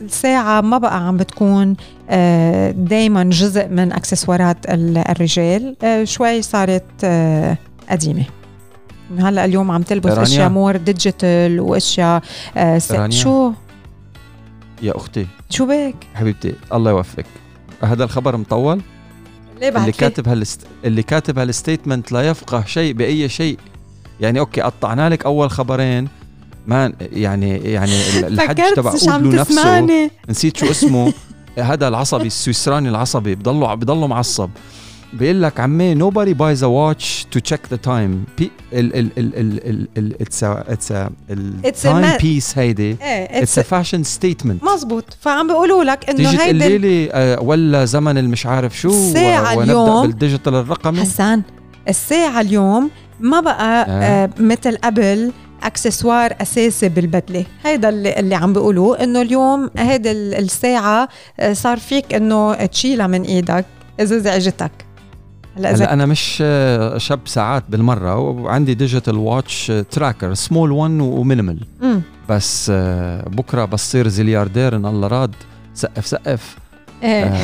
الساعة 0.00 0.60
ما 0.60 0.78
بقى 0.78 1.06
عم 1.06 1.16
بتكون 1.16 1.76
دايما 2.70 3.24
جزء 3.24 3.68
من 3.68 3.92
أكسسوارات 3.92 4.56
الرجال. 4.68 5.76
شوي 6.04 6.42
صارت 6.42 7.04
قديمة. 7.90 8.24
هلأ 9.18 9.44
اليوم 9.44 9.70
عم 9.70 9.82
تلبس 9.82 10.18
أشياء 10.18 10.48
more 10.48 10.76
digital 10.76 11.60
وأشياء 11.60 12.22
شو؟ 13.08 13.52
يا 14.82 14.96
أختي. 14.96 15.26
شو 15.50 15.66
بك؟ 15.66 15.94
حبيبتي 16.14 16.54
الله 16.72 16.90
يوفقك. 16.90 17.26
هذا 17.82 18.04
الخبر 18.04 18.36
مطول؟ 18.36 18.80
ليه 19.60 19.68
اللي 19.68 19.92
كاتب 19.92 20.28
هالست... 20.28 20.66
اللي 20.84 21.02
كاتب 21.02 21.38
هال 21.38 21.51
statement 21.51 22.12
لا 22.12 22.28
يفقه 22.28 22.64
شيء 22.66 22.92
بأي 22.92 23.28
شيء. 23.28 23.58
يعني 24.20 24.40
okay 24.40 24.60
قطعنا 24.60 25.08
لك 25.08 25.24
أول 25.24 25.50
خبرين. 25.50 26.08
ما 26.66 26.92
يعني 27.12 27.56
يعني 27.56 27.92
الحج 28.18 28.74
تبع 28.76 28.90
قبلو 28.90 29.32
نفسه. 29.32 30.10
نسيت 30.28 30.56
شو 30.56 30.70
اسمه. 30.70 31.12
هذا 31.58 31.88
العصبي 31.88 32.26
السويسراني 32.26 32.88
العصبي 32.88 33.34
بضله 33.34 33.74
بضله 33.74 34.06
معصب. 34.06 34.50
بيقول 35.12 35.42
لك 35.42 35.60
عمي 35.60 35.94
nobody 35.94 36.34
buys 36.34 36.60
a 36.62 36.68
watch 36.68 37.04
to 37.36 37.40
check 37.52 37.74
the 37.74 37.78
time. 37.86 38.40
ال 38.40 38.48
ال 38.72 39.10
ال 39.18 39.58
ال 39.66 39.88
ال 39.98 40.14
it's 40.20 40.42
a 40.42 40.72
it's 40.72 40.90
a 40.92 41.10
ال 41.30 42.16
timepiece 42.16 42.58
هيدي. 42.58 42.96
it's 43.40 43.58
a 43.58 43.62
fashion 43.62 44.04
statement. 44.18 44.72
مزبوط 44.74 45.04
فعم 45.20 45.46
بيقولوا 45.46 45.84
لك 45.84 46.10
إنه 46.10 46.30
هيدي 46.30 46.50
الليلة 46.50 47.10
آه، 47.12 47.40
ولا 47.40 47.84
زمن 47.84 48.18
المش 48.18 48.46
عارف 48.46 48.80
شو 48.80 48.88
الساعة 48.88 49.62
اليوم. 49.62 50.06
بال 50.06 50.17
digital 50.17 50.54
الرقمي. 50.54 51.00
حسان 51.00 51.42
الساعة 51.88 52.40
اليوم 52.40 52.90
ما 53.20 53.40
بقى 53.40 53.86
آه. 53.88 54.24
آه 54.24 54.30
مثل 54.38 54.76
قبل 54.76 55.32
اكسسوار 55.64 56.34
أساسي 56.40 56.88
بالبدلة. 56.88 57.44
هيدا 57.64 57.88
اللي, 57.88 58.12
اللي 58.20 58.34
عم 58.34 58.52
بيقولوه 58.52 59.02
إنه 59.02 59.22
اليوم 59.22 59.70
هيدي 59.76 60.12
الساعة 60.12 61.08
آه، 61.40 61.52
صار 61.52 61.78
فيك 61.78 62.14
إنه 62.14 62.54
تشيلها 62.66 63.06
من 63.06 63.22
إيدك 63.22 63.64
إذا 64.00 64.18
زعجتك. 64.18 64.72
هلأ 65.56 65.74
هلأ 65.74 65.92
أنا 65.92 66.06
مش 66.06 66.38
آه، 66.42 66.98
شاب 66.98 67.20
ساعات 67.26 67.64
بالمرة 67.68 68.16
وعندي 68.18 68.74
ديجيتال 68.74 69.16
واتش 69.16 69.72
تراكر 69.90 70.34
سمول 70.34 70.72
1 70.72 70.90
ومينيمال. 71.00 71.60
بس 72.28 72.70
آه، 72.74 73.28
بكرة 73.28 73.64
بصير 73.64 74.08
زلياردير 74.08 74.76
إن 74.76 74.86
الله 74.86 75.08
راد 75.08 75.34
سقف 75.74 76.06
سقف. 76.06 76.56
إيه. 77.02 77.34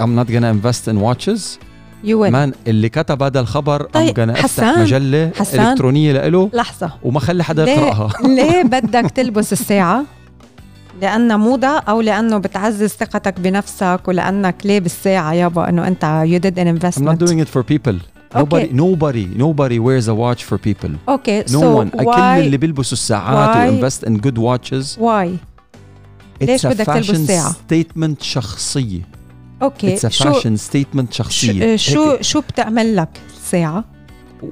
ام 0.00 0.16
نوت 0.16 0.26
gonna 0.26 0.52
invest 0.54 0.92
in 0.92 0.96
watches. 0.96 1.67
يو 2.04 2.30
مان 2.30 2.52
اللي 2.66 2.88
كتب 2.88 3.22
هذا 3.22 3.40
الخبر 3.40 3.82
طيب 3.82 4.16
gonna 4.16 4.44
أفتح 4.44 4.78
مجلة 4.78 5.30
حسان 5.38 5.66
إلكترونية 5.66 6.28
له 6.28 6.50
لحظة 6.52 6.90
وما 7.02 7.20
خلي 7.20 7.44
حدا 7.44 7.64
يقرأها 7.64 8.12
ليه 8.36 8.62
بدك 8.62 9.10
تلبس 9.10 9.52
الساعة 9.52 10.04
لأنها 11.02 11.36
موضة 11.36 11.78
أو 11.78 12.00
لأنه 12.00 12.38
بتعزز 12.38 12.88
ثقتك 12.88 13.40
بنفسك 13.40 14.00
ولأنك 14.06 14.56
لابس 14.64 15.04
ساعة 15.04 15.32
يابا 15.32 15.68
إنه 15.68 15.86
أنت 15.86 16.24
you 16.26 16.46
did 16.46 16.58
an 16.58 16.66
investment 16.66 17.08
I'm 17.08 17.18
not 17.18 17.28
doing 17.28 17.38
it 17.38 17.48
for 17.48 17.62
people 17.62 17.98
Nobody, 18.34 18.64
okay. 18.66 18.74
nobody, 18.74 19.26
nobody 19.26 19.78
wears 19.78 20.06
a 20.08 20.14
watch 20.14 20.44
for 20.44 20.58
people. 20.58 20.90
Okay, 21.08 21.44
no 21.50 21.60
so 21.60 21.76
one. 21.76 21.90
why, 21.90 22.04
كل 22.04 22.46
اللي 22.46 22.56
بيلبسوا 22.56 22.92
الساعات 22.92 23.56
و 23.56 23.80
invest 23.80 24.08
in 24.08 24.20
good 24.20 24.38
watches. 24.38 24.98
Why? 24.98 25.38
It's 26.40 26.46
ليش 26.46 26.66
بدك 26.66 26.86
تلبس 26.86 27.10
ساعة؟ 27.10 27.52
statement 27.52 28.22
شخصية. 28.22 29.17
أوكي. 29.62 29.96
It's 29.96 30.00
a 30.00 30.10
fashion 30.10 30.56
شو 30.56 30.56
statement 30.56 31.10
شخصية. 31.12 31.76
شو 31.76 32.16
شو 32.20 32.40
بتعمل 32.40 32.96
لك؟ 32.96 33.08
الساعة؟ 33.36 33.84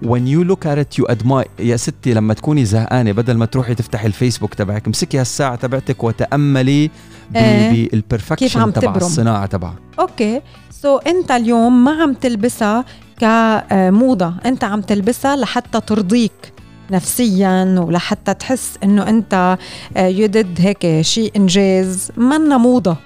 when 0.05 0.27
you 0.27 0.45
look 0.51 0.65
at 0.67 0.79
it 0.79 0.99
you 0.99 1.05
admire 1.15 1.49
يا 1.59 1.77
ستي 1.77 2.15
لما 2.15 2.35
تكوني 2.35 2.65
زهقانة 2.65 3.13
بدل 3.13 3.37
ما 3.37 3.47
تروحي 3.47 3.75
تفتحي 3.75 4.07
الفيسبوك 4.07 4.55
تبعك 4.55 4.87
امسكي 4.87 5.19
هالساعة 5.19 5.57
تبعتك 5.57 6.05
وتأملي 6.05 6.91
آه. 7.37 7.73
بال 7.73 7.89
perfection 7.89 8.73
تبع 8.73 8.97
الصناعة 8.97 9.47
تبعها. 9.47 9.77
okay. 9.99 10.41
So 10.71 10.99
so, 10.99 11.07
أنت 11.07 11.31
اليوم 11.31 11.85
ما 11.85 12.03
عم 12.03 12.13
تلبسها 12.15 12.85
كموضه 13.21 14.35
أنت 14.47 14.65
عم 14.65 14.81
تلبسها 14.81 15.37
لحتى 15.37 15.81
ترضيك 15.81 16.53
نفسيا 16.91 17.75
ولحتى 17.79 18.35
تحس 18.35 18.79
إنه 18.85 19.09
أنت 19.09 19.59
يدد 19.97 20.61
آه، 20.61 20.63
هيك 20.63 21.01
شيء 21.01 21.33
إنجاز. 21.37 22.11
منا 22.17 22.57
موضة. 22.57 22.97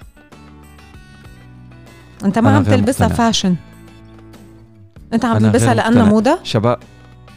أنت 2.24 2.38
ما 2.38 2.56
عم 2.56 2.62
تلبسها 2.62 3.08
fashion. 3.08 3.56
أنت 5.12 5.24
عم 5.24 5.38
تلبسها 5.38 5.74
لانها 5.74 6.04
موضة؟ 6.04 6.38
شباب 6.42 6.78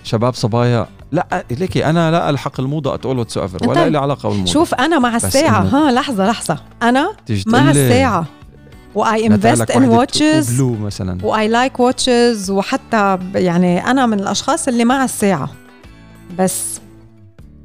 شباب 0.03 0.33
صبايا. 0.33 0.87
لا 1.11 1.43
ليكي 1.51 1.85
أنا 1.85 2.11
لا 2.11 2.29
ألحق 2.29 2.59
الموضة 2.59 2.95
أتقول 2.95 3.19
whatsoever 3.19 3.69
ولا 3.69 3.89
لي 3.89 3.97
علاقة 3.97 4.29
بالموضة. 4.29 4.51
شوف 4.51 4.73
أنا 4.73 4.99
مع 4.99 5.15
الساعة. 5.15 5.61
ها 5.61 5.91
لحظة 5.91 6.27
لحظة. 6.27 6.57
أنا 6.83 7.15
مع 7.47 7.71
الساعة. 7.71 8.25
I 8.95 9.27
invest 9.27 9.71
in 9.71 9.89
watches 9.89 10.61
مثلا. 10.61 11.25
و 11.25 11.47
I 11.47 11.53
like 11.53 11.79
watches 11.79 12.51
وحتى 12.51 13.17
يعني 13.35 13.91
أنا 13.91 14.05
من 14.05 14.19
الأشخاص 14.19 14.67
اللي 14.67 14.85
مع 14.85 15.03
الساعة. 15.03 15.49
بس 16.39 16.79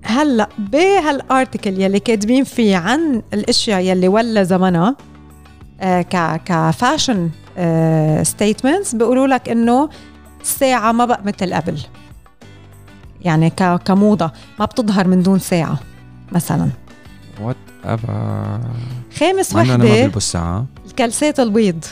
هلأ 0.02 0.48
بهال 0.58 0.95
article 0.95 1.80
يلي 1.80 2.00
كاتبين 2.00 2.44
فيه 2.44 2.76
عن 2.76 3.22
الأشياء 3.34 3.80
يلي 3.80 4.08
ولا 4.08 4.42
زمنها 4.42 4.96
ك 5.82 6.40
ك 6.44 6.55
fashion 6.55 7.30
statements 8.22 8.94
آه، 8.94 8.98
بيقولوا 8.98 9.26
لك 9.26 9.48
إنه 9.48 9.88
الساعة 10.40 10.92
ما 10.92 11.04
بقى 11.04 11.20
مثل 11.24 11.54
قبل. 11.54 11.80
يعني 13.22 13.50
كموضة 13.84 14.32
ما 14.60 14.64
بتظهر 14.64 15.08
من 15.08 15.22
دون 15.22 15.38
ساعة 15.38 15.78
مثلا. 16.32 16.68
whatever 17.40 18.60
خامس 19.18 19.54
وحدة 19.54 19.74
أنا 19.74 19.84
ما 19.84 20.02
بلبس 20.06 20.32
ساعة. 20.32 20.66
الكلسات 20.86 21.40
البيض. 21.40 21.84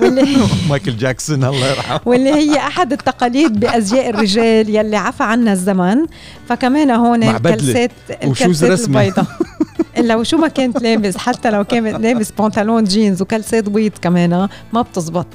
واللي 0.00 0.36
مايكل 0.70 0.96
جاكسون 0.96 1.44
الله 1.44 1.66
يرحمه. 1.66 2.00
واللي 2.06 2.30
هي 2.32 2.58
أحد 2.58 2.92
التقاليد 2.92 3.60
بأزياء 3.60 4.10
الرجال 4.10 4.68
يلي 4.68 4.96
عفى 4.96 5.22
عنا 5.22 5.52
الزمن. 5.52 6.06
فكمان 6.48 6.90
هون 6.90 7.22
الكلسات 7.22 7.90
الكلسات 8.22 8.80
البيضاء 8.80 9.26
إلا 9.96 10.16
وشو 10.16 10.36
ما 10.36 10.48
كنت 10.48 10.82
لابس 10.82 11.16
حتى 11.16 11.50
لو 11.50 11.64
كانت 11.64 12.00
لابس 12.00 12.30
بنطلون 12.30 12.84
جينز 12.84 13.22
وكلسات 13.22 13.68
بيض 13.68 13.92
كمان 14.02 14.48
ما 14.72 14.82
بتزبط. 14.82 15.26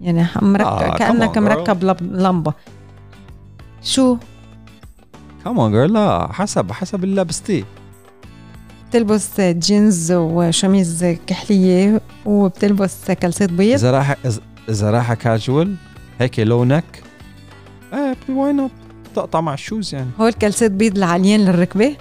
يعني 0.00 0.26
مركب 0.42 0.66
آه 0.66 0.96
كأنك 0.96 1.38
مركب 1.38 1.84
لمبة. 2.02 2.52
شو؟ 3.82 4.16
كمان 5.44 5.70
girl 5.70 5.92
لا 5.92 6.28
حسب 6.32 6.72
حسب 6.72 7.04
اللي 7.04 7.14
لابستيه. 7.14 7.64
بتلبس 8.88 9.40
جينز 9.40 10.12
وشميز 10.12 11.04
كحلية 11.26 12.00
وبتلبس 12.26 13.10
كلسات 13.10 13.50
بيض؟ 13.52 13.74
إذا 13.74 13.90
راح 13.90 14.16
اذا 14.68 14.90
راح 14.90 15.14
كاجوال 15.14 15.74
هيك 16.20 16.40
look 16.40 16.84
إيه 17.94 18.16
why 18.28 18.52
not 18.52 18.70
تقطع 19.14 19.40
مع 19.40 19.54
ال 19.54 19.61
shoes 19.61 19.94
يعني. 19.94 20.10
هول 20.20 20.32
كلسات 20.32 20.70
بيض 20.70 20.96
العاليين 20.96 21.40
للركبة؟ 21.40 21.96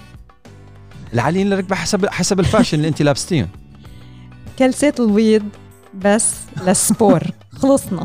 العاليين 1.13 1.49
للركبه 1.49 1.75
حسب 1.75 2.05
حسب 2.05 2.39
ال 2.39 2.44
fashion 2.44 2.77
اللي 2.77 2.87
أنت 2.87 3.01
لابستيه 3.01 3.49
كلسات 4.59 4.99
البيض 4.99 5.43
بس 5.93 6.33
للسبور. 6.67 7.23
خلصنا. 7.51 8.03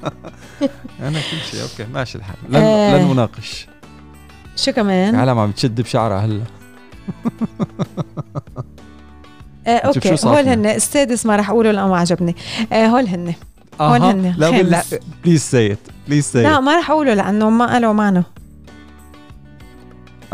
أنا 1.00 1.18
كل 1.18 1.36
شيء 1.50 1.62
okay 1.62 1.92
ماشي 1.92 2.18
الحال. 2.18 2.36
لن, 2.48 2.56
آه. 2.56 2.96
لن 2.98 3.10
نناقش 3.12 3.66
شو 4.56 4.72
كمان؟ 4.72 5.14
العالم 5.14 5.38
عم 5.38 5.50
تشد 5.52 5.80
بشعرها 5.80 6.18
هلا. 6.24 6.42
آه 9.66 9.70
okay 9.78 10.16
هول 10.24 10.48
هن 10.48 10.66
السادس 10.66 11.26
ما 11.26 11.36
رح 11.36 11.50
أقوله 11.50 11.70
لأنه 11.70 11.88
ما 11.88 11.98
عجبني. 11.98 12.36
آه 12.72 12.86
هول 12.86 13.06
هن 13.06 13.34
هون 13.80 14.02
هن 14.02 14.34
لا 14.38 14.82
please 15.24 15.40
say 15.42 15.72
it 15.72 15.78
please 16.08 16.24
say 16.24 16.42
لا 16.42 16.60
ما 16.60 16.78
رح 16.78 16.90
أقوله 16.90 17.14
لأنه 17.14 17.50
ما 17.50 17.66
قالوا 17.72 17.92
معنا 17.92 18.24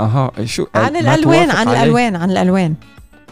أها 0.01 0.30
شو؟ 0.44 0.66
عن 0.74 0.96
الألوان 0.96 1.51
عن؟ 1.51 1.68
الألوان 1.68 2.16
عن 2.16 2.30
الألوان. 2.30 2.74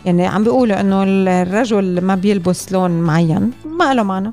يعني 0.05 0.27
عم 0.27 0.45
بيقولوا 0.45 0.81
إنه 0.81 1.05
الرجل 1.43 2.01
ما 2.01 2.15
بيلبس 2.15 2.73
لون 2.73 2.91
معين 2.91 3.51
ما 3.65 3.85
قالوا 3.85 4.05
معنا 4.05 4.33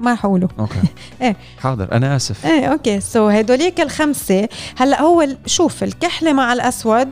ما 0.00 0.12
رح 0.12 0.24
أقوله. 0.24 0.48
okay. 0.58 0.74
إيه. 1.22 1.36
حاضر 1.58 1.92
أنا 1.92 2.16
آسف. 2.16 2.46
إيه 2.46 2.66
okay. 2.66 3.00
So 3.00 3.28
هدوليك 3.28 3.80
الخمسة. 3.80 4.48
هلأ 4.76 5.02
هو 5.02 5.26
شوف 5.46 5.82
الكحلة 5.82 6.32
مع 6.32 6.52
الأسود 6.52 7.08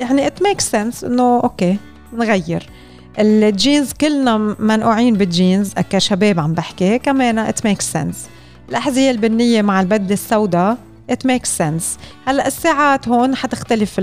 يعني 0.00 0.26
it 0.26 0.42
make 0.42 0.60
sense 0.60 1.04
إنه 1.04 1.40
okay 1.40 1.76
نغير. 2.12 2.70
الجينز 3.18 3.92
كلنا 3.92 4.36
منقوعين 4.58 5.14
بالجينز 5.14 5.74
كشباب 5.90 6.40
عم 6.40 6.52
بحكي 6.52 6.98
كمان 6.98 7.38
it 7.38 7.66
make 7.66 7.80
sense 7.80 8.26
الأحذية 8.68 9.10
البنية 9.10 9.62
مع 9.62 9.80
البدلة 9.80 10.12
السوداء 10.12 10.78
it 11.12 11.26
make 11.26 11.46
sense 11.46 11.98
هلا 12.26 12.46
الساعات 12.46 13.08
هون 13.08 13.36
حتختلف 13.36 14.00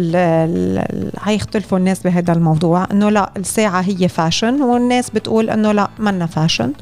حيختلفوا 1.18 1.78
الناس 1.78 2.00
بهذا 2.00 2.34
الموضوع. 2.34 2.88
إنه 2.92 3.10
لا 3.10 3.32
الساعة 3.38 3.82
هي 3.82 4.08
fashion 4.08 4.62
والناس 4.62 5.10
بتقول 5.10 5.50
إنه 5.50 5.72
لا 5.72 5.90
منا 6.00 6.26
fashion 6.26 6.74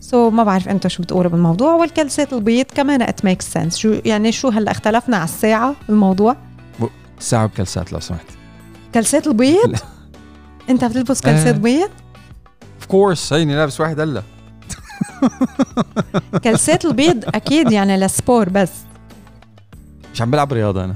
so 0.00 0.30
so, 0.30 0.32
ما 0.32 0.44
بعرف 0.44 0.68
أنتم 0.68 0.88
شو 0.88 1.02
بتقولوا 1.02 1.30
بالموضوع. 1.30 1.74
والكلسات 1.74 2.32
البيض 2.32 2.66
كمان 2.74 3.02
it 3.02 3.24
make 3.24 3.42
sense 3.42 3.76
شو 3.76 4.00
يعني 4.04 4.32
شو 4.32 4.48
هلا 4.48 4.70
اختلفنا 4.70 5.16
على 5.16 5.24
الساعة 5.24 5.74
الموضوع؟ 5.88 6.36
ساعة 7.18 7.46
بكلسات 7.46 7.92
لو 7.92 8.00
سمحت. 8.00 8.26
كلسات 8.94 9.26
البيض؟ 9.26 9.76
انت 10.70 10.84
بتلبس 10.84 11.20
كلسات 11.20 11.54
آه. 11.54 11.58
بيض؟ 11.58 11.90
of 12.76 12.86
course 12.86 13.32
هيني 13.32 13.56
لابس 13.56 13.80
واحد 13.80 14.00
هلا. 14.00 14.22
كلسات 16.44 16.84
البيض 16.84 17.24
أكيد 17.34 17.72
يعني 17.72 17.96
للسبور 17.96 18.48
بس. 18.48 18.70
مش 20.14 20.22
عم 20.22 20.30
بلعب 20.30 20.52
رياضة 20.52 20.84
أنا. 20.84 20.94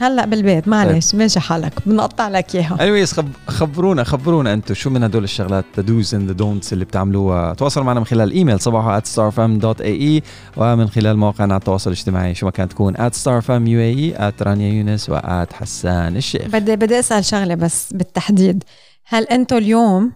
هلأ 0.00 0.26
بالبيت 0.26 0.68
معلش 0.68 1.10
طيب. 1.10 1.20
ماشي 1.20 1.40
حالك 1.40 1.72
بنقطع 1.86 2.28
لك 2.28 2.56
إياها. 2.56 2.76
Anyways 2.76 3.12
خب... 3.12 3.28
خبرونا 3.46 4.04
خبرونا 4.04 4.52
أنتم 4.52 4.74
شو 4.74 4.90
من 4.90 5.02
هدول 5.02 5.24
الشغلات 5.24 5.64
do's 5.78 6.14
the 6.14 6.32
don'ts 6.32 6.72
اللي 6.72 6.84
بتعملوها. 6.84 7.54
تواصلوا 7.54 7.86
معنا 7.86 8.00
من 8.00 8.06
خلال 8.06 8.28
الايميل 8.28 8.60
صباحو 8.60 9.00
at 9.00 9.02
starfm.ae 9.02 10.24
ومن 10.56 10.88
خلال 10.88 11.16
مواقعنا 11.16 11.54
على 11.54 11.60
التواصل 11.60 11.90
الاجتماعي 11.90 12.34
شو 12.34 12.46
ما 12.46 12.52
كان 12.52 12.68
تكون 12.68 12.96
at 12.96 13.12
starfm.ae 13.12 14.18
at 14.18 14.42
رانيا 14.42 14.72
يونس 14.72 15.10
و 15.10 15.18
at 15.18 15.52
حسان 15.52 16.16
الشيخ. 16.16 16.46
بدي 16.48 16.76
بدي 16.76 16.98
أسأل 16.98 17.24
شغلة 17.24 17.54
بس 17.54 17.92
بالتحديد. 17.92 18.64
هل 19.06 19.24
أنتم 19.24 19.56
اليوم 19.56 20.12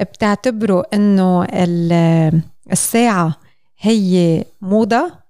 بتعتبروا 0.00 0.94
إنه 0.94 1.46
الساعة 2.72 3.36
هي 3.80 4.44
موضة؟ 4.62 5.23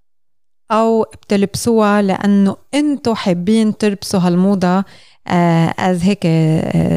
أو 0.74 1.02
بتلبسوها 1.02 2.02
لأنه 2.02 2.56
أنتم 2.74 3.14
حابين 3.14 3.76
تلبسوا 3.78 4.20
هالموضة 4.20 4.84
as 5.78 6.02
uh, 6.02 6.04
هيك 6.04 6.26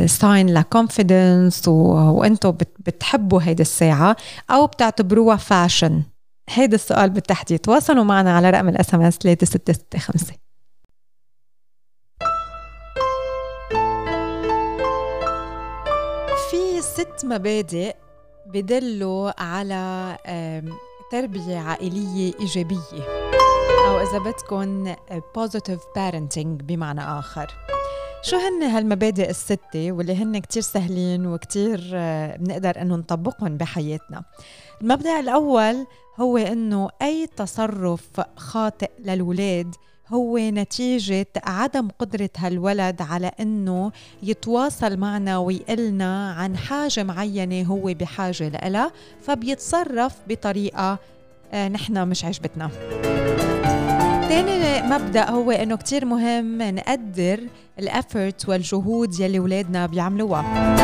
sign 0.10 0.53
ل 0.53 0.64
confidence 0.64 1.68
وأنتم 1.67 2.51
بتحبوا 2.80 3.41
هيدي 3.41 3.61
الساعة 3.61 4.15
أو 4.51 4.67
بتعتبروها 4.67 5.36
fashion 5.36 6.03
هيدا 6.49 6.75
السؤال 6.75 7.09
بالتحديد. 7.09 7.59
تواصلوا 7.59 8.03
معنا 8.03 8.38
على 8.38 8.49
رقم 8.49 8.69
ال 8.70 8.93
SMS 8.93 9.18
3665 9.17 10.38
في 16.51 16.82
ست 16.82 17.25
مبادئ 17.25 17.95
بدلوا 18.45 19.41
على 19.41 20.17
تربية 21.11 21.57
عائلية 21.57 22.34
إيجابية. 22.39 23.26
أو 23.88 24.00
إذا 24.00 24.18
بدكم 24.20 24.94
positive 25.38 25.82
parenting 25.98 26.64
بمعنى 26.64 27.02
آخر. 27.02 27.48
شو 28.24 28.38
هن 28.38 28.64
هالمبادئ 28.64 29.30
الستة 29.30 29.92
واللي 29.92 30.16
هن 30.16 30.40
كتير 30.40 30.62
سهلين 30.62 31.28
وكتير 31.28 31.92
آه، 31.94 32.36
بنقدر 32.36 32.82
إنه 32.82 32.96
نطبقهم 32.96 33.58
بحياتنا؟ 33.58 34.24
المبدأ 34.82 35.20
الأول 35.20 35.86
هو 36.20 36.38
إنه 36.38 36.90
أي 37.02 37.28
تصرف 37.38 38.22
خاطئ 38.38 38.90
للولاد 39.00 39.76
هو 40.08 40.38
نتيجة 40.38 41.28
عدم 41.44 41.88
قدرة 42.00 42.30
هالولد 42.38 43.02
على 43.02 43.32
إنه 43.40 43.92
يتواصل 44.24 44.98
معنا 44.98 45.38
ويقلنا 45.38 46.32
عن 46.32 46.58
حاجة 46.58 47.04
معينة 47.04 47.68
هو 47.68 47.94
بحاجة 47.94 48.48
لها 48.70 48.92
فبيتصرف 49.22 50.16
بطريقة 50.28 51.00
آه، 51.54 51.68
نحن 51.68 52.08
مش 52.08 52.26
عجبتنا 52.26 52.70
تاني 54.30 54.82
مبدأ 54.82 55.30
هو 55.30 55.51
إنه 55.51 55.75
كتير 55.75 56.05
مهم 56.05 56.61
نقدر 56.61 57.39
الافورت 57.80 58.49
والجهود 58.49 59.19
يلي 59.19 59.39
ولادنا 59.39 59.86
بيعملوها. 59.86 60.75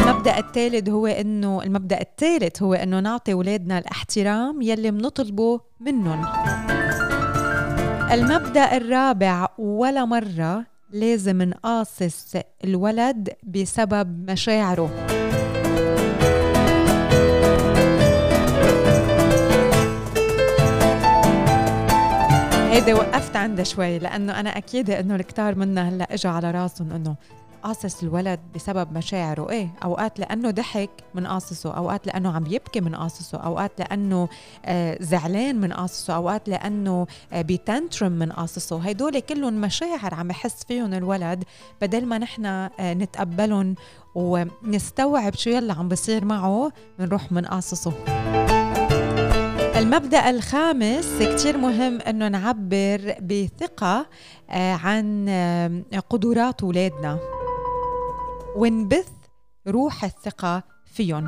المبدأ 0.00 0.38
الثالث 0.38 0.88
هو 0.88 1.06
انه 1.06 1.62
المبدأ 1.62 2.00
الثالث 2.00 2.62
هو 2.62 2.74
إنه 2.74 3.00
نعطي 3.00 3.34
ولادنا 3.34 3.78
الاحترام 3.78 4.62
يلي 4.62 4.90
بنطلبه 4.90 5.60
منهم. 5.80 6.24
المبدأ 8.12 8.76
الرابع 8.76 9.48
ولا 9.58 10.04
مرة 10.04 10.66
لازم 10.92 11.42
نقاصص 11.42 12.34
الولد 12.64 13.28
بسبب 13.42 14.30
مشاعره. 14.30 15.17
هيدي 22.78 22.92
وقفت 22.92 23.36
عندها 23.36 23.64
شوي 23.64 23.98
لأنه 23.98 24.40
أنا 24.40 24.56
أكيد 24.58 24.90
إنه 24.90 25.14
الكتار 25.14 25.54
منا 25.54 25.88
هلأ 25.88 26.14
اجى 26.14 26.28
على 26.28 26.50
راسهم 26.50 26.92
إنه 26.92 27.14
قاصص 27.62 28.02
الولد 28.02 28.40
بسبب 28.54 28.92
مشاعره. 28.92 29.50
إيه 29.50 29.68
أوقات 29.84 30.18
لأنه 30.18 30.50
ضحك 30.50 30.90
من 31.14 31.26
قاصصه 31.26 31.76
أوقات 31.76 32.06
لأنه 32.06 32.32
عم 32.32 32.46
يبكي 32.46 32.80
من 32.80 32.94
قاصصه 32.94 33.38
أوقات 33.38 33.72
لأنه 33.78 34.28
آه 34.64 34.98
زعلان 35.00 35.60
من 35.60 35.72
قاصصه 35.72 36.14
أوقات 36.14 36.48
لأنه 36.48 37.06
آه 37.32 37.42
بتنترم 37.42 38.12
من 38.12 38.32
قاصصه 38.32 38.80
هدول 38.88 39.20
كلهم 39.20 39.60
مشاعر 39.60 40.14
عم 40.14 40.30
يحس 40.30 40.64
فيهم 40.64 40.94
الولد 40.94 41.44
بدل 41.82 42.06
ما 42.06 42.18
نحن 42.18 42.46
آه 42.46 42.70
نتقبلهم 42.80 43.74
ونستوعب 44.14 45.34
شو 45.34 45.50
يلا 45.50 45.74
عم 45.74 45.88
بصير 45.88 46.24
معه 46.24 46.72
بنروح 46.98 47.32
من 47.32 47.44
قاصصه 47.44 47.92
المبدأ 49.78 50.30
الخامس 50.30 51.22
كتير 51.22 51.58
مهم 51.58 52.00
أنه 52.00 52.28
نعبر 52.28 53.14
بثقة 53.22 54.06
آه، 54.50 54.74
عن 54.74 55.28
قدرات 56.10 56.62
أولادنا 56.62 57.18
ونبث 58.56 59.08
روح 59.68 60.04
الثقة 60.04 60.62
فيهم. 60.86 61.26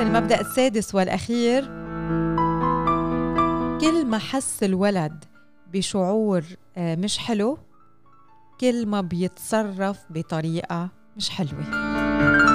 المبدأ 0.00 0.40
السادس 0.40 0.94
والأخير 0.94 1.64
كل 3.80 4.06
ما 4.06 4.18
حس 4.18 4.62
الولد 4.62 5.24
بشعور 5.72 6.44
آه، 6.76 6.94
مش 6.94 7.18
حلو 7.18 7.58
كل 8.60 8.86
ما 8.86 9.00
بيتصرف 9.00 9.98
بطريقة 10.10 10.88
مش 11.16 11.30
حلوة. 11.30 11.64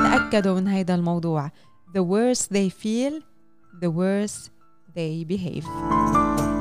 تأكدوا 0.04 0.60
من 0.60 0.68
هيدا 0.68 0.96
الموضوع. 0.96 1.52
The 1.98 2.02
worse 2.02 2.42
they 2.42 2.70
feel 2.84 3.33
the 3.82 3.90
worse 3.90 4.50
they 4.96 5.26
behave. 5.34 5.66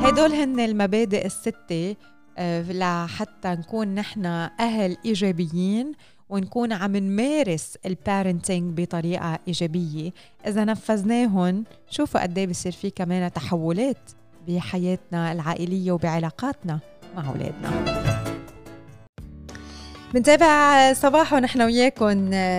هدول 0.02 0.32
هن 0.32 0.60
المبادئ 0.60 1.26
الستة 1.26 1.96
آه، 2.38 2.72
لحتى 2.72 3.48
نكون 3.48 3.94
نحن 3.94 4.26
أهل 4.60 4.96
إيجابيين 5.04 5.92
ونكون 6.28 6.72
عم 6.72 6.96
نمارس 6.96 7.78
البارنتينج 7.86 8.80
بطريقة 8.80 9.38
إيجابية. 9.48 10.10
إذا 10.46 10.64
نفذناهم 10.64 11.64
شوفوا 11.90 12.22
قد 12.22 12.38
إيه 12.38 12.46
بصير 12.46 12.72
في 12.72 12.90
كمان 12.90 13.32
تحولات 13.32 14.10
بحياتنا 14.48 15.32
العائلية 15.32 15.92
وبعلاقاتنا 15.92 16.78
مع 17.16 17.28
أولادنا. 17.28 18.11
بنتابع 20.14 20.92
صباح 20.92 21.32
ونحن 21.32 21.62
وياكم 21.62 22.10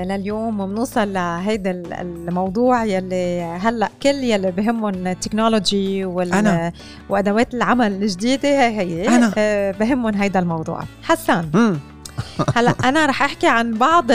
لليوم 0.06 0.60
وبنوصل 0.60 1.14
لهيدا 1.14 1.72
الموضوع 2.02 2.86
يلي 2.86 3.42
هلأ 3.42 3.90
كل 4.04 4.10
يلي 4.10 4.52
بهمهم 4.52 5.08
التكنولوجي 5.08 6.06
وال 6.06 6.34
أنا. 6.34 6.72
وأدوات 7.10 7.54
العمل 7.54 8.04
الجديدة 8.04 8.50
هي 8.50 8.80
هي 8.80 9.08
أنا. 9.08 9.34
آه، 9.38 9.72
بهمهم 9.72 10.16
هيدا 10.16 10.40
الموضوع 10.40 10.84
حسان 11.04 11.50
هلأ 12.56 12.76
أنا 12.84 13.06
رح 13.06 13.24
أحكي 13.24 13.48
عن 13.48 13.74
بعض 13.74 14.06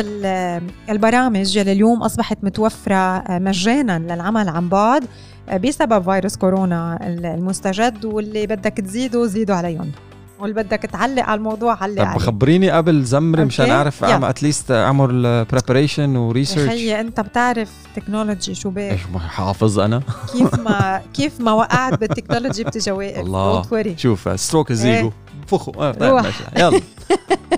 البرامج 0.90 1.56
يلي 1.56 1.72
اليوم 1.72 2.02
أصبحت 2.02 2.38
متوفرة 2.42 2.94
آه، 2.94 3.38
مجانا 3.38 3.98
للعمل 3.98 4.48
عن 4.48 4.68
بعد 4.68 5.04
آه، 5.48 5.56
بسبب 5.56 6.04
فيروس 6.04 6.36
كورونا 6.36 6.98
المستجد 7.02 8.04
واللي 8.04 8.46
بدك 8.46 8.72
تزيدوا 8.72 9.26
زيدوا 9.26 9.56
عليهم 9.56 9.92
واللي 10.40 10.62
بدك 10.62 10.78
تعلق 10.78 11.22
على 11.22 11.38
الموضوع 11.38 11.82
علق 11.82 12.12
طب 12.12 12.18
خبريني 12.18 12.70
قبل 12.70 13.04
زمري 13.04 13.44
مشان 13.44 13.70
أعرف 13.70 14.04
اعمل 14.04 14.28
اتليست 14.28 14.70
أعمل 14.70 15.44
بريبريشن 15.44 16.16
وريسيرش 16.16 16.68
خيي 16.68 17.00
أنت 17.00 17.20
بتعرف 17.20 17.70
تكنولوجي 17.96 18.54
شو 18.54 18.70
بك 18.70 18.78
إيش 18.78 19.00
حافظ 19.28 19.78
أنا؟ 19.78 20.02
كيف 20.32 20.54
ما 20.54 21.00
كيف 21.16 21.40
ما 21.40 21.52
وقعت 21.52 22.00
بالتكنولوجي 22.00 22.64
بتجي 22.64 22.90
واقف 22.90 23.18
الله 23.18 23.94
شوف 23.96 24.40
ستروك 24.40 24.70
الزيجو 24.70 25.10
فخو 25.46 25.70
آه 25.70 25.92
طيب 25.92 26.24
يلا. 26.56 26.80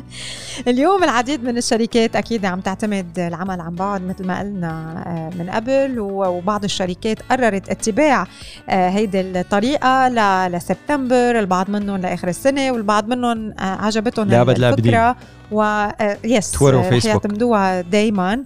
اليوم 0.68 1.04
العديد 1.04 1.44
من 1.44 1.58
الشركات 1.58 2.16
أكيد 2.16 2.44
عم 2.44 2.60
تعتمد 2.60 3.18
العمل 3.18 3.60
عن 3.60 3.74
بعد 3.74 4.02
مثل 4.02 4.26
ما 4.26 4.38
قلنا 4.38 5.02
آه، 5.06 5.38
من 5.38 5.50
قبل 5.50 6.00
وبعض 6.00 6.64
الشركات 6.64 7.22
قررت 7.30 7.68
اتباع 7.70 8.26
آه، 8.68 8.88
هيدي 8.88 9.20
الطريقة 9.20 10.08
لسبتمبر 10.48 11.38
البعض 11.38 11.70
منهم 11.70 11.96
لآخر 11.96 12.28
السنة 12.28 12.72
والبعض 12.72 13.08
منهم 13.08 13.52
آه، 13.52 13.62
عجبتهم 13.62 14.28
الفكرة 14.32 15.16
و 15.52 15.88
yes 16.24 16.50
Twitter 16.50 16.76
و 16.76 16.79
Facebook. 16.79 17.04
يعتمدوها 17.04 17.80
دائما 17.80 18.44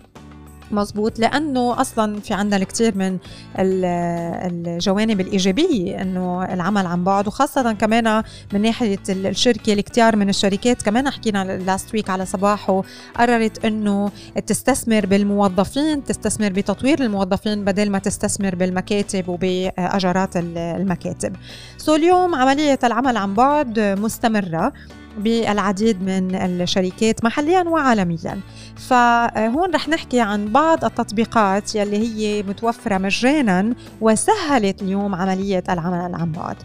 مزبوط 0.70 1.18
لأنه 1.18 1.80
أصلا 1.80 2.20
في 2.20 2.34
عندنا 2.34 2.56
الكثير 2.56 2.96
من 2.96 3.18
الجوانب 3.58 5.20
الإيجابية 5.20 6.02
إنه 6.02 6.44
العمل 6.44 6.86
عن 6.86 7.04
بعد 7.04 7.26
وخاصة 7.26 7.72
كمان 7.72 8.22
من 8.52 8.62
ناحية 8.62 8.98
الشركة 9.08 9.72
الكثير 9.72 10.16
من 10.16 10.28
الشركات 10.28 10.82
كمان 10.82 11.10
حكينا 11.10 11.44
last 11.58 11.94
week 11.94 12.10
على 12.10 12.26
صباحو 12.26 12.82
قررت 13.16 13.64
إنه 13.64 14.10
تستثمر 14.46 15.06
بالموظفين 15.06 16.04
تستثمر 16.04 16.52
بتطوير 16.52 17.02
الموظفين 17.02 17.64
بدل 17.64 17.90
ما 17.90 17.98
تستثمر 17.98 18.54
بالمكاتب 18.54 19.28
وبأجارات 19.28 20.36
المكاتب. 20.36 21.36
so 21.78 21.94
اليوم 21.94 22.34
عملية 22.34 22.78
العمل 22.84 23.16
عن 23.16 23.34
بعد 23.34 23.78
مستمرة. 23.80 24.72
بالعديد 25.18 26.02
من 26.02 26.34
الشركات 26.34 27.24
محليا 27.24 27.62
وعالميا. 27.62 28.40
فهون 28.76 29.74
رح 29.74 29.88
نحكي 29.88 30.20
عن 30.20 30.52
بعض 30.52 30.84
التطبيقات 30.84 31.74
يلي 31.74 31.96
هي 31.96 32.42
متوفرة 32.42 32.98
مجانا 32.98 33.74
وسهلت 34.00 34.82
اليوم 34.82 35.14
عملية 35.14 35.64
العمل 35.68 36.14
عن 36.14 36.32
بعد 36.32 36.56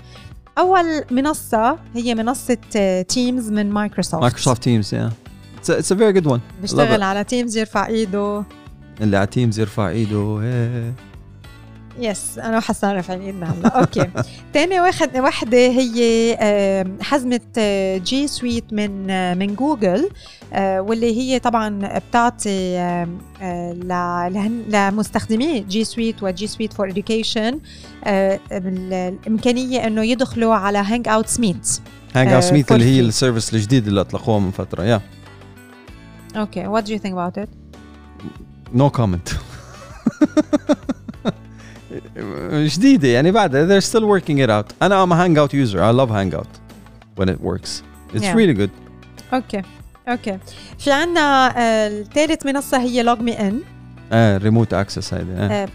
أول 0.58 1.04
منصة 1.12 1.78
هي 1.96 2.16
منصة 2.16 2.58
Teams 3.08 3.52
من 3.52 3.70
Microsoft 3.70 4.22
Microsoft 4.22 4.64
Teams 4.64 4.94
yeah 4.94 5.12
it's 5.70 5.92
a 5.92 5.96
very 5.96 6.14
good 6.14 6.28
one 6.28 6.40
بيشتغل 6.62 7.02
على 7.02 7.24
Teams 7.24 7.58
يرفع 7.58 7.88
إيده. 7.88 8.44
اللي 9.02 9.18
على 9.18 9.28
Teams 9.28 9.60
يرفع 9.60 9.90
إيده 9.90 10.42
yes 12.04 12.38
أنا 12.38 12.58
وحسان 12.58 12.96
رافعين 12.96 13.22
ايدنا 13.22 13.54
هلا 13.54 13.80
okay. 13.80 14.10
ثاني 14.54 14.80
واحد 14.80 15.18
وحده 15.18 15.58
هي 15.58 16.38
حزمة 17.02 17.42
G 17.98 18.28
Suite 18.28 18.74
من 18.74 19.38
من 19.38 19.56
جوجل 19.56 20.10
آه، 20.54 20.82
واللي 20.82 21.18
هي 21.18 21.40
طبعا 21.40 22.00
بتعطي 22.10 22.78
لمستخدمي 24.70 25.60
G 25.60 25.84
Suite 25.84 26.24
و 26.24 26.36
G 26.36 26.48
Suite 26.48 26.74
for 26.74 26.90
Education 26.90 27.60
الإمكانية 28.52 29.88
إنه 29.88 30.04
يدخلوا 30.04 30.54
على 30.54 30.78
Hangouts 30.78 31.28
Meet 31.28 31.82
Hangouts 32.16 32.44
Meet 32.44 32.72
اللي 32.72 32.86
هي 32.86 33.00
ال 33.00 33.06
service 33.06 33.54
الجديد 33.54 33.88
اللي 33.88 34.02
اطلقوها 34.02 34.40
من 34.40 34.52
فترة 34.52 34.84
يا 34.84 35.02
أوكي. 36.36 36.68
وات 36.68 36.84
دو 36.84 36.94
يو 36.94 37.00
ثينك 37.00 37.14
اباوت 37.14 37.38
ات 37.38 37.50
no 38.74 38.90
comment 38.90 39.30
جديدة 42.54 43.08
يعني 43.08 43.32
بعدها 43.32 43.68
they're 43.80 43.84
still 43.84 44.06
working 44.20 44.38
it 44.38 44.50
out. 44.50 44.74
أنا 44.82 45.06
I'm 45.06 45.12
a 45.12 45.16
hangout 45.16 45.54
user 45.54 45.78
I 45.80 45.92
love 45.92 46.10
hangout 46.10 46.48
when 47.18 47.30
it 47.30 47.42
works. 47.42 47.84
It's 48.14 48.24
yeah. 48.24 48.36
really 48.36 48.54
good. 48.54 48.70
okay 49.34 49.62
okay. 50.08 50.38
في 50.80 50.92
عندنا 50.92 51.54
الثالث 51.88 52.46
منصة 52.46 52.78
هي 52.82 53.04
LogMeIn 53.04 53.60
آه 54.12 54.38
remote 54.38 54.74
access 54.74 55.14
هيدي 55.14 55.32
آه. 55.32 55.68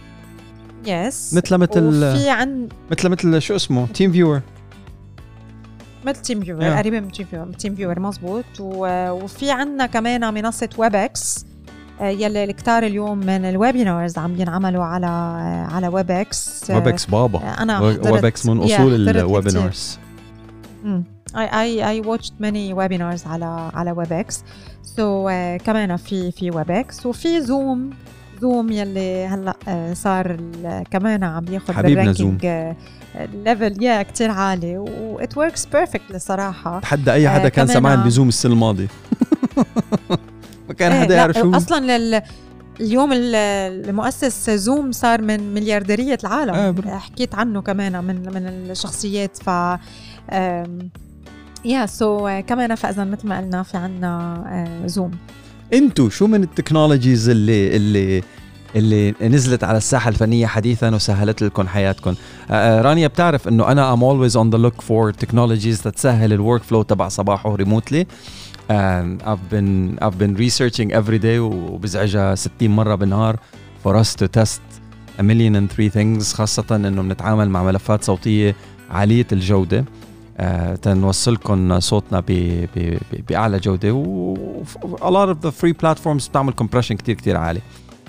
yes 0.86 1.34
مثل 1.34 1.57
مثل 1.57 2.16
في 2.18 2.30
عن 2.30 2.68
مثل 2.90 3.09
مثل 3.09 3.42
شو 3.42 3.57
اسمه؟ 3.57 3.86
تيم 3.86 4.12
فيور 4.12 4.40
مثل 6.05 6.22
TeamViewer 6.22 6.64
قريبة 6.64 7.01
من 7.01 7.12
TeamViewer 7.12 7.52
TeamViewer 7.52 8.00
مزبوط. 8.01 8.44
وفي 8.61 9.51
عندنا 9.51 9.86
كمان 9.86 10.34
منصة 10.34 10.68
Webex 10.78 11.44
آه، 11.44 11.45
يلي 12.01 12.44
الكتار 12.44 12.82
اليوم 12.82 13.18
من 13.18 13.44
ال 13.44 13.53
webinars 13.53 14.18
عم 14.18 14.40
ينعملوا 14.40 14.84
على 14.84 15.07
آه، 15.07 15.74
على 15.74 15.88
Webex 15.88 16.70
Webex 16.70 17.07
بابا 17.07 17.38
أنا 17.62 17.80
Webex 17.80 18.46
من 18.47 18.59
أصول 18.59 19.09
ال 19.09 19.18
webinars 19.18 19.98
I 21.36 21.61
I 21.61 21.88
I 21.88 22.00
watched 22.00 22.34
many 22.40 22.72
webinars 22.72 23.26
على 23.26 23.70
على 23.74 23.92
Webex 23.92 24.44
so 24.82 25.30
كمان 25.64 25.97
في 25.97 26.32
في 26.32 26.51
Webex 26.50 27.07
وفي 27.07 27.40
Zoom 27.40 27.90
Zoom 28.40 28.72
يلي 28.72 29.26
هلأ 29.26 29.57
uh, 29.66 29.97
صار 29.97 30.36
كمان 30.90 31.24
عم 31.24 31.44
ياخذ 31.51 31.72
حبيبنا 31.72 32.12
Zoom. 32.12 32.38
level 33.44 33.82
يا 33.82 34.03
كتير 34.03 34.30
عالي. 34.30 34.78
وات 34.78 35.38
works 35.38 35.66
perfect 35.66 36.11
الصراحه 36.14 36.80
تحدى 36.80 37.12
أي 37.12 37.28
حدا 37.28 37.49
uh, 37.49 37.53
كان 37.53 37.66
سمعان 37.66 38.03
ب 38.02 38.08
Zoom 38.08 38.28
السنة 38.28 38.53
الماضية. 38.53 38.88
ما 40.68 40.74
كان 40.74 40.92
حدا 40.92 41.14
إيه، 41.14 41.20
يعرف 41.20 41.36
شو 41.38 41.56
أصلا 41.56 41.98
لل 41.98 42.22
اليوم 42.80 43.10
المؤسس 43.12 44.50
Zoom 44.50 44.92
صار 44.92 45.22
من 45.22 45.54
مليارديرية 45.54 46.18
العالم. 46.24 46.54
آه 46.54 46.98
حكيت 46.98 47.34
عنه 47.34 47.62
كمان 47.62 48.04
من 48.04 48.16
من 48.16 48.46
الشخصيات 48.46 49.36
ف 49.36 49.46
yeah 51.64 51.86
so 51.86 52.42
كمان 52.46 52.74
فإذا 52.74 53.04
مثل 53.04 53.28
ما 53.28 53.38
قلنا 53.38 53.62
في 53.62 53.76
عنا 53.76 54.82
زوم 54.86 55.10
انتو 55.72 56.08
شو 56.08 56.26
من 56.26 56.42
ال 56.42 56.49
technologies 56.49 57.28
اللي 57.28 57.76
اللي 57.76 58.22
اللي 58.76 59.14
نزلت 59.20 59.64
على 59.64 59.78
الساحة 59.78 60.08
الفنية 60.08 60.46
حديثا 60.46 60.94
وسهلت 60.94 61.42
لكم 61.42 61.68
حياتكم؟ 61.68 62.14
آه، 62.50 62.54
آه، 62.78 62.82
رانيا 62.82 63.08
بتعرف 63.08 63.48
إنه 63.48 63.72
أنا 63.72 63.92
I'm 63.92 64.04
always 64.04 64.36
on 64.36 64.50
the 64.50 64.59
look 64.59 64.80
for 64.80 65.12
technologies 65.12 65.82
تسهل 65.82 66.32
ال 66.32 66.62
workflow 66.62 66.82
تبع 66.82 67.08
صباحو 67.09 67.54
remotely 67.54 68.07
and 68.68 69.22
I've 69.22 69.48
been 69.50 69.98
I've 70.02 70.18
been 70.18 70.34
researching 70.34 70.92
every 70.92 71.18
day 71.18 71.38
وبزعجها 71.38 72.34
60 72.34 72.68
مرة 72.68 72.94
بالنهار 72.94 73.38
for 73.84 73.96
us 73.96 74.14
to 74.16 74.28
test 74.28 74.60
a 75.18 75.22
million 75.22 75.54
and 75.56 75.70
three 75.70 75.88
things 75.88 76.34
خاصة 76.34 76.76
انه 76.76 77.02
بنتعامل 77.02 77.50
مع 77.50 77.62
ملفات 77.62 78.04
صوتية 78.04 78.56
عالية 78.90 79.26
الجودة 79.32 79.84
uh, 80.38 80.44
تنوصلكم 80.82 81.80
صوتنا 81.80 82.22
بأعلى 83.28 83.58
جودة 83.58 83.92
و 83.92 84.36
a 85.00 85.10
lot 85.10 85.28
of 85.28 85.40
the 85.46 85.52
free 85.52 85.72
platforms 85.72 86.28
بتعمل 86.28 86.52
compression 86.62 86.92
كتير 86.92 87.14
كتير 87.14 87.36
عالي 87.36 87.60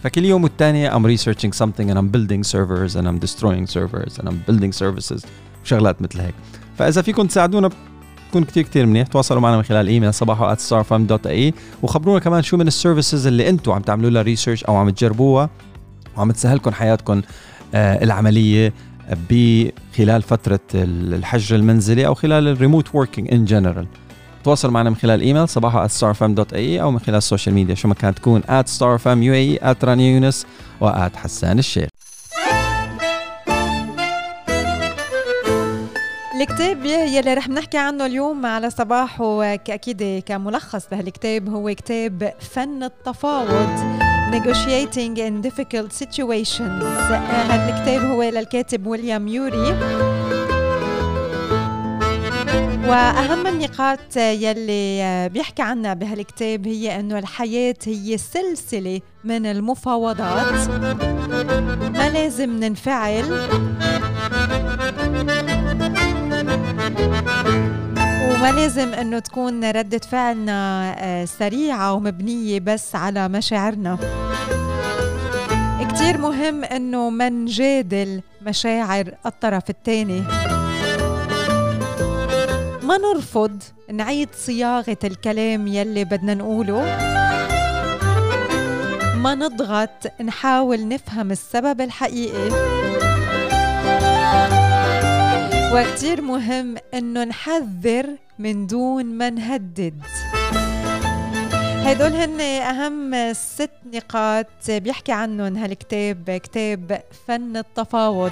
فكل 0.03 0.26
يوم 0.26 0.43
والتاني 0.43 0.91
I'm 0.91 1.05
researching 1.18 1.51
something 1.51 1.89
and 1.91 1.97
I'm 1.97 2.10
building 2.10 2.43
servers 2.43 2.95
and 2.95 3.08
I'm 3.08 3.20
destroying 3.20 3.68
servers 3.68 4.20
and 4.20 4.28
I'm 4.30 4.51
building 4.51 4.72
services 4.72 5.26
وشغلات 5.64 6.01
مثل 6.01 6.20
هيك 6.22 6.36
فإذا 6.78 7.01
فيكم 7.01 7.28
تساعدونا 7.28 7.70
بتكون 8.28 8.44
كتير 8.44 8.64
كتير 8.64 8.86
منيح. 8.86 9.08
تواصلوا 9.08 9.42
معنا 9.42 9.58
من 9.58 9.64
خلال 9.64 9.88
إيميل 9.88 10.14
صباحو 10.14 10.56
@starfm.ae 10.56 11.54
وخبرونا 11.84 12.20
كمان 12.20 12.44
شو 12.44 12.58
من 12.58 12.68
ال 12.68 12.74
services 12.74 13.28
اللي 13.28 13.50
أنتم 13.50 13.72
عم 13.72 13.82
تعملوا 13.82 14.10
لها 14.10 14.22
research 14.22 14.64
أو 14.64 14.76
عم 14.76 14.90
تجربوها 14.90 15.50
وعم 16.18 16.32
تسهلكم 16.32 16.72
حياتكم 16.72 17.22
آه 17.76 18.04
العملية 18.04 18.74
بخلال 19.30 20.22
فترة 20.22 20.60
الحجر 20.76 21.56
المنزلي 21.56 22.08
أو 22.08 22.14
خلال 22.14 22.48
ال 22.48 22.54
remote 22.54 22.95
working 22.95 23.34
in 23.34 23.45
general 23.45 23.88
تواصل 24.44 24.72
معنا 24.72 24.90
من 24.90 24.96
خلال 24.96 25.22
إيميل 25.22 25.50
صباحو 25.50 25.88
@starfm.ae 25.88 26.54
أو 26.54 26.92
من 26.92 27.00
خلال 27.00 27.18
ال 27.18 27.23
social 27.23 27.56
media 27.56 27.76
شو 27.76 27.88
ما 27.88 27.94
كانت 27.94 28.18
تكون 28.18 28.42
@starfm.uae 28.41 29.84
@رانيا 29.84 30.14
يونس 30.14 30.46
وحسان 30.82 31.60
الشيخ. 31.60 31.90
الكتاب 36.42 36.86
يلي 36.86 37.34
رح 37.34 37.50
نحكي 37.50 37.78
عنه 37.78 38.06
اليوم 38.06 38.46
على 38.46 38.70
صباح 38.70 39.22
وأكيد 39.22 40.24
كملخص 40.26 40.86
لهالكتاب 40.92 41.50
هو 41.50 41.74
كتاب 41.76 42.34
فن 42.40 42.84
التفاوض 42.84 43.98
Negotiating 44.32 45.16
in 45.18 45.42
Difficult 45.48 45.92
Situations. 46.04 46.84
هذا 47.12 47.70
الكتاب 47.70 48.06
هو 48.12 48.24
للكاتب 48.24 48.88
ويليام 48.88 49.28
يوري. 49.28 49.78
وأهم 52.88 53.48
النقاط 53.48 54.18
يلي 54.18 55.30
بيحكي 55.30 55.62
عنها 55.62 55.94
بهالكتاب 55.94 56.68
هي 56.68 57.00
أنه 57.00 57.20
الحياة 57.20 57.76
هي 57.86 58.18
سلسلة 58.18 59.02
من 59.24 59.46
المفاوضات. 59.46 60.70
ما 61.94 62.10
لازم 62.10 62.50
ننفعل. 62.50 63.48
وما 68.30 68.52
لازم 68.56 68.94
انه 68.94 69.20
تكون 69.20 69.72
ردة 69.72 69.98
فعلنا 69.98 70.96
آه، 71.00 71.26
سريعة 71.26 71.94
ومبنية 71.94 72.60
بس 72.60 72.96
على 72.96 73.28
مشاعرنا. 73.28 73.98
كتير 75.90 76.18
مهم 76.18 76.64
إنه 76.64 77.10
ما 77.10 77.30
نجادل 77.30 78.22
مشاعر 78.42 79.14
الطرف 79.26 79.70
الثاني 79.70 80.24
ما 82.84 82.98
نرفض 82.98 83.64
نعيد 83.92 84.30
صياغة 84.36 84.98
الكلام 85.04 85.68
يلي 85.68 86.04
بدنا 86.04 86.34
نقوله. 86.34 86.82
ما 89.16 89.36
نضغط 89.36 90.22
نحاول 90.22 90.88
نفهم 90.88 91.32
السبب 91.32 91.82
الحقيقي. 91.82 92.50
وكتير 95.78 96.22
مهم 96.22 96.76
إنه 96.94 97.24
نحذر 97.24 98.16
من 98.40 98.68
دون 98.68 99.06
ما 99.06 99.30
نهدد. 99.30 100.02
هدول 101.86 102.14
هن 102.14 102.42
أهم 102.42 103.34
ست 103.34 103.72
نقاط 103.94 104.48
بيحكي 104.70 105.12
عنهم 105.12 105.58
هالكتاب 105.58 106.32
كتاب 106.44 107.02
فن 107.28 107.58
التفاوض. 107.58 108.32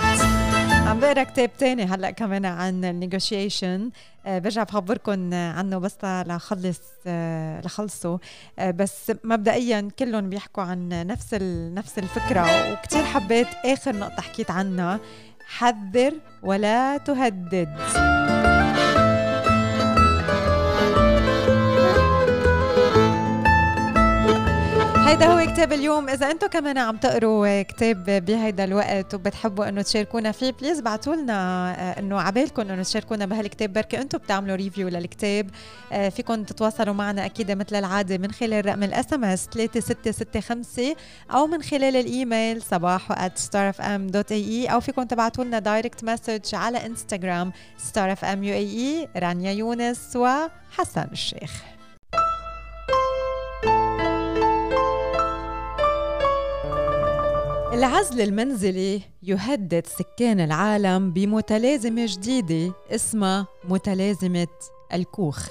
عم 0.88 1.00
بقرأ 1.00 1.24
كتاب 1.24 1.50
تاني 1.58 1.84
هلأ 1.84 2.12
كمان 2.12 2.46
عن 2.46 2.86
النيغوشيشن. 2.86 3.92
أه 4.26 4.40
برجع 4.40 4.64
بخبركم 4.64 5.34
عنه 5.34 5.78
بس 5.78 5.96
لخلص 6.04 6.82
أه 7.08 7.62
لخلصه. 7.62 8.20
أه 8.60 8.72
بس 8.72 9.12
مبدئيا 9.24 9.90
كلهم 10.00 10.30
بيحكوا 10.30 10.64
عن 10.64 10.90
نفس 11.08 11.34
نفس 11.74 12.00
الفكرة 12.00 12.74
وكتير 12.74 13.04
حبيت 13.04 13.48
آخر 13.66 13.96
نقطة 13.96 14.22
حكيت 14.22 14.52
عنها. 14.52 15.00
حذر 15.48 16.14
ولا 16.44 16.98
تهدد. 16.98 18.15
هيدا 25.06 25.26
هو 25.26 25.54
كتاب 25.54 25.74
اليوم. 25.74 26.10
إذا 26.10 26.32
أنتم 26.32 26.48
كمان 26.48 26.78
عم 26.78 26.98
تقروا 26.98 27.62
كتاب 27.62 28.06
بهيدا 28.26 28.64
الوقت 28.64 29.14
وبتحبوا 29.14 29.70
إنه 29.70 29.82
تشاركونا 29.82 30.32
فيه 30.32 30.52
please 30.52 30.80
بعتوا 30.82 31.16
لنا 31.16 31.34
آه، 31.72 32.00
إنه 32.00 32.22
عبالكم 32.22 32.62
إنه 32.62 32.84
تشاركونا 32.84 33.26
بهالكتاب. 33.26 33.74
بركي 33.74 34.02
أنتم 34.02 34.18
بتعملوا 34.18 34.56
review 34.56 34.88
للكتاب. 34.88 35.50
آه، 35.92 36.10
فيكم 36.10 36.44
تتواصلوا 36.44 36.94
معنا 36.94 37.26
أكيد 37.26 37.52
مثل 37.52 37.76
العادة 37.76 38.18
من 38.18 38.32
خلال 38.32 38.66
رقم 38.66 38.84
ال 38.84 39.14
SMS 39.14 39.48
3665 39.52 40.96
أو 41.32 41.48
من 41.48 41.62
خلال 41.64 41.96
الإيميل 41.96 42.62
صباحو 42.62 43.28
@starfm.ae 43.30 44.72
أو 44.72 44.80
فيكم 44.80 45.04
تبعتوا 45.04 45.44
لنا 45.44 45.60
direct 45.60 46.04
message 46.04 46.56
على 46.56 46.86
Instagram 46.86 47.52
starfm 47.94 48.38
UAE 48.44 49.18
رانيا 49.18 49.52
يونس 49.52 50.16
وحسان 50.16 51.08
الشيخ. 51.12 51.75
العزل 57.76 58.22
المنزلي 58.22 59.02
يهدد 59.24 59.88
سكان 59.88 60.40
العالم 60.40 61.12
بمتلازمة 61.14 62.06
جديدة 62.10 62.74
اسمها 62.92 63.48
متلازمة 63.70 64.48
الكوخ. 64.94 65.48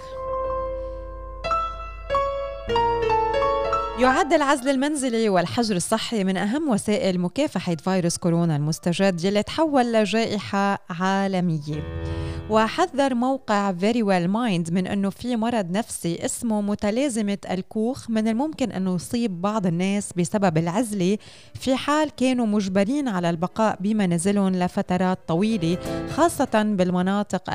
يعد 3.99 4.33
العزل 4.33 4.69
المنزلي 4.69 5.29
والحجر 5.29 5.77
الصحي 5.77 6.25
من 6.25 6.37
أهم 6.37 6.69
وسائل 6.69 7.21
مكافحة 7.21 7.75
فيروس 7.75 8.19
كورونا 8.19 8.57
المستجد 8.57 9.25
يلي 9.25 9.43
تحول 9.43 9.93
لجائحة 9.93 10.79
عالمية. 10.91 12.05
وحذر 12.51 13.15
موقع 13.15 13.73
Very 13.73 14.03
Well 14.05 14.29
Mind 14.29 14.73
من 14.73 14.87
أنه 14.87 15.11
في 15.11 15.37
مرض 15.37 15.71
نفسي 15.71 16.25
اسمه 16.25 16.61
متلازمة 16.61 17.39
الكوخ 17.51 18.11
من 18.11 18.29
الممكن 18.29 18.73
أنه 18.73 18.95
يصيب 18.95 19.41
بعض 19.43 19.67
الناس 19.67 20.13
بسبب 20.17 20.59
العزلة 20.59 21.19
في 21.55 21.77
حال 21.77 22.11
كانوا 22.11 22.47
مجبرين 22.47 23.09
على 23.09 23.31
البقاء 23.31 23.77
بمنازلهم 23.81 24.55
لفترات 24.57 25.19
طويلة 25.29 25.79
خاصة 26.17 26.63
بالمناطق 26.63 27.55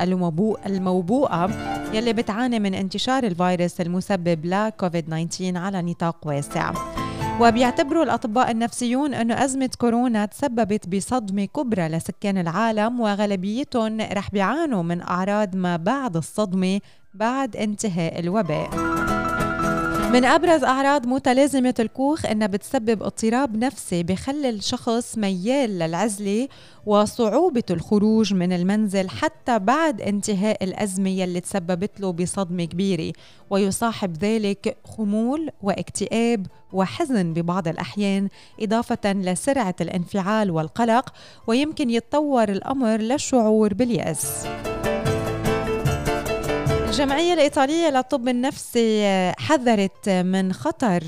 الموبوءة 0.66 1.50
يلي 1.94 2.12
بتعاني 2.12 2.58
من 2.58 2.74
انتشار 2.74 3.24
الفيروس 3.24 3.80
المسبب 3.80 4.46
لكوفيد 4.46 5.06
19 5.28 5.56
على 5.58 5.82
نطاق 5.82 6.26
واسع 6.30 6.72
وبيعتبروا 7.40 8.04
الأطباء 8.04 8.50
النفسيون 8.50 9.14
أنه 9.14 9.44
أزمة 9.44 9.70
كورونا 9.78 10.26
تسببت 10.26 10.88
بصدمة 10.88 11.44
كبرى 11.44 11.88
لسكان 11.88 12.38
العالم 12.38 13.00
وغالبيتهم 13.00 14.00
رح 14.00 14.30
بيعانوا 14.30 14.82
من 14.82 15.02
أعراض 15.02 15.56
ما 15.56 15.76
بعد 15.76 16.16
الصدمة 16.16 16.80
بعد 17.14 17.56
انتهاء 17.56 18.20
الوباء. 18.20 18.70
من 20.12 20.24
أبرز 20.24 20.64
أعراض 20.64 21.06
متلازمة 21.06 21.74
الكوخ 21.80 22.26
إنها 22.26 22.46
بتسبب 22.46 23.02
اضطراب 23.02 23.56
نفسي 23.56 24.02
بخلي 24.02 24.48
الشخص 24.48 25.18
ميال 25.18 25.78
للعزلة 25.78 26.48
وصعوبة 26.86 27.62
الخروج 27.70 28.34
من 28.34 28.52
المنزل 28.52 29.08
حتى 29.08 29.58
بعد 29.58 30.00
انتهاء 30.00 30.64
الأزمة 30.64 31.10
يلي 31.10 31.40
تسببت 31.40 32.00
له 32.00 32.12
بصدمة 32.12 32.64
كبيرة. 32.64 33.12
ويصاحب 33.50 34.16
ذلك 34.16 34.76
خمول 34.84 35.50
واكتئاب 35.62 36.46
وحزن 36.72 37.32
ببعض 37.32 37.68
الأحيان 37.68 38.28
إضافة 38.60 39.12
لسرعة 39.12 39.76
الانفعال 39.80 40.50
والقلق 40.50 41.12
ويمكن 41.46 41.90
يتطور 41.90 42.48
الأمر 42.48 42.96
للشعور 42.96 43.74
باليأس. 43.74 44.46
الجمعية 46.90 47.34
الإيطالية 47.34 47.90
للطب 47.90 48.28
النفسي 48.28 49.32
حذرت 49.38 50.08
من 50.08 50.52
خطر 50.52 51.02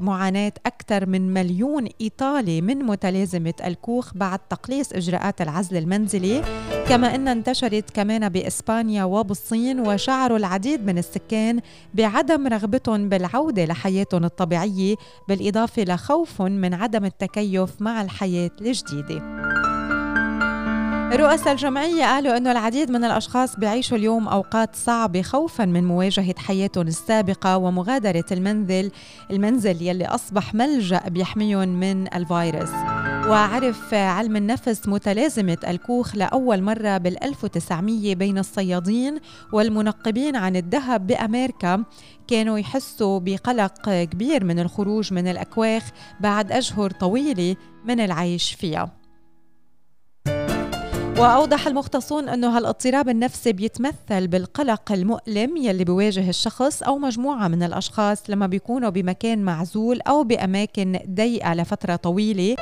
معاناة 0.00 0.52
أكثر 0.66 1.06
من 1.06 1.34
مليون 1.34 1.88
إيطالي 2.00 2.60
من 2.60 2.78
متلازمة 2.78 3.54
الكوخ 3.64 4.14
بعد 4.14 4.38
تقليص 4.38 4.92
إجراءات 4.92 5.40
العزل 5.40 5.76
المنزلي. 5.76 6.42
كما 6.88 7.14
أنها 7.14 7.32
انتشرت 7.32 7.90
كمان 7.90 8.28
بإسبانيا 8.28 9.04
وبالصين 9.04 9.80
وشعروا 9.80 10.38
العديد 10.38 10.86
من 10.86 10.98
السكان 10.98 11.60
بعدم 11.94 12.46
رغبتهم 12.46 13.08
بالعودة 13.08 13.64
لحياتهم 13.64 14.24
الطبيعية 14.24 14.94
بالإضافة 15.28 15.82
لخوف 15.82 16.42
من 16.42 16.74
عدم 16.74 17.04
التكيف 17.04 17.70
مع 17.80 18.02
الحياة 18.02 18.50
الجديدة. 18.60 19.22
رؤساء 21.12 21.52
الجمعية 21.52 22.04
قالوا 22.04 22.36
أنه 22.36 22.52
العديد 22.52 22.90
من 22.90 23.04
الأشخاص 23.04 23.56
بيعيشوا 23.56 23.96
اليوم 23.96 24.28
أوقات 24.28 24.76
صعبة 24.76 25.22
خوفا 25.22 25.64
من 25.64 25.84
مواجهة 25.84 26.34
حياتهم 26.38 26.86
السابقة 26.86 27.56
ومغادرة 27.56 28.24
المنزل 28.32 28.90
المنزل 29.30 29.82
يلي 29.82 30.06
أصبح 30.06 30.54
ملجأ 30.54 31.08
بيحميهم 31.08 31.68
من 31.68 32.14
الفيروس. 32.14 32.70
وعرف 33.28 33.94
علم 33.94 34.36
النفس 34.36 34.88
متلازمة 34.88 35.58
الكوخ 35.68 36.16
لأول 36.16 36.62
مرة 36.62 36.98
بال 36.98 37.24
1900 37.24 38.14
بين 38.14 38.38
الصيادين 38.38 39.18
والمنقبين 39.52 40.36
عن 40.36 40.56
الذهب 40.56 41.06
بأمريكا. 41.06 41.84
كانوا 42.28 42.58
يحسوا 42.58 43.18
بقلق 43.18 43.90
كبير 43.90 44.44
من 44.44 44.58
الخروج 44.58 45.12
من 45.12 45.28
الأكواخ 45.28 45.82
بعد 46.20 46.52
أشهر 46.52 46.90
طويلة 46.90 47.56
من 47.84 48.00
العيش 48.00 48.54
فيها. 48.54 49.05
وأوضح 51.18 51.66
المختصون 51.66 52.28
أنه 52.28 52.56
هالاضطراب 52.56 53.08
النفسي 53.08 53.52
بيتمثل 53.52 54.26
بالقلق 54.28 54.92
المؤلم 54.92 55.56
يلي 55.56 55.84
بيواجه 55.84 56.28
الشخص 56.28 56.82
أو 56.82 56.98
مجموعة 56.98 57.48
من 57.48 57.62
الأشخاص 57.62 58.30
لما 58.30 58.46
بيكونوا 58.46 58.90
بمكان 58.90 59.38
معزول 59.38 60.00
أو 60.00 60.24
بأماكن 60.24 60.98
ضيقة 61.14 61.54
لفترة 61.54 61.96
طويلة. 61.96 62.56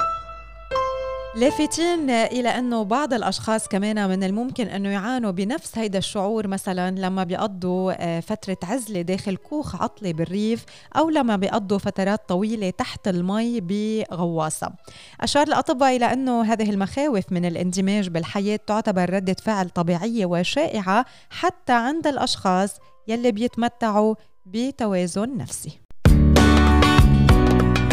لافتين 1.37 2.11
إلى 2.11 2.49
انه 2.49 2.82
بعض 2.82 3.14
الأشخاص 3.14 3.68
كمان 3.68 4.09
من 4.09 4.24
الممكن 4.24 4.66
انه 4.66 4.89
يعانوا 4.89 5.30
بنفس 5.30 5.78
هيدا 5.78 5.99
الشعور 5.99 6.47
مثلا 6.47 6.91
لما 6.91 7.24
بيقضوا 7.24 7.93
آه، 7.99 8.20
فترة 8.20 8.57
عزلة 8.62 9.03
داخل 9.03 9.37
كوخ 9.37 9.82
عطلة 9.82 10.12
بالريف 10.12 10.64
أو 10.97 11.11
لما 11.11 11.37
بيقضوا 11.37 11.78
فترات 11.78 12.28
طويلة 12.28 12.70
تحت 12.70 13.09
المي 13.09 13.61
بغواصة. 13.61 14.72
أشار 15.20 15.47
الأطباء 15.47 15.97
إلى 15.97 16.12
أنه 16.12 16.43
هذه 16.43 16.70
المخاوف 16.70 17.32
من 17.32 17.45
الاندماج 17.45 18.09
بالحياة 18.09 18.61
تعتبر 18.66 19.11
ردة 19.11 19.37
فعل 19.43 19.70
طبيعية 19.70 20.26
وشائعة 20.26 21.05
حتى 21.30 21.72
عند 21.72 22.07
الأشخاص 22.07 22.70
يلي 23.09 23.32
بيتمتعوا 23.32 24.14
بتوازن 24.47 25.37
نفسي. 25.37 25.84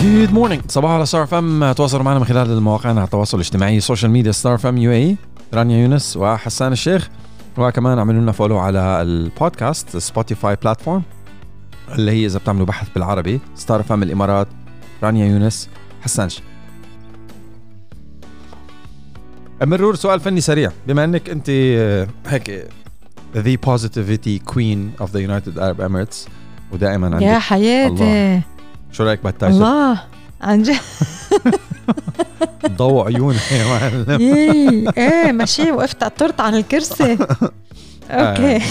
good 0.02 0.34
morning 0.34 0.62
صباحو 0.68 0.92
على 0.92 1.06
Star 1.06 1.26
FM 1.26 1.72
تواصلوا 1.72 2.04
معنا 2.04 2.20
من 2.20 2.26
خلال 2.26 2.62
مواقعنا 2.62 3.04
التواصل 3.04 3.38
الاجتماعي 3.38 3.80
social 3.80 4.12
media 4.12 4.32
Star 4.32 4.58
FM 4.58 4.78
UAE 4.78 5.18
رانيا 5.54 5.78
يونس 5.78 6.18
وحسان 6.18 6.72
الشيخ. 6.72 7.10
وكمان 7.58 8.00
عملوا 8.00 8.22
لنا 8.22 8.32
follow 8.32 8.58
على 8.58 9.02
ال 9.02 9.14
podcast 9.14 9.98
Spotify 9.98 10.56
platform 10.56 11.04
اللي 11.92 12.12
هي 12.12 12.26
إذا 12.26 12.40
بتعملوا 12.40 12.66
بحث 12.66 12.90
بالعربي 12.90 13.40
ستار 13.56 13.84
إف 13.84 13.94
إم 13.94 14.04
الإمارات. 14.04 14.48
رانيا 15.04 15.26
يونس 15.26 15.70
حسان 16.02 16.26
الشيخ. 16.26 16.44
مرور 19.62 19.96
سؤال 19.96 20.20
فني 20.20 20.42
سريع. 20.42 20.72
بما 20.88 21.04
إنك 21.04 21.30
أنت 21.30 21.46
آه، 21.50 22.08
هيك 22.28 22.70
the 23.36 23.58
positivity 23.70 24.52
queen 24.52 25.04
of 25.04 25.08
the 25.08 25.20
United 25.20 25.58
Arab 25.58 25.80
Emirates 25.80 26.30
ودائما 26.72 27.08
عندك 27.08 27.22
يا 27.22 27.40
حياتي. 27.40 28.04
الله. 28.04 28.42
شو 28.92 29.04
رأيك 29.04 29.24
بالتايتل؟ 29.24 29.56
الله 29.56 30.02
عن 30.42 30.64
جد. 30.64 30.76
ضوء 32.68 33.06
عيوني 33.06 33.40
يا 33.52 33.66
معلم. 33.66 34.06
إيه 34.22 34.90
إيه 34.98 35.32
ماشي 35.32 35.72
وقفت 35.72 36.04
عطرت 36.04 36.42
عن 36.42 36.56
الكرسي. 36.56 37.18
أوكي. 38.10 38.66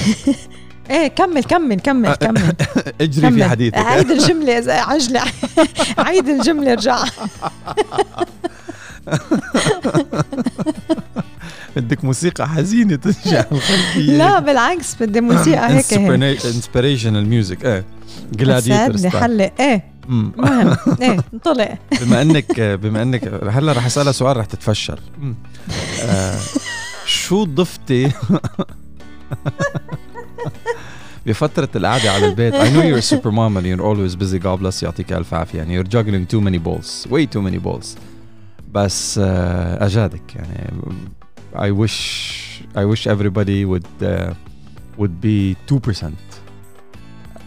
إيه 0.91 1.09
كمل 1.09 1.45
كمل 1.45 1.81
كمل 1.81 2.15
كمل. 2.15 2.53
اجري. 3.01 3.33
في 3.33 3.45
حديثك. 3.45 3.77
عيد 3.77 4.11
الجملة 4.11 4.73
عجلة. 4.73 5.23
عيد 5.99 6.29
الجملة 6.29 6.75
رجع 6.75 7.05
بدك 11.77 12.05
موسيقى 12.05 12.49
حزينة 12.49 12.97
ترجع 12.97 13.45
الخلفية. 13.53 14.19
لا 14.19 14.39
بالعكس 14.41 14.95
بدي 15.01 15.21
موسيقى 15.21 15.71
هيك. 15.71 15.93
inspirational 16.47 17.29
music 17.29 17.65
إيه. 17.65 17.85
Gladiator 18.33 19.11
حلق 19.11 19.53
إيه. 19.61 20.00
المهم 20.11 20.77
إيه 21.01 21.25
انطلق 21.35 21.79
بما 22.03 22.23
انك 22.23 22.61
بما 22.61 23.03
انك 23.03 23.25
هلا 23.51 23.73
رح 23.73 23.87
اسالها 23.87 24.13
سؤال 24.13 24.37
رح 24.37 24.45
تتفشل 24.45 24.99
آه 26.03 26.39
شو 27.07 27.45
ضفتي 27.45 28.13
بفترة 31.27 31.69
القعدة 31.77 32.13
على 32.13 32.27
البيت 32.27 32.55
I 32.55 32.69
know 32.69 32.83
you're 32.83 32.99
a 32.99 33.17
super 33.17 33.31
mom 33.31 33.57
and 33.57 33.67
you're 33.67 33.83
always 33.87 34.17
busy 34.17 34.39
God 34.39 34.61
bless 34.61 34.83
يعطيك 34.83 35.13
ألف 35.13 35.35
عافية 35.35 35.59
يعني 35.59 35.83
you're 35.83 35.87
juggling 35.89 36.27
too 36.35 36.41
many 36.41 36.59
balls 36.59 37.07
way 37.11 37.27
too 37.27 37.43
many 37.43 37.59
balls 37.59 37.87
بس 38.73 39.19
uh, 39.19 39.23
أجادك 39.83 40.37
يعني 40.37 40.81
I 41.55 41.71
wish 41.71 42.01
I 42.77 42.85
wish 42.85 43.07
everybody 43.07 43.65
would 43.65 43.87
uh, 44.03 44.35
would 44.99 45.21
be 45.21 45.57
2% 45.69 46.05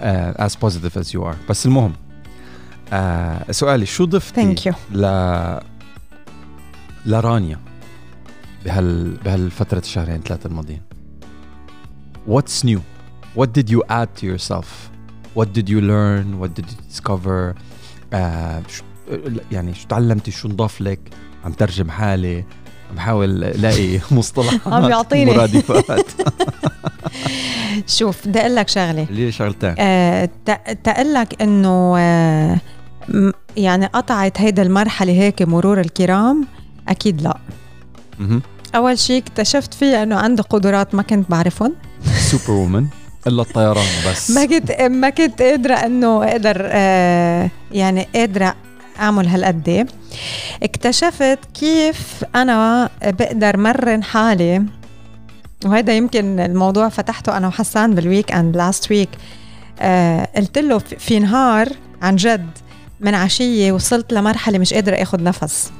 uh, 0.02 0.46
as 0.46 0.56
positive 0.56 0.98
as 0.98 1.14
you 1.14 1.24
are 1.24 1.36
بس 1.50 1.66
المهم 1.66 1.94
uh, 2.94 3.52
سؤالي 3.52 3.86
شو 3.86 4.06
ضفتي 4.06 4.56
Thank 4.56 4.60
you. 4.60 4.74
ل 4.96 5.06
لرانيا 7.06 7.60
بهال 8.66 9.18
بهالفترة 9.26 9.80
الشهرين 9.80 10.22
ثلاثة 10.22 10.48
الماضيين 10.48 10.82
What's 12.28 12.64
new? 12.64 12.80
What 13.36 13.50
did 13.54 13.70
you 13.70 13.82
add 13.90 14.10
to 14.20 14.26
yourself? 14.26 14.68
What 15.38 15.48
did 15.58 15.68
you 15.74 15.82
learn? 15.82 16.40
What 16.40 16.52
did 16.54 16.66
you 16.72 16.78
discover? 16.90 17.56
uh, 18.14 18.84
يعني 19.52 19.74
شو 19.74 19.88
تعلمتي 19.88 20.32
شو 20.32 20.48
نضاف 20.48 20.82
لك؟ 20.82 21.00
عم 21.46 21.52
ترجم 21.52 21.92
حالي 21.92 22.44
بحاول 22.96 23.44
ألاقي 23.44 24.00
مصطلح 24.12 24.68
عم 24.68 24.88
بيعطيني 24.88 25.32
مرادفات 25.32 26.06
شوف 27.98 28.28
بدي 28.28 28.40
أقول 28.40 28.56
لك 28.56 28.70
شغلة 28.70 29.08
لي 29.10 29.32
شغلتين 29.32 29.76
آه 29.80 30.30
تقول 30.84 31.14
لك 31.14 31.42
إنه 31.42 31.96
آه 31.98 32.58
يعني 33.58 33.86
قطعت 33.86 34.42
هيدا 34.42 34.62
المرحلة 34.62 35.14
هيك 35.14 35.42
مرور 35.42 35.80
الكرام؟ 35.80 36.48
أكيد 36.88 37.22
لا. 37.22 37.38
أول 38.76 39.00
شيء 39.00 39.22
اكتشفت 39.22 39.74
فيه 39.74 40.04
إنه 40.04 40.16
عنده 40.16 40.44
قدرات 40.44 40.96
ما 40.96 41.02
كنت 41.04 41.30
بعرفهم. 41.32 41.76
سوبر 42.32 42.52
وومن 42.52 42.86
إلا 43.28 43.42
الطيران 43.42 43.86
بس. 44.08 44.32
ما 44.36 44.46
كنت 44.46 44.72
ما 44.82 45.10
كنت 45.10 45.42
قادرة 45.42 45.74
إنه 45.74 46.24
أقدر 46.24 46.62
آه 46.62 47.50
يعني 47.72 48.08
قادرة 48.16 48.56
أعمل 49.00 49.28
هالقد. 49.28 49.90
اكتشفت 50.64 51.40
كيف 51.54 52.24
أنا 52.36 52.90
بقدر 53.04 53.58
مرن 53.58 54.04
حالي. 54.04 54.66
وهذا 55.66 55.98
يمكن 55.98 56.40
الموضوع 56.40 56.90
فتحته 56.90 57.38
أنا 57.38 57.48
وحسان 57.48 57.96
بال 57.96 58.32
weekend 58.32 58.58
last 58.58 58.92
week 58.92 59.10
قلت 60.36 60.58
له 60.58 60.78
في 60.78 61.20
نهار 61.20 61.70
عن 62.02 62.16
جد 62.16 62.50
من 63.04 63.14
عشيه 63.14 63.72
وصلت 63.72 64.14
لمرحلة 64.14 64.60
مش 64.60 64.74
قادرة 64.74 64.96
اخذ 64.96 65.24
نفس. 65.24 65.72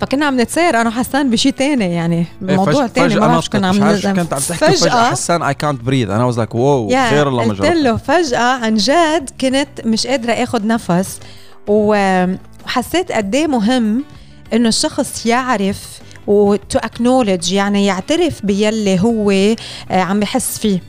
فكنا 0.00 0.26
عم 0.26 0.40
نتسير 0.40 0.80
أنا 0.80 0.88
وحسان 0.88 1.30
بشيء 1.30 1.52
تاني 1.52 1.94
يعني 1.94 2.26
إيه، 2.48 2.56
موضوع 2.56 2.86
تاني 2.86 3.14
ما 3.14 3.26
بعرف 3.26 3.48
كنا 3.48 3.68
عم 3.68 3.92
كنت 3.92 4.06
عم 4.06 4.24
تحكي؟ 4.24 4.54
فجأة, 4.54 4.70
فجأة 4.74 5.10
حسان 5.10 5.42
اي 5.42 5.54
كانت 5.54 5.82
بريد 5.82 6.10
أنا 6.10 6.24
واز 6.24 6.36
لايك 6.38 6.54
واو 6.54 6.88
خير 6.88 7.28
الله 7.28 7.44
ما 7.44 7.54
قلت 7.54 7.66
له 7.66 7.96
فجأة 7.96 8.38
عن 8.38 8.74
جد 8.74 9.30
كنت 9.40 9.86
مش 9.86 10.06
قادرة 10.06 10.32
اخذ 10.32 10.66
نفس 10.66 11.20
وحسيت 11.66 13.12
قد 13.12 13.34
إيه 13.34 13.46
مهم 13.46 14.04
إنه 14.52 14.68
الشخص 14.68 15.26
يعرف 15.26 16.00
و 16.26 16.43
to 16.43 16.78
acknowledge 16.78 17.52
يعني 17.52 17.86
يعترف 17.86 18.46
بيلي 18.46 19.00
هو 19.00 19.30
آه، 19.30 19.54
عم 19.90 20.20
بحس 20.20 20.58
فيه. 20.58 20.82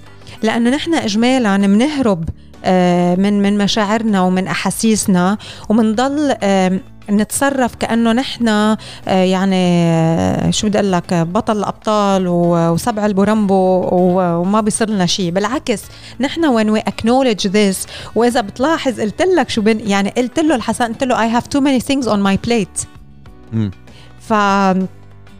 لأنه 0.44 0.70
نحن 0.70 0.94
اجمالا 0.94 1.58
بنهرب 1.58 2.30
آه، 2.30 2.34
من 3.18 3.42
من 3.42 3.58
مشاعرنا 3.58 4.22
ومن 4.22 4.48
أحاسيسنا 4.48 5.38
ومنضل 5.70 6.36
نتصرف 7.10 7.76
كأنه 7.76 8.12
نحن 8.12 8.48
آه، 8.48 8.78
يعني 9.08 10.52
شو 10.52 10.68
بدي 10.68 10.80
أقول 10.80 10.92
لك 10.92 11.14
بطل 11.14 11.58
الأبطال 11.58 12.28
وسبع 12.28 13.06
البورمبو 13.06 13.90
وما 13.92 14.62
بيصير 14.62 14.90
لنا 14.90 15.06
شيء. 15.06 15.32
بالعكس 15.32 15.84
نحن 16.20 16.46
when 16.46 16.70
we 16.70 16.80
acknowledge 16.80 17.48
this 17.48 17.86
وإذا 18.16 18.42
بتلاحظ 18.42 19.02
قلت 19.02 19.22
لك 19.22 19.50
شو 19.50 19.62
بن 19.62 19.80
يعني 19.80 20.10
قلت 20.10 20.40
له 20.40 20.56
الحسن 20.56 20.86
قلت 20.86 21.04
له 21.04 21.22
I 21.22 21.30
have 21.30 21.48
too 21.48 21.60
many 21.60 21.80
things 21.80 22.08
on 22.08 22.20
my 22.20 22.40
plate 22.46 22.82
ف 24.20 24.34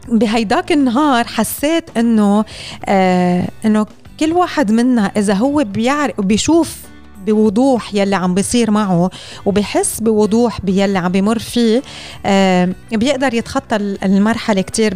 بهيداك 0.08 0.72
النهار 0.72 1.26
حسيت 1.26 1.96
إنه 1.96 2.44
آه 2.86 3.48
إنه 3.64 3.86
كل 4.20 4.32
واحد 4.32 4.72
منا 4.72 5.12
إذا 5.16 5.34
هو 5.34 5.64
بيعرف 5.64 6.20
بيشوف 6.20 6.87
بوضوح 7.32 7.94
يلي 7.94 8.16
عم 8.16 8.34
بيصير 8.34 8.70
معه 8.70 9.10
وبحس 9.46 10.00
بوضوح 10.00 10.60
بيلي 10.60 10.98
عم 10.98 11.12
بمر 11.12 11.38
فيه. 11.38 11.82
آه 12.26 12.68
بيقدر 12.92 13.34
يتخطى 13.34 13.76
المرحلة 13.76 14.60
كتير 14.60 14.94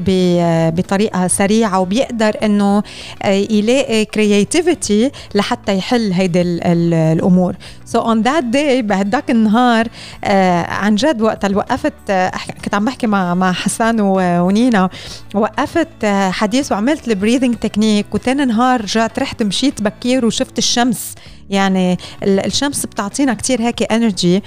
بطريقة 0.76 1.26
سريعة 1.28 1.80
وبيقدر 1.80 2.36
إنه 2.42 2.82
آه 3.22 3.28
يلاقي 3.50 4.04
creativity 4.04 5.10
لحتى 5.34 5.76
يحل 5.76 6.12
هيدي 6.12 6.42
الأمور. 6.42 7.54
so 7.84 7.98
on 8.00 8.22
that 8.22 8.44
day 8.44 8.82
بهداك 8.82 9.30
النهار 9.30 9.88
آه 10.24 10.62
عن 10.62 10.94
جد 10.94 11.22
وقت 11.22 11.44
وقفت 11.52 11.92
آه 12.10 12.32
كنت 12.64 12.74
عم 12.74 12.84
بحكي 12.84 13.06
مع 13.06 13.34
مع 13.34 13.52
حسان 13.52 13.96
ونينا 14.00 14.88
وقفت 15.34 15.88
آه 16.04 16.30
حديث 16.30 16.72
وعملت 16.72 17.08
ال 17.08 17.13
breathing 17.13 17.54
technique 17.54 18.06
وتاني 18.14 18.44
نهار 18.44 18.80
رجعت 18.80 19.18
رحت 19.18 19.42
مشيت 19.42 19.82
بكير 19.82 20.26
وشفت 20.26 20.58
الشمس. 20.58 21.14
يعني 21.50 21.98
الشمس 22.22 22.86
بتعطينا 22.86 23.34
كتير 23.34 23.62
هيك 23.62 23.92
energy 23.92 24.42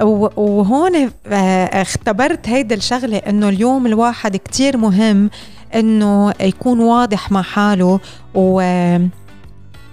وهون 0.00 1.10
آه، 1.26 1.82
اختبرت 1.82 2.48
هيدا 2.48 2.74
الشغلة 2.74 3.16
إنه 3.16 3.48
اليوم 3.48 3.86
الواحد 3.86 4.36
كتير 4.36 4.76
مهم 4.76 5.30
إنه 5.74 6.34
يكون 6.40 6.80
واضح 6.80 7.32
مع 7.32 7.42
حاله 7.42 8.00
و 8.34 8.62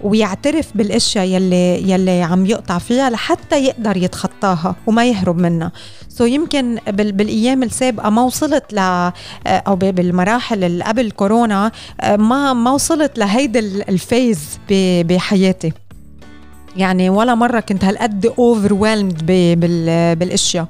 ويعترف 0.00 0.70
بالأشياء 0.74 1.24
يلي 1.24 1.90
يلي 1.90 2.22
عم 2.22 2.46
يقطع 2.46 2.78
فيها 2.78 3.10
لحتى 3.10 3.64
يقدر 3.64 3.96
يتخطاها 3.96 4.76
وما 4.86 5.04
يهرب 5.04 5.38
منها. 5.38 5.72
so 6.08 6.24
so 6.24 6.28
يمكن 6.28 6.78
بالأيام 6.88 7.62
السابقة 7.62 8.10
ما 8.10 8.22
وصلت 8.22 8.72
ل 8.72 8.78
آه، 8.78 9.12
أو 9.46 9.76
بالمراحل 9.76 10.64
اللي 10.64 10.84
قبل 10.84 11.10
كورونا 11.10 11.72
آه، 12.00 12.16
ما 12.16 12.52
ما 12.52 12.70
وصلت 12.70 13.18
لهيدا 13.18 13.60
ال 13.88 14.00
phase 14.00 14.58
بحياتي. 14.70 15.72
يعني 16.76 17.10
ولا 17.10 17.34
مرة 17.34 17.60
كنت 17.60 17.84
هالقد 17.84 18.26
over 18.38 18.72
بالأشياء. 20.14 20.66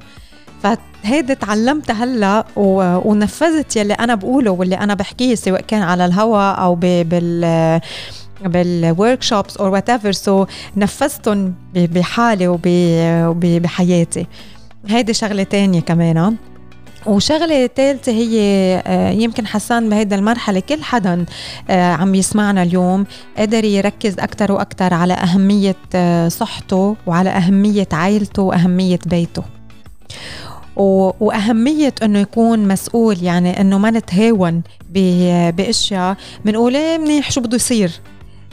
فهيدي 0.63 1.35
تعلمتها 1.35 2.03
هلأ 2.03 2.45
ونفذت 2.55 3.75
يلي 3.75 3.93
أنا 3.93 4.15
بقوله 4.15 4.51
واللي 4.51 4.75
أنا 4.75 4.93
بحكيه 4.93 5.35
سواء 5.35 5.61
كان 5.61 5.81
على 5.81 6.05
الهوا 6.05 6.51
أو 6.51 6.75
بال 6.75 7.81
بال 8.45 9.21
workshops 9.21 9.57
or 9.57 9.69
whatever 9.69 10.11
so 10.11 10.45
نفذتهم 10.77 11.53
بحالي 11.75 12.47
وبحياتي 12.47 14.27
هيدي 14.87 15.13
شغلة 15.13 15.43
تانية 15.43 15.79
كمان 15.79 16.35
وشغلة 17.05 17.67
ثالثه 17.75 18.11
هي 18.11 18.39
آه، 18.87 19.09
يمكن 19.09 19.47
حسان 19.47 19.89
بهيدا 19.89 20.15
المرحلة 20.15 20.59
كل 20.59 20.83
حدا 20.83 21.25
آه، 21.69 21.91
عم 21.91 22.15
يسمعنا 22.15 22.63
اليوم 22.63 23.05
قدر 23.37 23.65
يركز 23.65 24.19
أكثر 24.19 24.51
وأكثر 24.51 24.93
على 24.93 25.13
أهمية 25.13 25.75
آه، 25.95 26.27
صحته 26.27 26.95
وعلى 27.07 27.29
أهمية 27.29 27.87
عائلته 27.91 28.41
وأهمية 28.41 28.99
بيته. 29.05 29.43
وأهمية 31.19 31.93
إنه 32.03 32.19
يكون 32.19 32.67
مسؤول 32.67 33.23
يعني 33.23 33.61
إنه 33.61 33.77
ما 33.77 33.91
نتهاون 33.91 34.61
بأشياء 34.89 36.17
بنقول 36.45 36.75
إيه 36.75 36.97
منيح 36.97 37.31
شو 37.31 37.41
بده 37.41 37.55
يصير. 37.55 37.91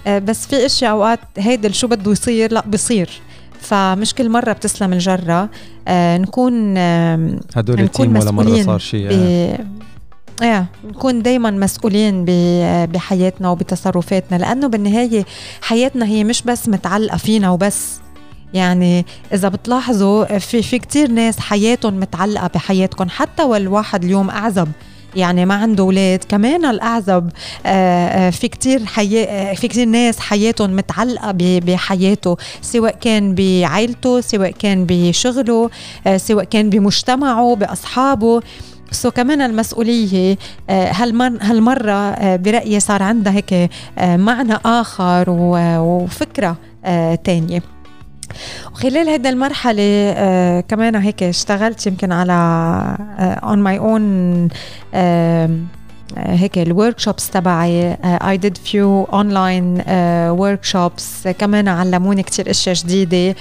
بس 0.06 0.46
في 0.46 0.66
أشياء 0.66 0.90
أوقات 0.90 1.20
هيدا 1.38 1.72
شو 1.72 1.86
بده 1.86 2.12
يصير؟ 2.12 2.52
لأ 2.52 2.64
بصير. 2.66 3.10
فمش 3.66 4.14
كل 4.14 4.28
مرة 4.30 4.52
بتسلم 4.52 4.92
الجرة. 4.92 5.50
آه 5.88 6.18
نكون 6.18 6.74
آه 6.76 7.38
هدول 7.56 7.82
نكون 7.82 8.16
ولا 8.16 8.30
مرة 8.30 8.62
صار 8.62 8.78
شيء؟ 8.78 9.10
إيه 9.10 9.66
إيه 10.42 10.66
نكون 10.84 11.22
دايما 11.22 11.50
مسؤولين 11.50 12.24
بحياتنا 12.92 13.50
وبتصرفاتنا 13.50 14.36
لأنه 14.36 14.66
بالنهاية 14.66 15.24
حياتنا 15.60 16.06
هي 16.06 16.24
مش 16.24 16.42
بس 16.42 16.68
متعلقة 16.68 17.16
فينا 17.16 17.50
وبس. 17.50 18.00
يعني 18.54 19.06
إذا 19.32 19.48
بتلاحظوا 19.48 20.38
في 20.38 20.62
في 20.62 20.78
كثير 20.78 21.10
ناس 21.10 21.40
حياتهم 21.40 22.00
متعلقة 22.00 22.50
بحياتكم 22.54 23.08
حتى 23.08 23.42
والواحد 23.42 24.04
اليوم 24.04 24.30
أعزب. 24.30 24.68
يعني 25.16 25.46
ما 25.46 25.54
عنده 25.54 25.84
أولاد. 25.84 26.24
كمان 26.28 26.64
الأعزب 26.64 27.30
في 28.32 28.48
كتير 28.52 28.84
حياة 28.86 29.54
في 29.54 29.68
كتير 29.68 29.86
ناس 29.88 30.18
حياتهم 30.20 30.76
متعلقة 30.76 31.34
بحياته 31.36 32.36
سواء 32.62 32.96
كان 33.00 33.34
بعائلته 33.34 34.20
سواء 34.20 34.50
كان 34.50 34.86
بشغله 34.88 35.70
سواء 36.16 36.44
كان 36.44 36.70
بمجتمعه 36.70 37.54
بأصحابه. 37.56 38.40
so 38.90 39.10
كمان 39.10 39.40
المسؤولية 39.40 40.38
هالمر 40.70 41.38
هالمرة 41.40 42.36
برأيي 42.36 42.80
صار 42.80 43.02
عندها 43.02 43.32
هيك 43.32 43.70
معنى 44.00 44.54
آخر 44.64 45.24
وفكرة 45.80 46.56
تانية. 47.24 47.62
وخلال 48.72 49.08
هيدا 49.08 49.28
المرحلة 49.30 49.82
آه 49.82 50.60
كمان 50.60 50.96
هيك 50.96 51.22
اشتغلت 51.22 51.86
يمكن 51.86 52.12
على 52.12 52.32
on 53.18 53.58
my 53.58 53.78
own 53.78 54.48
هيك 56.16 56.58
ال 56.58 56.98
workshops 56.98 57.30
تبعي 57.30 57.98
I 58.04 58.36
did 58.36 58.56
few 58.56 59.04
online 59.04 59.82
ورك 60.30 60.64
شوبس 60.64 61.28
كمان 61.28 61.68
علموني 61.68 62.22
كتير 62.22 62.50
أشياء 62.50 62.74
جديدة. 62.74 63.34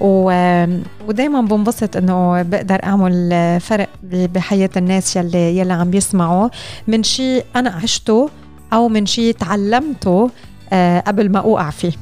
ودائما 0.00 1.40
بنبسط 1.40 1.96
إنه 1.96 2.42
بقدر 2.42 2.80
أعمل 2.84 3.58
فرق 3.60 3.88
بحياة 4.02 4.70
الناس 4.76 5.16
يلي 5.16 5.58
يلي 5.58 5.72
عم 5.72 5.90
بيسمعوا 5.90 6.48
من 6.88 7.02
شيء 7.02 7.44
أنا 7.56 7.70
عشته 7.70 8.30
أو 8.72 8.88
من 8.88 9.06
شيء 9.06 9.34
تعلمته 9.34 10.28
uh, 10.28 10.72
قبل 11.06 11.30
ما 11.30 11.38
أوقع 11.38 11.70
فيه. 11.70 11.92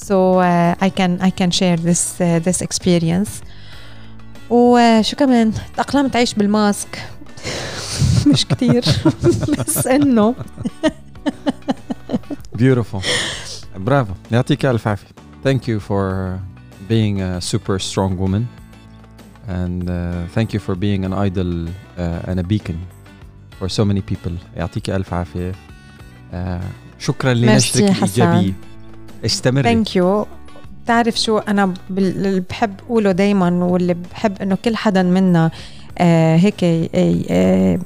so 0.00 0.38
uh, 0.38 0.74
I 0.86 0.90
can 0.98 1.20
I 1.20 1.30
can 1.30 1.50
share 1.50 1.76
this 1.76 2.20
uh, 2.20 2.38
this 2.46 2.60
experience 2.62 3.30
وشو 4.50 5.16
كمان 5.16 5.52
تأقلمت 5.76 6.16
أعيش 6.16 6.34
بالماسك 6.34 7.08
مش 8.26 8.46
كتير 8.46 8.84
بس 9.58 9.86
إنه 9.86 10.34
beautiful 12.58 13.04
برافو 13.76 14.12
يعطيك 14.32 14.66
ألف 14.66 14.88
عافية 14.88 15.06
thank 15.44 15.60
you 15.68 15.80
for 15.80 16.38
being 16.88 17.20
a 17.20 17.40
super 17.40 17.78
strong 17.78 18.16
woman 18.18 18.44
and 19.48 19.88
uh, 19.90 20.26
thank 20.34 20.52
you 20.54 20.60
for 20.66 20.74
being 20.74 21.04
an 21.04 21.12
idol 21.12 21.68
uh, 21.68 22.28
and 22.28 22.40
a 22.40 22.42
beacon 22.42 22.78
for 23.58 23.68
so 23.68 23.84
many 23.84 24.00
people 24.12 24.32
يعطيك 24.56 24.90
ألف 24.90 25.14
عافية 25.14 25.52
uh, 26.32 26.36
شكرا 26.98 27.34
لنشرك 27.34 27.82
الإيجابية 27.82 28.52
استمري. 29.25 29.63
ثانك 29.63 29.95
يو 29.95 30.25
بتعرف 30.83 31.15
شو 31.15 31.37
أنا 31.37 31.73
اللي 31.89 32.39
بحب 32.49 32.73
أقوله 32.85 33.11
دائما 33.11 33.65
واللي 33.65 33.93
بحب 33.93 34.41
إنه 34.41 34.57
كل 34.65 34.75
حدا 34.75 35.03
منا 35.03 35.51
آه 35.97 36.35
هيك 36.37 36.63
آه 36.63 37.79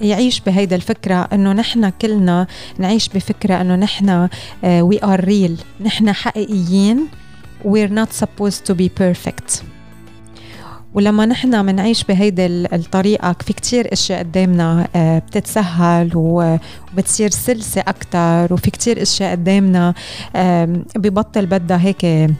يعيش 0.00 0.40
بهيدا 0.40 0.76
الفكرة 0.76 1.28
إنه 1.32 1.52
نحن 1.52 1.88
كلنا 1.88 2.46
نعيش 2.78 3.08
بفكرة 3.08 3.60
إنه 3.60 3.76
نحن 3.76 4.28
we 4.64 5.04
are 5.04 5.24
real 5.24 5.60
نحن 5.80 6.12
حقيقيين. 6.12 7.08
We're 7.64 7.88
not 7.88 8.12
supposed 8.12 8.66
to 8.66 8.74
be 8.74 8.88
perfect. 8.88 9.62
ولما 10.96 11.26
نحن 11.26 11.66
بنعيش 11.66 12.04
بهيدي 12.04 12.46
الطريقة 12.46 13.36
في 13.46 13.52
كتير 13.52 13.92
أشياء 13.92 14.18
قدامنا 14.18 14.88
بتتسهل 15.26 16.10
وبتصير 16.14 17.30
سلسة 17.30 17.80
أكتر 17.80 18.54
وفي 18.54 18.70
كتير 18.70 19.02
أشياء 19.02 19.30
قدامنا 19.30 19.94
ببطل 20.96 21.46
بدها 21.46 21.78
هيك 21.78 22.30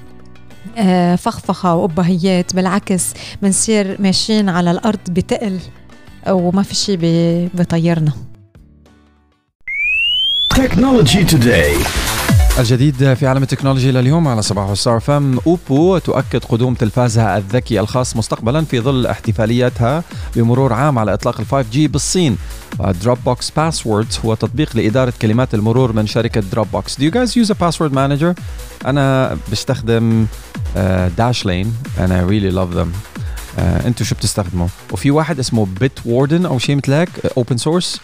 فخفخة 1.19 1.75
وأبهيات. 1.75 2.57
بالعكس 2.57 3.13
بنصير 3.43 3.97
ماشيين 4.01 4.49
على 4.49 4.71
الأرض 4.71 5.11
بتقل 5.11 5.59
وما 6.29 6.63
في 6.63 6.75
شي 6.75 6.97
بيطيرنا. 7.55 8.13
Technology 10.55 11.25
Today. 11.35 12.06
الجديد 12.59 13.15
في 13.15 13.27
عالم 13.27 13.43
التكنولوجيا 13.43 13.93
لليوم 13.93 14.29
على 14.29 14.43
صباح 14.43 14.73
ستار 14.75 15.01
أف 15.01 15.16
أم. 15.16 15.39
أوبو 15.47 15.99
تؤكد 15.99 16.45
قدوم 16.45 16.75
تلفازها 16.75 17.39
الذكي 17.39 17.81
الخاص 17.81 18.17
مستقبلا 18.17 18.65
في 18.65 18.81
ظل 18.81 19.07
احتفاليتها 19.07 20.05
بمرور 20.37 20.73
عام 20.73 20.99
على 20.99 21.15
إطلاق 21.15 21.41
ال 21.41 21.47
5G 21.47 21.89
بالصين. 21.89 22.39
Dropbox 23.03 23.51
Passwords 23.51 24.19
هو 24.25 24.35
تطبيق 24.35 24.77
لإدارة 24.77 25.13
كلمات 25.23 25.55
المرور 25.55 25.93
من 25.93 26.07
شركة 26.07 26.41
Dropbox 26.41 26.97
Do 26.97 27.03
you 27.03 27.11
guys 27.15 27.31
use 27.37 27.51
a 27.51 27.55
password 27.55 27.93
manager? 27.93 28.41
أنا 28.87 29.37
بستخدم 29.53 30.27
Dashlane 31.19 31.73
and 31.99 32.11
I 32.11 32.31
really 32.31 32.55
love 32.57 32.77
them. 32.79 32.89
uh, 33.57 33.87
أنتوا 33.87 34.07
شو 34.07 34.15
بتستخدموا؟ 34.15 34.69
وفي 34.93 35.11
واحد 35.11 35.39
اسمه 35.39 35.67
Bitwarden 35.81 36.47
أو 36.47 36.59
شيء 36.59 36.77
مثل 36.77 36.93
هيك 36.93 37.09
open 37.37 37.57
source 37.57 38.01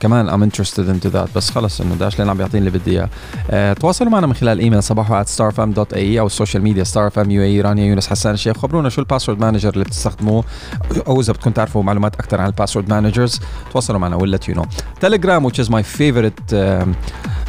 كمان 0.00 0.28
I'm 0.28 0.42
interested 0.42 0.88
into 0.88 1.08
that 1.08 1.28
بس 1.36 1.50
خلص 1.50 1.80
إنه 1.80 1.94
Dashlane 1.94 2.28
عم 2.28 2.36
بيعطيني 2.36 2.68
اللي 2.68 2.78
بدي 2.78 2.90
إياه. 2.90 3.08
أه 3.50 3.72
تواصلوا 3.72 4.10
معنا 4.10 4.26
من 4.26 4.34
خلال 4.34 4.58
ايميل 4.58 4.82
صباحو 4.82 5.24
@starfm.ae 5.24 5.96
أو 5.96 6.26
ال 6.26 6.31
social 6.31 6.62
media 6.62 6.84
Star 6.84 7.06
FM 7.06 7.30
UAE 7.30 7.60
رانيا 7.60 7.84
يونس 7.84 8.06
حسان 8.06 8.34
الشيخ 8.34 8.56
خبرونا 8.58 8.88
شو 8.88 9.00
ال 9.00 9.04
password 9.04 9.40
manager 9.40 9.72
اللي 9.72 9.84
بتستخدموه 9.84 10.44
أو 11.06 11.20
إذا 11.20 11.32
بدكم 11.32 11.50
تعرفوا 11.50 11.82
معلومات 11.82 12.14
أكثر 12.14 12.40
عن 12.40 12.46
ال 12.46 12.51
password 12.51 12.88
managers 12.88 13.40
تواصلوا 13.72 13.98
معنا 13.98 14.16
ولا 14.16 14.38
you 14.48 14.54
know 14.54 14.64
تليجرام 15.00 15.48
which 15.48 15.64
is 15.64 15.68
my 15.68 15.82
favorite 15.98 16.54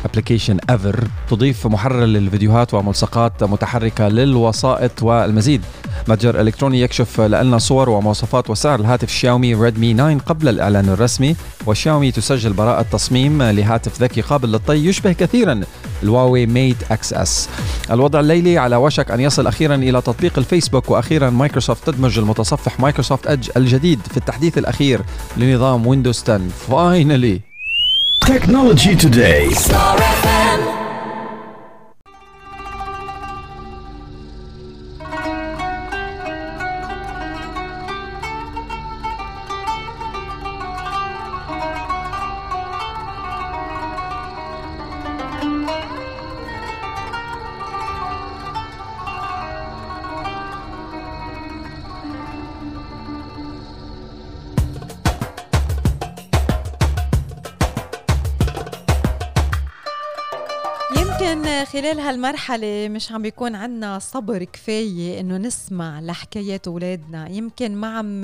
application 0.06 0.58
ever 0.70 1.08
تضيف 1.30 1.68
محرر 1.68 2.06
للفيديوهات 2.06 2.74
وملصقات 2.74 3.44
متحركة 3.44 4.08
للوسائط 4.08 5.04
والمزيد. 5.04 5.62
متجر 6.08 6.42
إلكتروني 6.42 6.82
يكشف 6.82 7.22
لنا 7.22 7.58
صور 7.58 7.90
ومواصفات 7.90 8.50
وسعر 8.50 8.80
الهاتف 8.80 9.10
شاومي 9.10 9.56
ريدمي 9.56 9.94
9 9.94 10.18
قبل 10.18 10.50
الإعلان 10.50 10.90
الرسمي 10.90 11.36
وشاومي 11.66 12.12
تسجل 12.12 12.35
براءة 12.44 12.82
تصميم 12.82 13.44
لهاتف 13.44 14.02
ذكي 14.02 14.22
قابل 14.22 14.52
للطي 14.52 14.74
يشبه 14.74 15.12
كثيرا 15.12 15.62
Huawei 16.04 16.46
Mate 16.46 16.78
Xs. 16.92 17.50
الوضع 17.92 18.20
الليلي 18.20 18.58
على 18.58 18.76
وشك 18.76 19.12
أن 19.12 19.20
يصل 19.20 19.48
أخيرا 19.48 19.76
إلى 19.76 20.02
تطبيق 20.02 20.34
الفيسبوك 20.38 20.90
وأخيرا 20.92 21.30
مايكروسوفت 21.30 21.90
تدمج 21.90 22.20
المتصفح 22.20 22.80
Microsoft 22.80 23.28
Edge 23.28 23.50
الجديد 23.58 24.00
في 24.12 24.18
التحديث 24.18 24.58
الأخير 24.58 25.02
لنظام 25.38 25.88
ويندوز 25.88 26.24
10 26.24 26.42
فاينلي 26.70 27.42
Technology 28.26 28.96
Today. 28.96 29.54
هالمرحلة 62.26 62.88
مش 62.90 63.12
عم 63.12 63.22
بيكون 63.22 63.56
عنا 63.56 64.00
صبر 64.00 64.44
كفاية 64.44 65.20
إنه 65.20 65.38
نسمع 65.38 66.00
لحكايات 66.00 66.68
أولادنا. 66.68 67.30
يمكن 67.30 67.76
ما 67.76 67.88
عم 67.98 68.22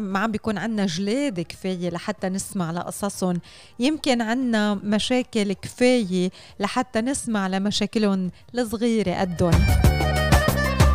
ما 0.00 0.18
عم 0.18 0.30
بيكون 0.30 0.58
عنا 0.58 0.86
جلاد 0.86 1.40
كفاية 1.40 1.90
لحتى 1.90 2.28
نسمع 2.28 2.70
لقصصهم. 2.70 3.40
يمكن 3.78 4.22
عنا 4.22 4.74
مشاكل 4.74 5.52
كفاية 5.52 6.30
لحتى 6.60 7.00
نسمع 7.00 7.48
لمشاكلهم 7.48 8.30
الصغيرة 8.54 9.14
قدهم. 9.14 9.66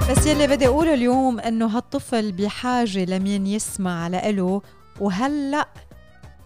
بس 0.09 0.25
يلي 0.25 0.47
بدي 0.47 0.67
أقوله 0.67 0.93
اليوم 0.93 1.39
إنه 1.39 1.65
هالطفل 1.65 2.31
بحاجة 2.31 3.05
لمين 3.05 3.47
يسمع 3.47 4.07
لإله 4.07 4.61
وهلأ 4.99 5.67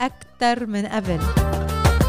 أكتر 0.02 0.66
من 0.66 0.86
قبل. 0.86 1.20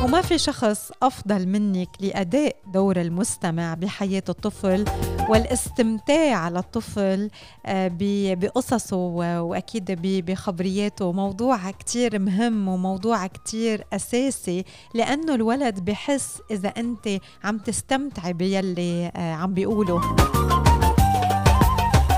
وما 0.05 0.23
في 0.23 0.39
شخص 0.39 0.90
أفضل 1.02 1.48
منك 1.48 1.89
لأداء 2.01 2.56
دور 2.66 3.01
المستمع 3.01 3.74
بحياة 3.74 4.23
الطفل 4.28 4.85
والاستمتاع 5.28 6.48
للطفل 6.48 7.31
آه، 7.66 7.90
بقصصه 8.01 8.97
وأكيد 9.40 9.85
بخبرياته. 10.02 11.12
موضوع 11.12 11.70
كتير 11.70 12.18
مهم 12.18 12.68
وموضوع 12.68 13.27
كتير 13.27 13.85
أساسي 13.93 14.64
لأنه 14.94 15.35
الولد 15.35 15.81
بحس 15.81 16.39
إذا 16.51 16.68
أنت 16.68 17.09
عم 17.44 17.59
تستمتعي 17.59 18.32
بيلي 18.32 19.12
آه، 19.16 19.32
عم 19.32 19.55
بيقوله. 19.55 20.01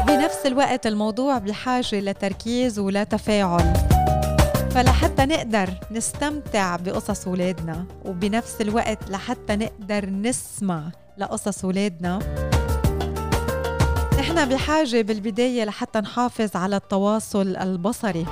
بنفس 0.06 0.46
الوقت 0.46 0.86
الموضوع 0.86 1.38
بحاجة 1.38 2.00
لتركيز 2.00 2.78
ولتفاعل 2.78 3.72
فلحتى 4.70 5.26
نقدر 5.26 5.70
نستمتع 5.90 6.76
بقصص 6.76 7.26
ولادنا 7.26 7.84
وبنفس 8.04 8.60
الوقت 8.60 9.10
لحتى 9.10 9.56
نقدر 9.56 10.10
نسمع 10.10 10.82
لقصص 11.18 11.64
ولادنا. 11.64 12.18
نحن 14.18 14.48
بحاجة 14.48 15.02
بالبداية 15.02 15.64
لحتى 15.64 15.98
نحافظ 15.98 16.56
على 16.56 16.76
التواصل 16.76 17.56
البصري. 17.56 18.26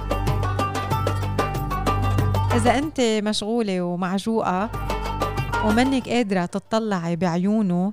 إذا 2.55 2.79
أنت 2.79 3.01
مشغولة 3.01 3.81
ومعجوقة 3.81 4.71
ومنك 5.65 6.09
قادرة 6.09 6.47
تطلعي 6.47 7.17
بعيونه 7.17 7.93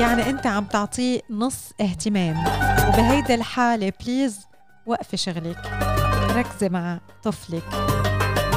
يعني 0.00 0.30
أنت 0.30 0.46
عم 0.46 0.64
تعطيه 0.64 1.20
نص 1.30 1.72
اهتمام. 1.80 2.44
وبهيدي 2.88 3.34
الحالة 3.34 3.92
بليز 4.00 4.40
وقفي 4.86 5.16
شغلك. 5.16 5.93
ركزي 6.34 6.68
مع 6.68 7.00
طفلك. 7.22 7.62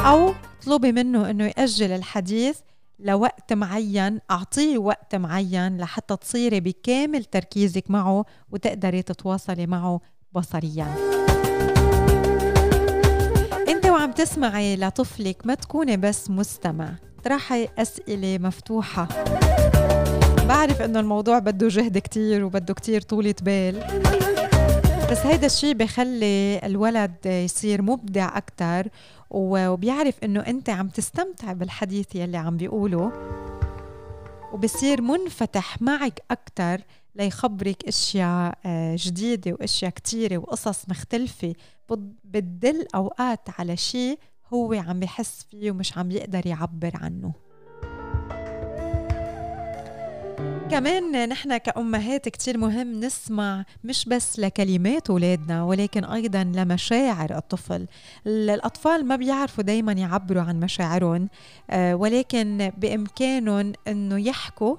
أو 0.06 0.34
اطلبي 0.62 0.92
منه 0.92 1.30
إنه 1.30 1.46
يأجل 1.46 1.92
الحديث 1.92 2.60
لوقت 3.00 3.54
معين 3.54 4.20
أعطيه 4.32 4.78
وقت 4.78 5.16
معين 5.16 5.78
لحتى 5.78 6.16
تصيري 6.16 6.60
بكامل 6.60 7.24
تركيزك 7.24 7.92
معه 7.92 8.26
وتقدري 8.52 9.02
تتواصلي 9.02 9.68
معه 9.68 10.02
بصرياً. 10.32 10.88
أنت 13.68 13.86
وعم 13.86 14.12
تسمعي 14.12 14.76
لطفلك 14.76 15.38
ما 15.46 15.54
تكوني 15.54 15.98
بس 15.98 16.30
مستمع. 16.30 16.90
اطرحي 17.20 17.68
أسئلة 17.78 18.38
مفتوحة. 18.38 19.08
بعرف 20.48 20.82
إنه 20.82 21.00
الموضوع 21.00 21.40
بده 21.40 21.68
جهد 21.68 21.98
كتير 21.98 22.44
وبده 22.44 22.74
كتير 22.74 23.02
طولة 23.02 23.36
بال. 23.42 23.84
بس 25.12 25.26
هيدا 25.26 25.46
الشيء 25.46 25.74
بخلي 25.74 26.60
الولد 26.64 27.26
يصير 27.26 27.82
مبدع 27.82 28.38
أكتر 28.38 28.88
وبيعرف 29.30 30.24
إنه 30.24 30.40
أنت 30.40 30.70
عم 30.70 30.90
تستمتع 30.90 31.54
بالحديث 31.54 32.16
يلي 32.16 32.38
عم 32.38 32.58
بيقوله. 32.58 33.12
وبصير 34.54 35.02
منفتح 35.02 35.82
معك 35.82 36.22
أكتر 36.32 36.82
ليخبرك 37.16 37.88
أشياء 37.88 38.58
آه، 38.66 38.96
جديدة 39.00 39.52
وأشياء 39.52 39.92
كتيرة 39.92 40.38
وقصص 40.38 40.90
مختلفة. 40.90 41.54
بتدل 42.24 42.88
أوقات 42.96 43.50
على 43.60 43.78
شيء 43.78 44.20
هو 44.54 44.74
عم 44.74 45.00
بحس 45.00 45.46
فيه 45.52 45.72
ومش 45.72 45.98
عم 45.98 46.12
يقدر 46.12 46.48
يعبر 46.48 46.92
عنه. 46.96 47.47
كمان 50.72 51.30
نحن 51.30 51.58
كأمهات 51.58 52.30
كتير 52.30 52.58
مهم 52.58 53.00
نسمع 53.00 53.66
مش 53.84 54.06
بس 54.06 54.40
لكلمات 54.40 55.10
أولادنا 55.10 55.64
ولكن 55.64 56.04
أيضا 56.04 56.44
لمشاعر 56.44 57.38
الطفل. 57.38 57.88
الأطفال 58.28 59.06
ما 59.06 59.16
بيعرفوا 59.16 59.64
دايما 59.64 59.92
يعبروا 59.92 60.42
عن 60.42 60.60
مشاعرهم 60.60 61.30
آه، 61.70 61.96
ولكن 61.96 62.72
بإمكانهم 62.78 63.74
أنه 63.88 64.28
يحكوا 64.28 64.76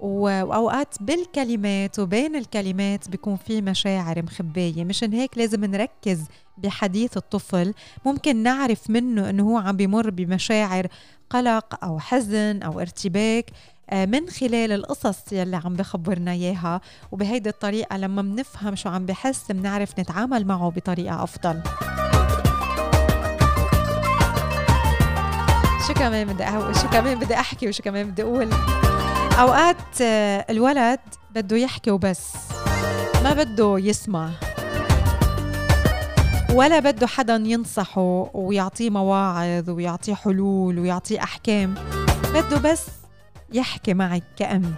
وأوقات 0.00 1.02
بالكلمات 1.02 1.98
وبين 1.98 2.36
الكلمات 2.36 3.08
بيكون 3.08 3.36
في 3.36 3.62
مشاعر 3.62 4.22
مخبايه 4.22 4.84
مشان 4.84 5.12
هيك 5.12 5.38
لازم 5.38 5.64
نركز 5.64 6.24
بحديث 6.58 7.16
الطفل. 7.16 7.74
ممكن 8.04 8.36
نعرف 8.36 8.90
منه 8.90 9.30
إنه 9.30 9.50
هو 9.50 9.58
عم 9.58 9.76
بيمر 9.76 10.10
بمشاعر 10.10 10.86
قلق 11.30 11.84
أو 11.84 11.98
حزن 11.98 12.62
أو 12.62 12.80
ارتباك. 12.80 13.50
من 13.92 14.28
خلال 14.30 14.72
القصص 14.72 15.32
يلي 15.32 15.56
عم 15.56 15.74
بخبرنا 15.74 16.30
إياها. 16.32 16.80
وبهيدي 17.12 17.48
الطريقة 17.48 17.96
لما 17.96 18.22
بنفهم 18.22 18.76
شو 18.76 18.88
عم 18.88 19.06
بحس 19.06 19.52
بنعرف 19.52 19.98
نتعامل 19.98 20.46
معه 20.46 20.70
بطريقة 20.70 21.22
أفضل. 21.22 21.60
شو 25.86 25.94
كمان 25.94 26.26
بدي 26.26 26.44
شو 26.80 26.88
كمان 26.88 27.18
بدي 27.18 27.34
أحكي 27.34 27.68
وشو 27.68 27.82
كمان 27.82 28.10
بدي 28.10 28.22
أقول؟ 28.22 28.50
أوقات 29.40 30.02
آه، 30.02 30.46
الولد 30.50 31.00
بده 31.34 31.56
يحكي 31.56 31.90
وبس. 31.90 32.32
ما 33.24 33.32
بده 33.32 33.78
يسمع. 33.78 34.30
ولا 36.52 36.78
بده 36.78 37.06
حدا 37.06 37.34
ينصحه 37.34 38.30
ويعطيه 38.34 38.90
مواعظ 38.90 39.70
ويعطيه 39.70 40.14
حلول 40.14 40.78
ويعطيه 40.78 41.22
أحكام. 41.22 41.74
بده 42.34 42.58
بس 42.72 42.86
يحكي 43.52 43.94
معك 43.94 44.22
كأم 44.36 44.74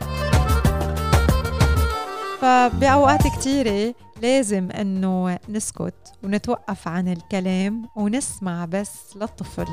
فبأوقات 2.40 3.26
كتيرة 3.38 3.94
لازم 4.22 4.70
إنه 4.70 5.38
نسكت 5.48 6.12
ونتوقف 6.24 6.88
عن 6.88 7.08
الكلام 7.08 7.88
ونسمع 7.96 8.64
بس 8.64 9.16
للطفل. 9.16 9.66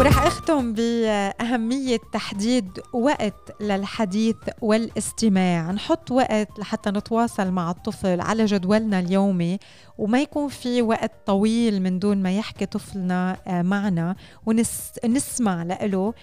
ورح 0.00 0.22
أختم 0.26 0.72
بأهمية 0.72 1.98
تحديد 2.12 2.80
وقت 2.92 3.62
للحديث 3.62 4.36
والاستماع. 4.62 5.70
نحط 5.70 6.10
وقت 6.10 6.58
لحتى 6.58 6.90
نتواصل 6.90 7.50
مع 7.50 7.70
الطفل 7.70 8.20
على 8.20 8.44
جدولنا 8.44 8.98
اليومي 8.98 9.58
وما 9.98 10.20
يكون 10.22 10.48
في 10.48 10.82
وقت 10.82 11.12
طويل 11.26 11.82
من 11.82 11.98
دون 11.98 12.22
ما 12.22 12.36
يحكي 12.36 12.66
طفلنا 12.66 13.36
آه، 13.46 13.62
معنا 13.62 14.16
ونسمع 14.46 15.62
له 15.62 16.14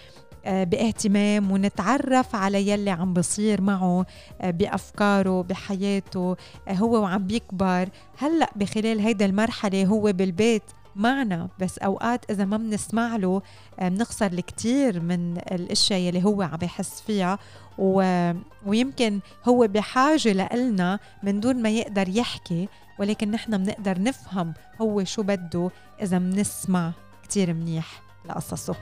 آه، 0.45 0.63
باهتمام 0.63 1.51
ونتعرف 1.51 2.35
على 2.35 2.69
يلي 2.69 2.91
عم 2.91 3.13
بصير 3.13 3.61
معه 3.61 4.05
آه، 4.41 4.51
بأفكاره 4.51 5.41
بحياته 5.41 6.35
هو 6.69 7.01
وعم 7.01 7.27
بيكبر. 7.27 7.89
هلأ 8.17 8.49
بخلال 8.55 8.99
هيدا 8.99 9.25
المرحلة 9.25 9.85
هو 9.85 10.01
بالبيت 10.01 10.63
معنا 10.97 11.49
بس 11.59 11.77
أوقات 11.77 12.31
إذا 12.31 12.45
ما 12.45 12.57
بنسمع 12.57 13.15
له 13.15 13.41
آه، 13.79 13.89
بنخسر 13.89 14.25
الكثير 14.25 14.99
من 14.99 15.37
الأشياء 15.37 16.09
اللي 16.09 16.25
هو 16.25 16.41
عم 16.41 16.59
يحس 16.61 17.01
فيها 17.01 17.39
و... 17.77 18.31
ويمكن 18.65 19.19
هو 19.45 19.67
بحاجة 19.67 20.55
لنا 20.55 20.99
من 21.23 21.39
دون 21.39 21.61
ما 21.61 21.69
يقدر 21.69 22.09
يحكي 22.09 22.69
ولكن 22.99 23.31
نحن 23.31 23.57
بنقدر 23.57 24.01
نفهم 24.01 24.53
هو 24.81 25.03
شو 25.03 25.23
بده 25.23 25.71
إذا 26.01 26.17
بنسمع 26.17 26.91
كثير 27.23 27.53
منيح 27.53 28.01
لقصصه. 28.25 28.75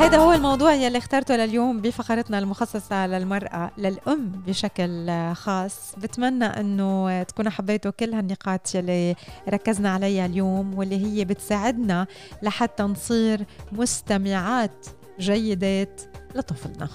هذا 0.00 0.18
هو 0.18 0.32
الموضوع 0.32 0.74
يلي 0.74 0.98
اخترته 0.98 1.36
لليوم 1.36 1.80
بفقرتنا 1.80 2.38
المخصصة 2.38 3.06
للمرأة 3.06 3.70
للأم 3.78 4.28
بشكل 4.46 5.10
خاص. 5.32 5.94
بتمنى 5.96 6.44
أنه 6.44 7.22
تكونوا 7.22 7.50
حبيتوا 7.50 7.90
كل 7.90 8.14
هالنقاط 8.14 8.74
يلي 8.74 9.14
ركزنا 9.48 9.90
عليها 9.90 10.26
اليوم 10.26 10.78
واللي 10.78 11.06
هي 11.06 11.24
بتساعدنا 11.24 12.06
لحتى 12.42 12.82
نصير 12.82 13.46
مستمعات 13.72 14.86
جيدات 15.18 16.00
لطفلنا. 16.34 16.88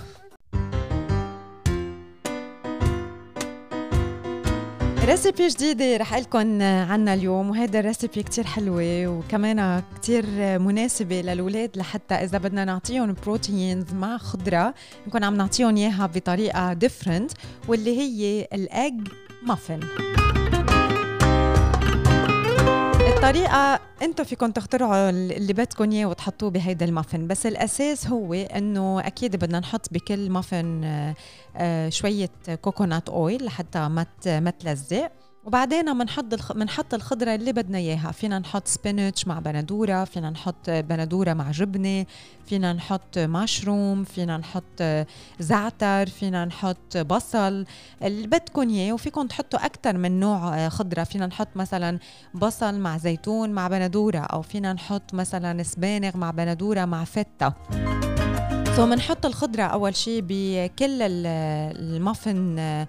recipe 5.05 5.47
جديدة 5.47 5.97
رح 5.97 6.13
لكم 6.13 6.61
عنا 6.61 7.13
اليوم 7.13 7.49
وهيدا 7.49 7.79
ال 7.79 7.86
recipe 7.86 8.23
كتير 8.23 8.43
حلوة 8.43 9.07
وكمان 9.07 9.83
كتير 9.95 10.25
مناسبة 10.59 11.21
للولاد 11.21 11.77
لحتى 11.77 12.15
إذا 12.15 12.37
بدنا 12.37 12.65
نعطيهم 12.65 13.15
proteins 13.25 13.93
مع 13.93 14.17
خضرة 14.17 14.73
نكون 15.07 15.23
عم 15.23 15.35
نعطيهم 15.35 15.77
إياها 15.77 16.05
بطريقة 16.15 16.73
different 16.73 17.31
واللي 17.67 17.97
هي 17.99 18.47
الأج 18.53 19.07
مافن 19.43 19.79
الطريقة 23.25 23.79
أنتم 24.01 24.23
فيكم 24.23 24.51
تخترعوا 24.51 25.09
اللي 25.09 25.53
بدكم 25.53 25.91
اياه 25.91 26.05
وتحطوه 26.05 26.49
بهيدا 26.49 26.85
المافن. 26.85 27.27
بس 27.27 27.45
الأساس 27.45 28.07
هو 28.07 28.33
إنه 28.33 28.99
أكيد 29.07 29.35
بدنا 29.35 29.59
نحط 29.59 29.93
بكل 29.93 30.29
مافن 30.29 30.83
آه، 31.57 31.89
شوية 31.89 32.29
كوكونات 32.61 33.09
اويل 33.09 33.45
لحتى 33.45 33.87
ما 34.27 34.49
تلزق. 34.59 35.11
وبعدين 35.45 35.97
بنحط 35.97 36.53
بنحط 36.55 36.93
الخضرة 36.93 37.35
اللي 37.35 37.53
بدنا 37.53 37.77
إياها. 37.77 38.11
فينا 38.11 38.39
نحط 38.39 38.67
سبينش 38.67 39.27
مع 39.27 39.39
بندورة 39.39 40.03
فينا 40.03 40.29
نحط 40.29 40.69
بندورة 40.69 41.33
مع 41.33 41.51
جبنة 41.51 42.05
فينا 42.45 42.73
نحط 42.73 43.17
مشروم 43.17 44.03
فينا 44.03 44.37
نحط 44.37 44.83
زعتر 45.39 46.05
فينا 46.05 46.45
نحط 46.45 46.97
بصل. 46.97 47.65
اللي 48.03 48.27
بدكم 48.27 48.69
إياه 48.69 48.93
وفيكم 48.93 49.27
تحطوا 49.27 49.65
أكثر 49.65 49.97
من 49.97 50.19
نوع 50.19 50.69
خضرة. 50.69 51.03
فينا 51.03 51.27
نحط 51.27 51.49
مثلا 51.55 51.99
بصل 52.33 52.79
مع 52.79 52.97
زيتون 52.97 53.49
مع 53.49 53.67
بندورة 53.67 54.19
أو 54.19 54.41
فينا 54.41 54.73
نحط 54.73 55.13
مثلا 55.13 55.63
سبانخ 55.63 56.17
مع 56.17 56.31
بندورة 56.31 56.85
مع 56.85 57.03
فيتا. 57.03 57.53
so 58.75 58.85
بنحط 58.85 59.25
الخضرة 59.25 59.63
أول 59.63 59.95
شيء 59.95 60.23
بكل 60.27 61.01
المافن 61.01 62.59
آه، 62.59 62.87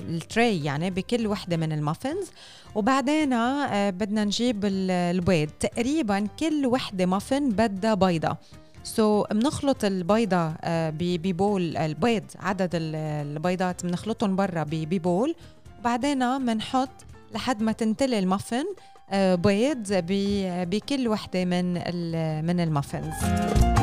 ال 0.00 0.13
tray 0.13 0.64
يعني 0.64 0.90
بكل 0.90 1.26
وحدة 1.26 1.56
من 1.56 1.72
ال 1.72 1.79
muffins 1.79 2.30
وبعدين 2.74 3.32
آه، 3.32 3.90
بدنا 3.90 4.24
نجيب 4.24 4.64
البيض. 4.64 5.48
تقريبا 5.60 6.26
كل 6.40 6.66
وحدة 6.66 7.06
مافن 7.06 7.50
بدها 7.50 7.94
بيضة. 7.94 8.36
so 8.84 9.24
so, 9.24 9.34
بنخلط 9.34 9.84
البيضة 9.84 10.52
آه، 10.60 10.92
ب 10.98 11.14
bowl 11.14 11.76
البيض 11.76 12.24
عدد 12.40 12.70
البيضات 12.74 13.86
بنخلطهم 13.86 14.36
برا 14.36 14.66
ب 14.70 14.81
bowl. 14.81 15.34
وبعدين 15.80 16.46
بنحط 16.46 17.04
لحد 17.34 17.62
ما 17.62 17.72
تنتلي 17.72 18.18
المافن 18.18 18.64
بيض 19.12 19.86
بكل 20.70 21.08
وحدة 21.08 21.44
من 21.44 21.74
من 22.46 22.60
ال 22.60 22.74
muffins 22.74 23.75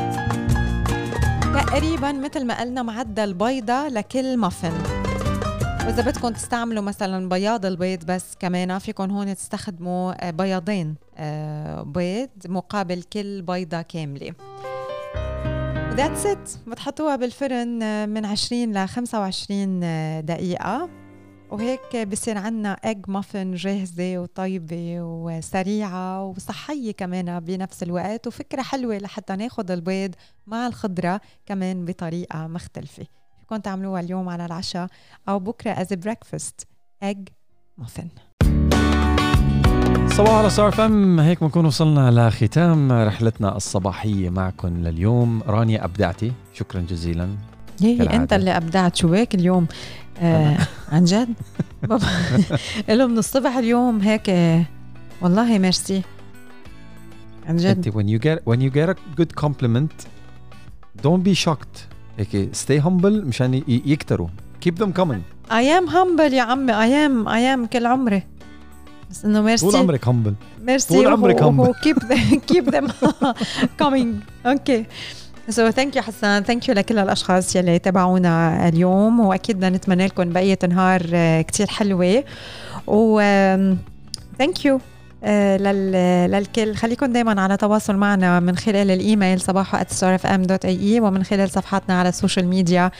تقريبا 1.54 2.12
مثل 2.12 2.46
ما 2.46 2.60
قلنا 2.60 2.82
معدل 2.82 3.34
بيضة 3.34 3.88
لكل 3.88 4.36
مافن 4.36 4.72
وإذا 5.86 6.02
بدكم 6.02 6.28
تستعملوا 6.28 6.82
مثلا 6.82 7.28
بياض 7.28 7.66
البيض 7.66 8.04
بس 8.04 8.36
كمان 8.40 8.78
فيكم 8.78 9.10
هون 9.10 9.34
تستخدموا 9.34 10.30
بياضين 10.30 10.94
بيض 11.82 12.28
مقابل 12.46 13.02
كل 13.02 13.42
بيضة 13.42 13.82
كاملة. 13.82 14.34
that's 15.94 16.26
it 16.26 16.50
بتحطوها 16.66 17.16
بالفرن 17.16 18.08
من 18.08 18.24
20 18.26 18.72
ل 18.72 18.88
25 18.88 19.80
دقيقة. 20.26 20.88
وهيك 21.54 22.08
بصير 22.08 22.38
عنا 22.38 22.72
egg 22.72 22.98
muffin 23.08 23.54
جاهزة 23.54 24.18
وطيبة 24.18 24.96
وسريعة 25.00 26.24
وصحية 26.24 26.92
كمان 26.92 27.40
بنفس 27.40 27.82
الوقت 27.82 28.26
وفكرة 28.26 28.62
حلوة 28.62 28.98
لحتى 28.98 29.36
ناخد 29.36 29.70
البيض 29.70 30.14
مع 30.46 30.66
الخضرة 30.66 31.20
كمان 31.46 31.84
بطريقة 31.84 32.46
مختلفة. 32.46 33.06
فيكم 33.40 33.56
تعملوها 33.56 34.00
اليوم 34.00 34.28
على 34.28 34.46
العشاء؟ 34.46 34.88
أو 35.28 35.38
بكرة 35.38 35.70
as 35.70 35.92
breakfast 35.92 36.66
ايج 37.02 37.28
مافن 37.78 38.08
صباح 40.06 40.30
على 40.30 40.50
صار 40.50 40.72
فم. 40.72 41.20
هيك 41.20 41.40
بنكون 41.40 41.66
وصلنا 41.66 42.28
لختام 42.28 42.92
رحلتنا 42.92 43.56
الصباحية 43.56 44.30
معكم 44.30 44.68
لليوم. 44.68 45.42
رانيا 45.46 45.84
أبدعتي. 45.84 46.32
شكرا 46.52 46.80
جزيلا. 46.80 47.28
هي 47.82 48.02
أنت 48.02 48.32
اللي 48.32 48.56
أبدعت. 48.56 48.96
شو 48.96 49.12
هيك 49.14 49.34
اليوم؟ 49.34 49.66
آه 50.18 50.56
عن 50.92 51.04
جد؟ 51.04 51.28
له 52.88 53.06
من 53.06 53.18
الصبح 53.18 53.56
اليوم 53.56 54.00
هيك 54.00 54.28
والله 55.22 55.58
ميرسي. 55.58 56.02
عن 57.48 57.56
جد. 57.56 57.88
when 57.90 58.06
you 58.08 58.18
get 58.24 58.38
when 58.52 58.58
you 58.60 58.70
get 58.74 58.88
a 58.88 58.96
good 59.20 59.44
compliment 59.44 60.06
don't 61.02 61.22
be 61.28 61.34
shocked. 61.46 61.78
هيك 62.18 62.50
stay 62.56 62.80
humble 62.86 63.04
مشان 63.26 63.62
يكتروا. 63.68 64.28
Keep 64.66 64.74
them 64.78 64.92
coming. 65.00 65.50
I 65.50 65.62
am 65.78 65.88
humble 65.90 66.32
يا 66.32 66.42
عمي. 66.42 66.72
I 66.72 67.08
am 67.08 67.28
I 67.28 67.56
am 67.66 67.72
كل 67.72 67.86
عمري. 67.86 68.22
بس 69.10 69.24
إنه 69.24 69.42
ميرسي. 69.42 69.66
طول 69.66 69.76
عمرك 69.76 70.08
humble 70.08 70.34
merci. 70.62 70.94
طول 70.94 71.06
عمرك 71.06 71.42
humble 71.42 71.72
keep 71.84 71.98
them, 71.98 72.40
keep 72.52 72.70
them 72.74 72.92
coming. 73.82 74.06
okay 74.46 74.84
so 75.48 75.70
thank 75.70 75.96
you 75.96 76.02
حسان 76.02 76.42
thank 76.42 76.68
you 76.68 76.74
لكل 76.74 76.98
الأشخاص 76.98 77.56
يلي 77.56 77.78
تابعونا 77.78 78.68
اليوم. 78.68 79.20
وأكيد 79.20 79.56
بدنا 79.56 79.70
نتمنى 79.70 80.06
لكم 80.06 80.32
بقية 80.32 80.58
نهار 80.68 81.02
كتير 81.42 81.66
حلوة. 81.66 82.24
و 82.86 83.20
thank 84.38 84.64
you 84.64 84.74
آه، 84.74 84.80
للكل. 85.26 86.74
خليكم 86.74 87.06
دايما 87.06 87.42
على 87.42 87.56
تواصل 87.56 87.96
معنا 87.96 88.40
من 88.40 88.56
خلال 88.56 88.90
الإيميل 88.90 89.40
صباحو 89.40 89.78
@starfm.ae 89.78 91.00
ومن 91.00 91.24
خلال 91.24 91.50
صفحاتنا 91.50 91.98
على 91.98 92.08
ال 92.08 92.13
social 92.13 92.46
media 92.48 92.90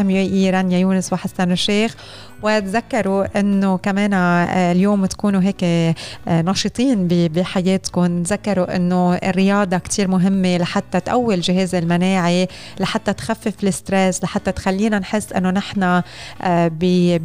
اي 0.00 0.50
رانيا 0.50 0.78
يونس 0.78 1.12
وحسان 1.12 1.52
الشيخ. 1.52 1.96
وتذكروا 2.42 3.40
إنه 3.40 3.76
كمان 3.76 4.14
آه، 4.14 4.72
اليوم 4.72 5.06
تكونوا 5.06 5.42
هيك 5.42 5.64
آه، 5.64 5.94
نشيطين 6.28 7.08
بحياتكم. 7.08 8.22
تذكروا 8.22 8.76
إنه 8.76 9.14
الرياضة 9.14 9.78
كتير 9.78 10.08
مهمة 10.08 10.56
لحتى 10.56 11.00
تقوي 11.00 11.34
الجهاز 11.34 11.74
المناعي 11.74 12.48
لحتى 12.80 13.12
تخفف 13.12 13.64
الستريس 13.64 14.24
لحتى 14.24 14.52
تخلينا 14.52 14.98
نحس 14.98 15.32
إنه 15.32 15.50
نحن 15.50 16.02
ب 16.46 17.18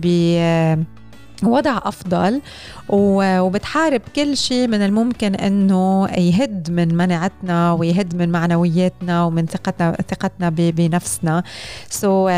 وضع 1.43 1.77
أفضل 1.77 2.41
وبتحارب 2.89 4.01
كل 4.15 4.37
شيء 4.37 4.67
من 4.67 4.81
الممكن 4.81 5.35
إنه 5.35 6.07
يهد 6.07 6.71
من 6.71 6.95
مناعتنا 6.95 7.71
ويهد 7.71 8.15
من 8.15 8.29
معنوياتنا 8.29 9.23
ومن 9.23 9.45
ثقتنا 9.45 9.97
ثقتنا 10.09 10.49
بنفسنا. 10.49 11.43
so 11.89 12.27
so, 12.27 12.31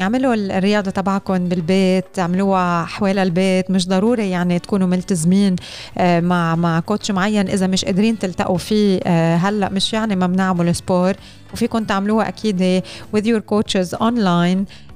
اعملوا 0.00 0.34
الرياضة 0.34 0.90
تبعكم 0.90 1.48
بالبيت 1.48 2.18
اعملوها 2.18 2.84
حوالي 2.84 3.22
البيت. 3.22 3.70
مش 3.70 3.88
ضروري 3.88 4.30
يعني 4.30 4.58
تكونوا 4.58 4.86
ملتزمين 4.86 5.56
مع 6.00 6.54
مع 6.56 6.80
coach 6.80 7.10
معين 7.10 7.48
إذا 7.48 7.66
مش 7.66 7.84
قادرين 7.84 8.18
تلتقوا 8.18 8.58
فيه. 8.58 9.00
هلأ 9.36 9.68
مش 9.68 9.92
يعني 9.92 10.16
ما 10.16 10.26
بنعمل 10.26 10.74
sport 10.74 11.14
وفيكم 11.52 11.84
تعملوها 11.84 12.28
أكيد 12.28 12.82
with 13.16 13.24
your 13.24 13.40
coaches 13.54 13.98
online. 13.98 14.58
آه 14.58 14.91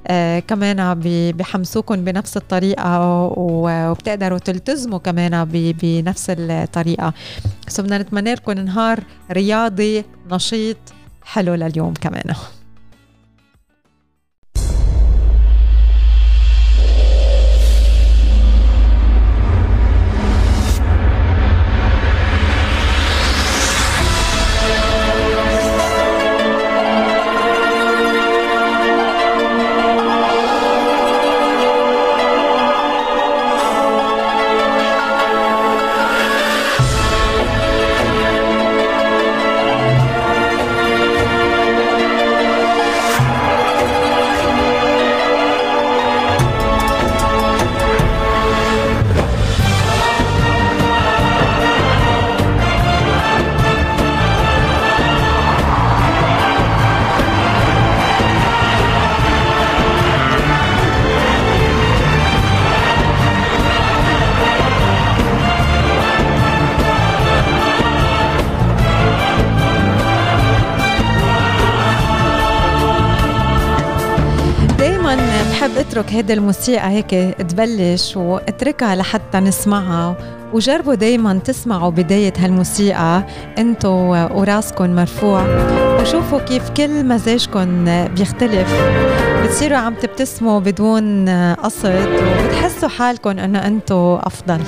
كمان 0.49 1.01
بحمسوكم 1.37 2.05
بنفس 2.05 2.37
الطريقة 2.37 3.01
وبتقدروا 3.37 4.39
تلتزموا 4.39 4.99
كمان 4.99 5.45
بنفس 5.83 6.27
الطريقة. 6.31 7.13
so 7.69 7.83
بدنا 7.83 7.99
نتمنى 7.99 8.35
لكم 8.35 8.53
نهار 8.53 9.01
رياضي 9.31 10.05
نشيط 10.31 10.77
حلو 11.25 11.55
لليوم 11.55 11.95
كمان. 11.95 12.35
اترك 75.97 76.13
هيدي 76.13 76.33
الموسيقى 76.33 76.89
هيك 76.89 77.11
تبلش 77.39 78.17
واتركها 78.17 78.95
لحتى 78.97 79.41
نسمعها. 79.41 80.17
وجربوا 80.53 80.95
دايما 80.95 81.39
تسمعوا 81.39 81.91
بداية 81.91 82.33
هالموسيقى 82.39 83.23
انتو 83.59 83.91
وراسكن 84.35 84.95
مرفوع. 84.95 85.43
وشوفوا 86.01 86.39
كيف 86.39 86.71
كل 86.71 87.05
مزاجكم 87.05 87.85
بيختلف. 88.17 88.75
بتصيروا 89.45 89.79
عم 89.79 89.95
تبتسموا 89.95 90.61
بدون 90.61 91.29
قصد 91.55 92.09
وبتحسوا 92.43 92.89
حالكم 92.89 93.39
إنه 93.39 93.67
انتو 93.67 94.17
أفضل. 94.17 94.61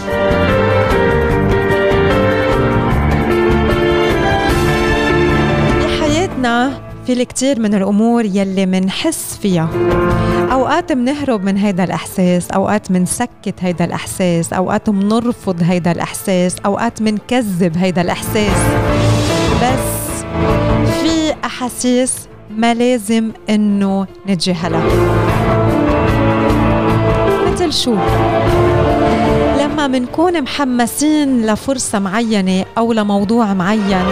بحياتنا 5.80 6.87
في 7.08 7.14
الكثير 7.14 7.60
من 7.60 7.74
الأمور 7.74 8.24
يلي 8.24 8.66
منحس 8.66 9.38
فيها. 9.42 9.68
أوقات 10.52 10.92
منهرب 10.92 11.44
من 11.44 11.56
هيدا 11.56 11.84
الإحساس 11.84 12.50
أوقات 12.50 12.90
منسكت 12.90 13.54
هيدا 13.60 13.84
الإحساس 13.84 14.52
أوقات 14.52 14.90
منرفض 14.90 15.62
هيدا 15.62 15.92
الإحساس 15.92 16.56
أوقات 16.66 17.02
منكذب 17.02 17.76
هيدا 17.76 18.02
الإحساس. 18.02 18.56
بس 19.62 20.24
في 21.02 21.34
أحاسيس 21.44 22.14
ما 22.56 22.74
لازم 22.74 23.30
إنه 23.50 24.06
نتجاهلها 24.28 24.84
مثل 27.52 27.72
شو؟ 27.72 27.96
لما 29.78 29.86
منكون 29.86 30.42
محمسين 30.42 31.46
لفرصة 31.46 31.98
معينة 31.98 32.64
أو 32.78 32.92
لموضوع 32.92 33.54
معين. 33.54 34.04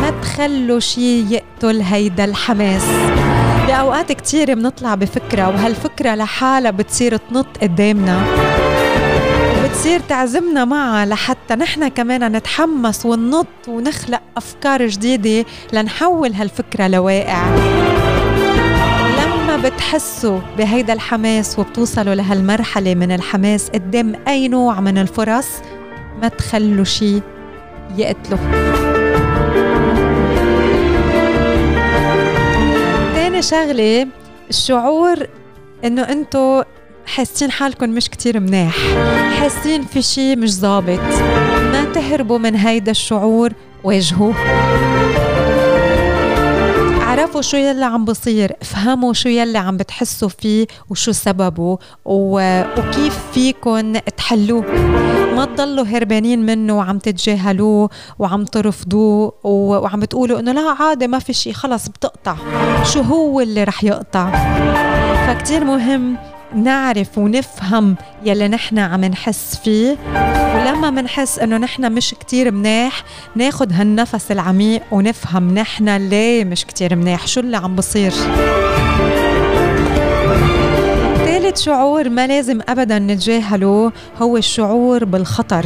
ما 0.00 0.12
تخلوا 0.22 0.80
شي 0.80 1.34
يقتل 1.34 1.80
هيدا 1.80 2.24
الحماس. 2.24 2.82
بأوقات 3.66 4.12
كتير 4.12 4.54
بنطلع 4.54 4.94
بفكرة 4.94 5.48
وهالفكرة 5.48 6.14
لحالها 6.14 6.70
بتصير 6.70 7.16
تنط 7.16 7.46
قدامنا. 7.62 8.22
وبتصير 9.64 10.00
تعزمنا 10.00 10.64
معها 10.64 11.06
لحتى 11.06 11.54
نحن 11.54 11.88
كمان 11.88 12.32
نتحمس 12.32 13.06
وننط 13.06 13.46
ونخلق 13.68 14.20
أفكار 14.36 14.86
جديدة 14.86 15.46
لنحول 15.72 16.32
هالفكرة 16.32 16.88
لواقع. 16.88 17.44
بتحسوا 19.64 20.40
بهيدا 20.58 20.92
الحماس 20.92 21.58
وبتوصلوا 21.58 22.14
لهالمرحلة 22.14 22.94
من 22.94 23.12
الحماس؟ 23.12 23.70
قدام 23.70 24.12
أي 24.28 24.48
نوع 24.48 24.80
من 24.80 24.98
الفرص؟ 24.98 25.46
ما 26.22 26.28
تخلوا 26.28 26.84
شي 26.84 27.20
يقتله 27.96 28.38
تاني 33.14 33.42
شغلة 33.42 34.06
الشعور 34.50 35.16
إنه 35.84 36.02
أنتو 36.02 36.62
حاسين 37.06 37.50
حالكم 37.50 37.90
مش 37.90 38.10
كتير 38.10 38.40
مناح 38.40 38.76
حاسين 39.40 39.82
في 39.82 40.02
شي 40.02 40.36
مش 40.36 40.54
ظابط 40.54 41.00
ما 41.72 41.84
تهربوا 41.94 42.38
من 42.38 42.56
هيدا 42.56 42.90
الشعور 42.90 43.52
واجهوه. 43.84 44.34
اعرفوا 47.18 47.42
شو 47.42 47.56
يلي 47.56 47.84
عم 47.84 48.04
بصير 48.04 48.52
افهموا 48.62 49.12
شو 49.12 49.28
يلي 49.28 49.58
عم 49.58 49.76
بتحسوا 49.76 50.28
فيه 50.28 50.66
وشو 50.90 51.12
سببه 51.12 51.78
و... 52.04 52.62
وكيف 52.78 53.18
فيكن 53.32 54.00
تحلوه. 54.16 54.64
ما 55.36 55.44
تضلوا 55.44 55.84
هربانين 55.84 56.46
منه 56.46 56.76
وعم 56.76 56.98
تتجاهلوه 56.98 57.90
وعم 58.18 58.44
ترفضوه 58.44 59.32
و... 59.44 59.48
وعم 59.50 60.04
تقولوا 60.04 60.40
إنه 60.40 60.52
لا 60.52 60.76
عادي 60.80 61.06
ما 61.06 61.18
في 61.18 61.32
شيء 61.32 61.52
خلص 61.52 61.88
بتقطع. 61.88 62.36
شو 62.84 63.00
هو 63.00 63.40
اللي 63.40 63.64
رح 63.64 63.84
يقطع؟ 63.84 64.30
فكتير 65.26 65.64
مهم 65.64 66.16
نعرف 66.54 67.18
ونفهم 67.18 67.96
يلي 68.24 68.48
نحن 68.48 68.78
عم 68.78 69.04
نحس 69.04 69.60
فيه. 69.64 69.96
ولما 70.54 70.90
منحس 70.90 71.38
إنه 71.38 71.56
نحن 71.56 71.92
مش 71.92 72.14
كتير 72.20 72.50
مناح 72.50 73.04
ناخد 73.36 73.72
هالنفس 73.72 74.32
العميق 74.32 74.82
ونفهم 74.90 75.54
نحن 75.54 75.88
ليه 75.88 76.44
مش 76.44 76.66
كتير 76.66 76.96
مناح 76.96 77.26
شو 77.26 77.40
اللي 77.40 77.56
عم 77.56 77.76
بصير. 77.76 78.12
ثالث 81.24 81.60
شعور 81.60 82.08
ما 82.08 82.26
لازم 82.26 82.60
ابدا 82.68 82.98
نتجاهله 82.98 83.92
هو 84.22 84.36
الشعور 84.36 85.04
بالخطر. 85.04 85.64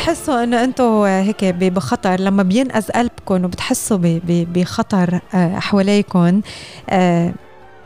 بتحسوا 0.00 0.44
إنه 0.44 0.64
أنتم 0.64 0.84
هيك 1.02 1.44
بخطر 1.44 2.20
لما 2.20 2.42
بينقذ 2.42 2.90
قلبكم 2.90 3.44
وبتحسوا 3.44 3.98
بخطر 4.26 5.20
آه، 5.34 5.58
حواليكم 5.58 6.40
آه، 6.90 7.32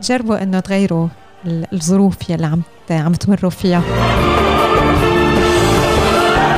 جربوا 0.03 0.43
إنه 0.43 0.61
تغيروا 0.61 1.09
الظروف 1.47 2.31
يلي 2.31 2.47
عم 2.47 2.63
عم 2.91 3.13
تمروا 3.13 3.51
فيها. 3.51 3.83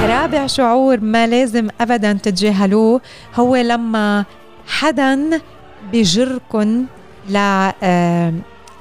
رابع 0.07 0.47
شعور 0.47 1.01
ما 1.01 1.27
لازم 1.27 1.69
ابدا 1.81 2.13
تتجاهلوه 2.13 3.01
هو 3.35 3.57
لما 3.57 4.25
حدا 4.67 5.41
بيجركن 5.93 6.85
ل 7.29 7.37
آه، 7.83 8.33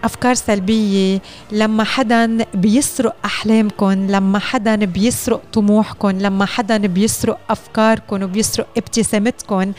أفكار 0.06 0.34
سلبية 0.34 1.20
لما 1.52 1.84
حدا 1.84 2.38
بيسرق 2.54 3.16
احلامكم 3.26 3.92
لما 3.92 4.40
حدا 4.40 4.76
بيسرق 4.76 5.42
طموحكم 5.54 6.10
لما 6.10 6.46
حدا 6.46 6.78
بيسرق 6.78 7.40
افكاركم 7.50 8.24
وبيسرق 8.24 8.68
ابتسامتكم 8.78 9.72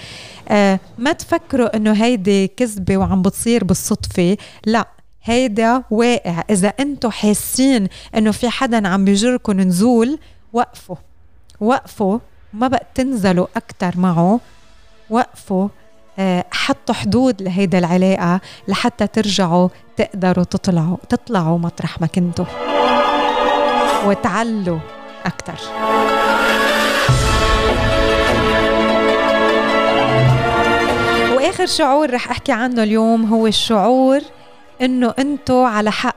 آه 0.49 0.81
ما 0.99 1.13
تفكروا 1.13 1.77
إنه 1.77 1.93
هيدي 1.93 2.49
كذبة 2.49 2.97
وعم 2.97 3.23
بتصير 3.23 3.65
بالصدفة؟ 3.65 4.37
لا 4.67 4.89
هيدا 5.25 5.83
واقع. 5.91 6.43
إذا 6.51 6.69
أنتم 6.69 7.11
حاسين 7.11 7.89
إنه 8.17 8.31
في 8.31 8.49
حدا 8.49 8.89
عم 8.89 9.05
بيجركم 9.05 9.61
نزول 9.61 10.19
وقفوا. 10.53 10.97
وقفوا 11.61 12.19
ما 12.53 12.69
بقى 12.69 12.87
تنزلوا 12.95 13.47
أكثر 13.57 14.01
معه. 14.01 14.41
وقفوا. 15.11 15.69
حطوا 16.53 16.95
حدود 16.95 17.43
لهيدا 17.43 17.79
العلاقة 17.79 18.41
لحتى 18.69 19.07
ترجعوا 19.07 19.69
تقدروا 19.97 20.45
تطلعوا 20.45 20.97
تطلعوا 21.09 21.59
مطرح 21.59 22.01
ما 22.01 22.07
كنتوا. 22.07 22.45
وتعلوا 24.07 24.79
أكثر 25.27 25.55
وآخر 31.37 31.67
شعور 31.67 32.11
رح 32.11 32.31
أحكي 32.31 32.53
عنه 32.53 32.83
اليوم 32.83 33.25
هو 33.25 33.47
الشعور 33.47 34.21
إنه 34.83 35.15
أنتوا 35.19 35.67
على 35.69 35.93
حق. 35.93 36.17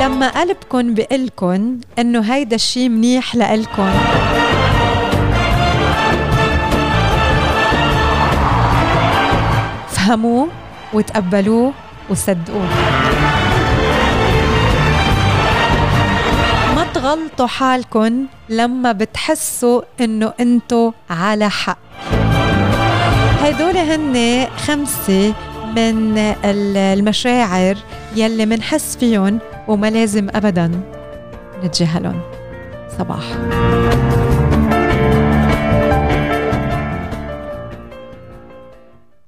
لما 0.00 0.28
قلبكن 0.40 0.94
بقلكن 0.94 1.80
إنه 1.98 2.20
هيدا 2.20 2.56
الشي 2.56 2.88
منيح 2.88 3.34
لإلكن. 3.34 3.90
افهموه 10.10 10.48
وتقبلوه 10.92 11.72
وصدقوه. 12.10 12.68
ما 16.76 16.86
تغلطوا 16.94 17.46
حالكم 17.46 18.26
لما 18.48 18.92
بتحسوا 18.92 19.82
إنه 20.00 20.32
انتو 20.40 20.92
على 21.10 21.50
حق. 21.50 21.78
هدول 23.42 23.76
هن 23.76 24.46
خمسة 24.66 25.34
من 25.76 26.18
المشاعر 26.44 27.76
يلي 28.16 28.46
منحس 28.46 28.96
فيهم 28.96 29.38
وما 29.68 29.90
لازم 29.90 30.28
أبدا 30.34 30.80
نتجاهلهم. 31.64 32.20
صباح. 32.98 33.24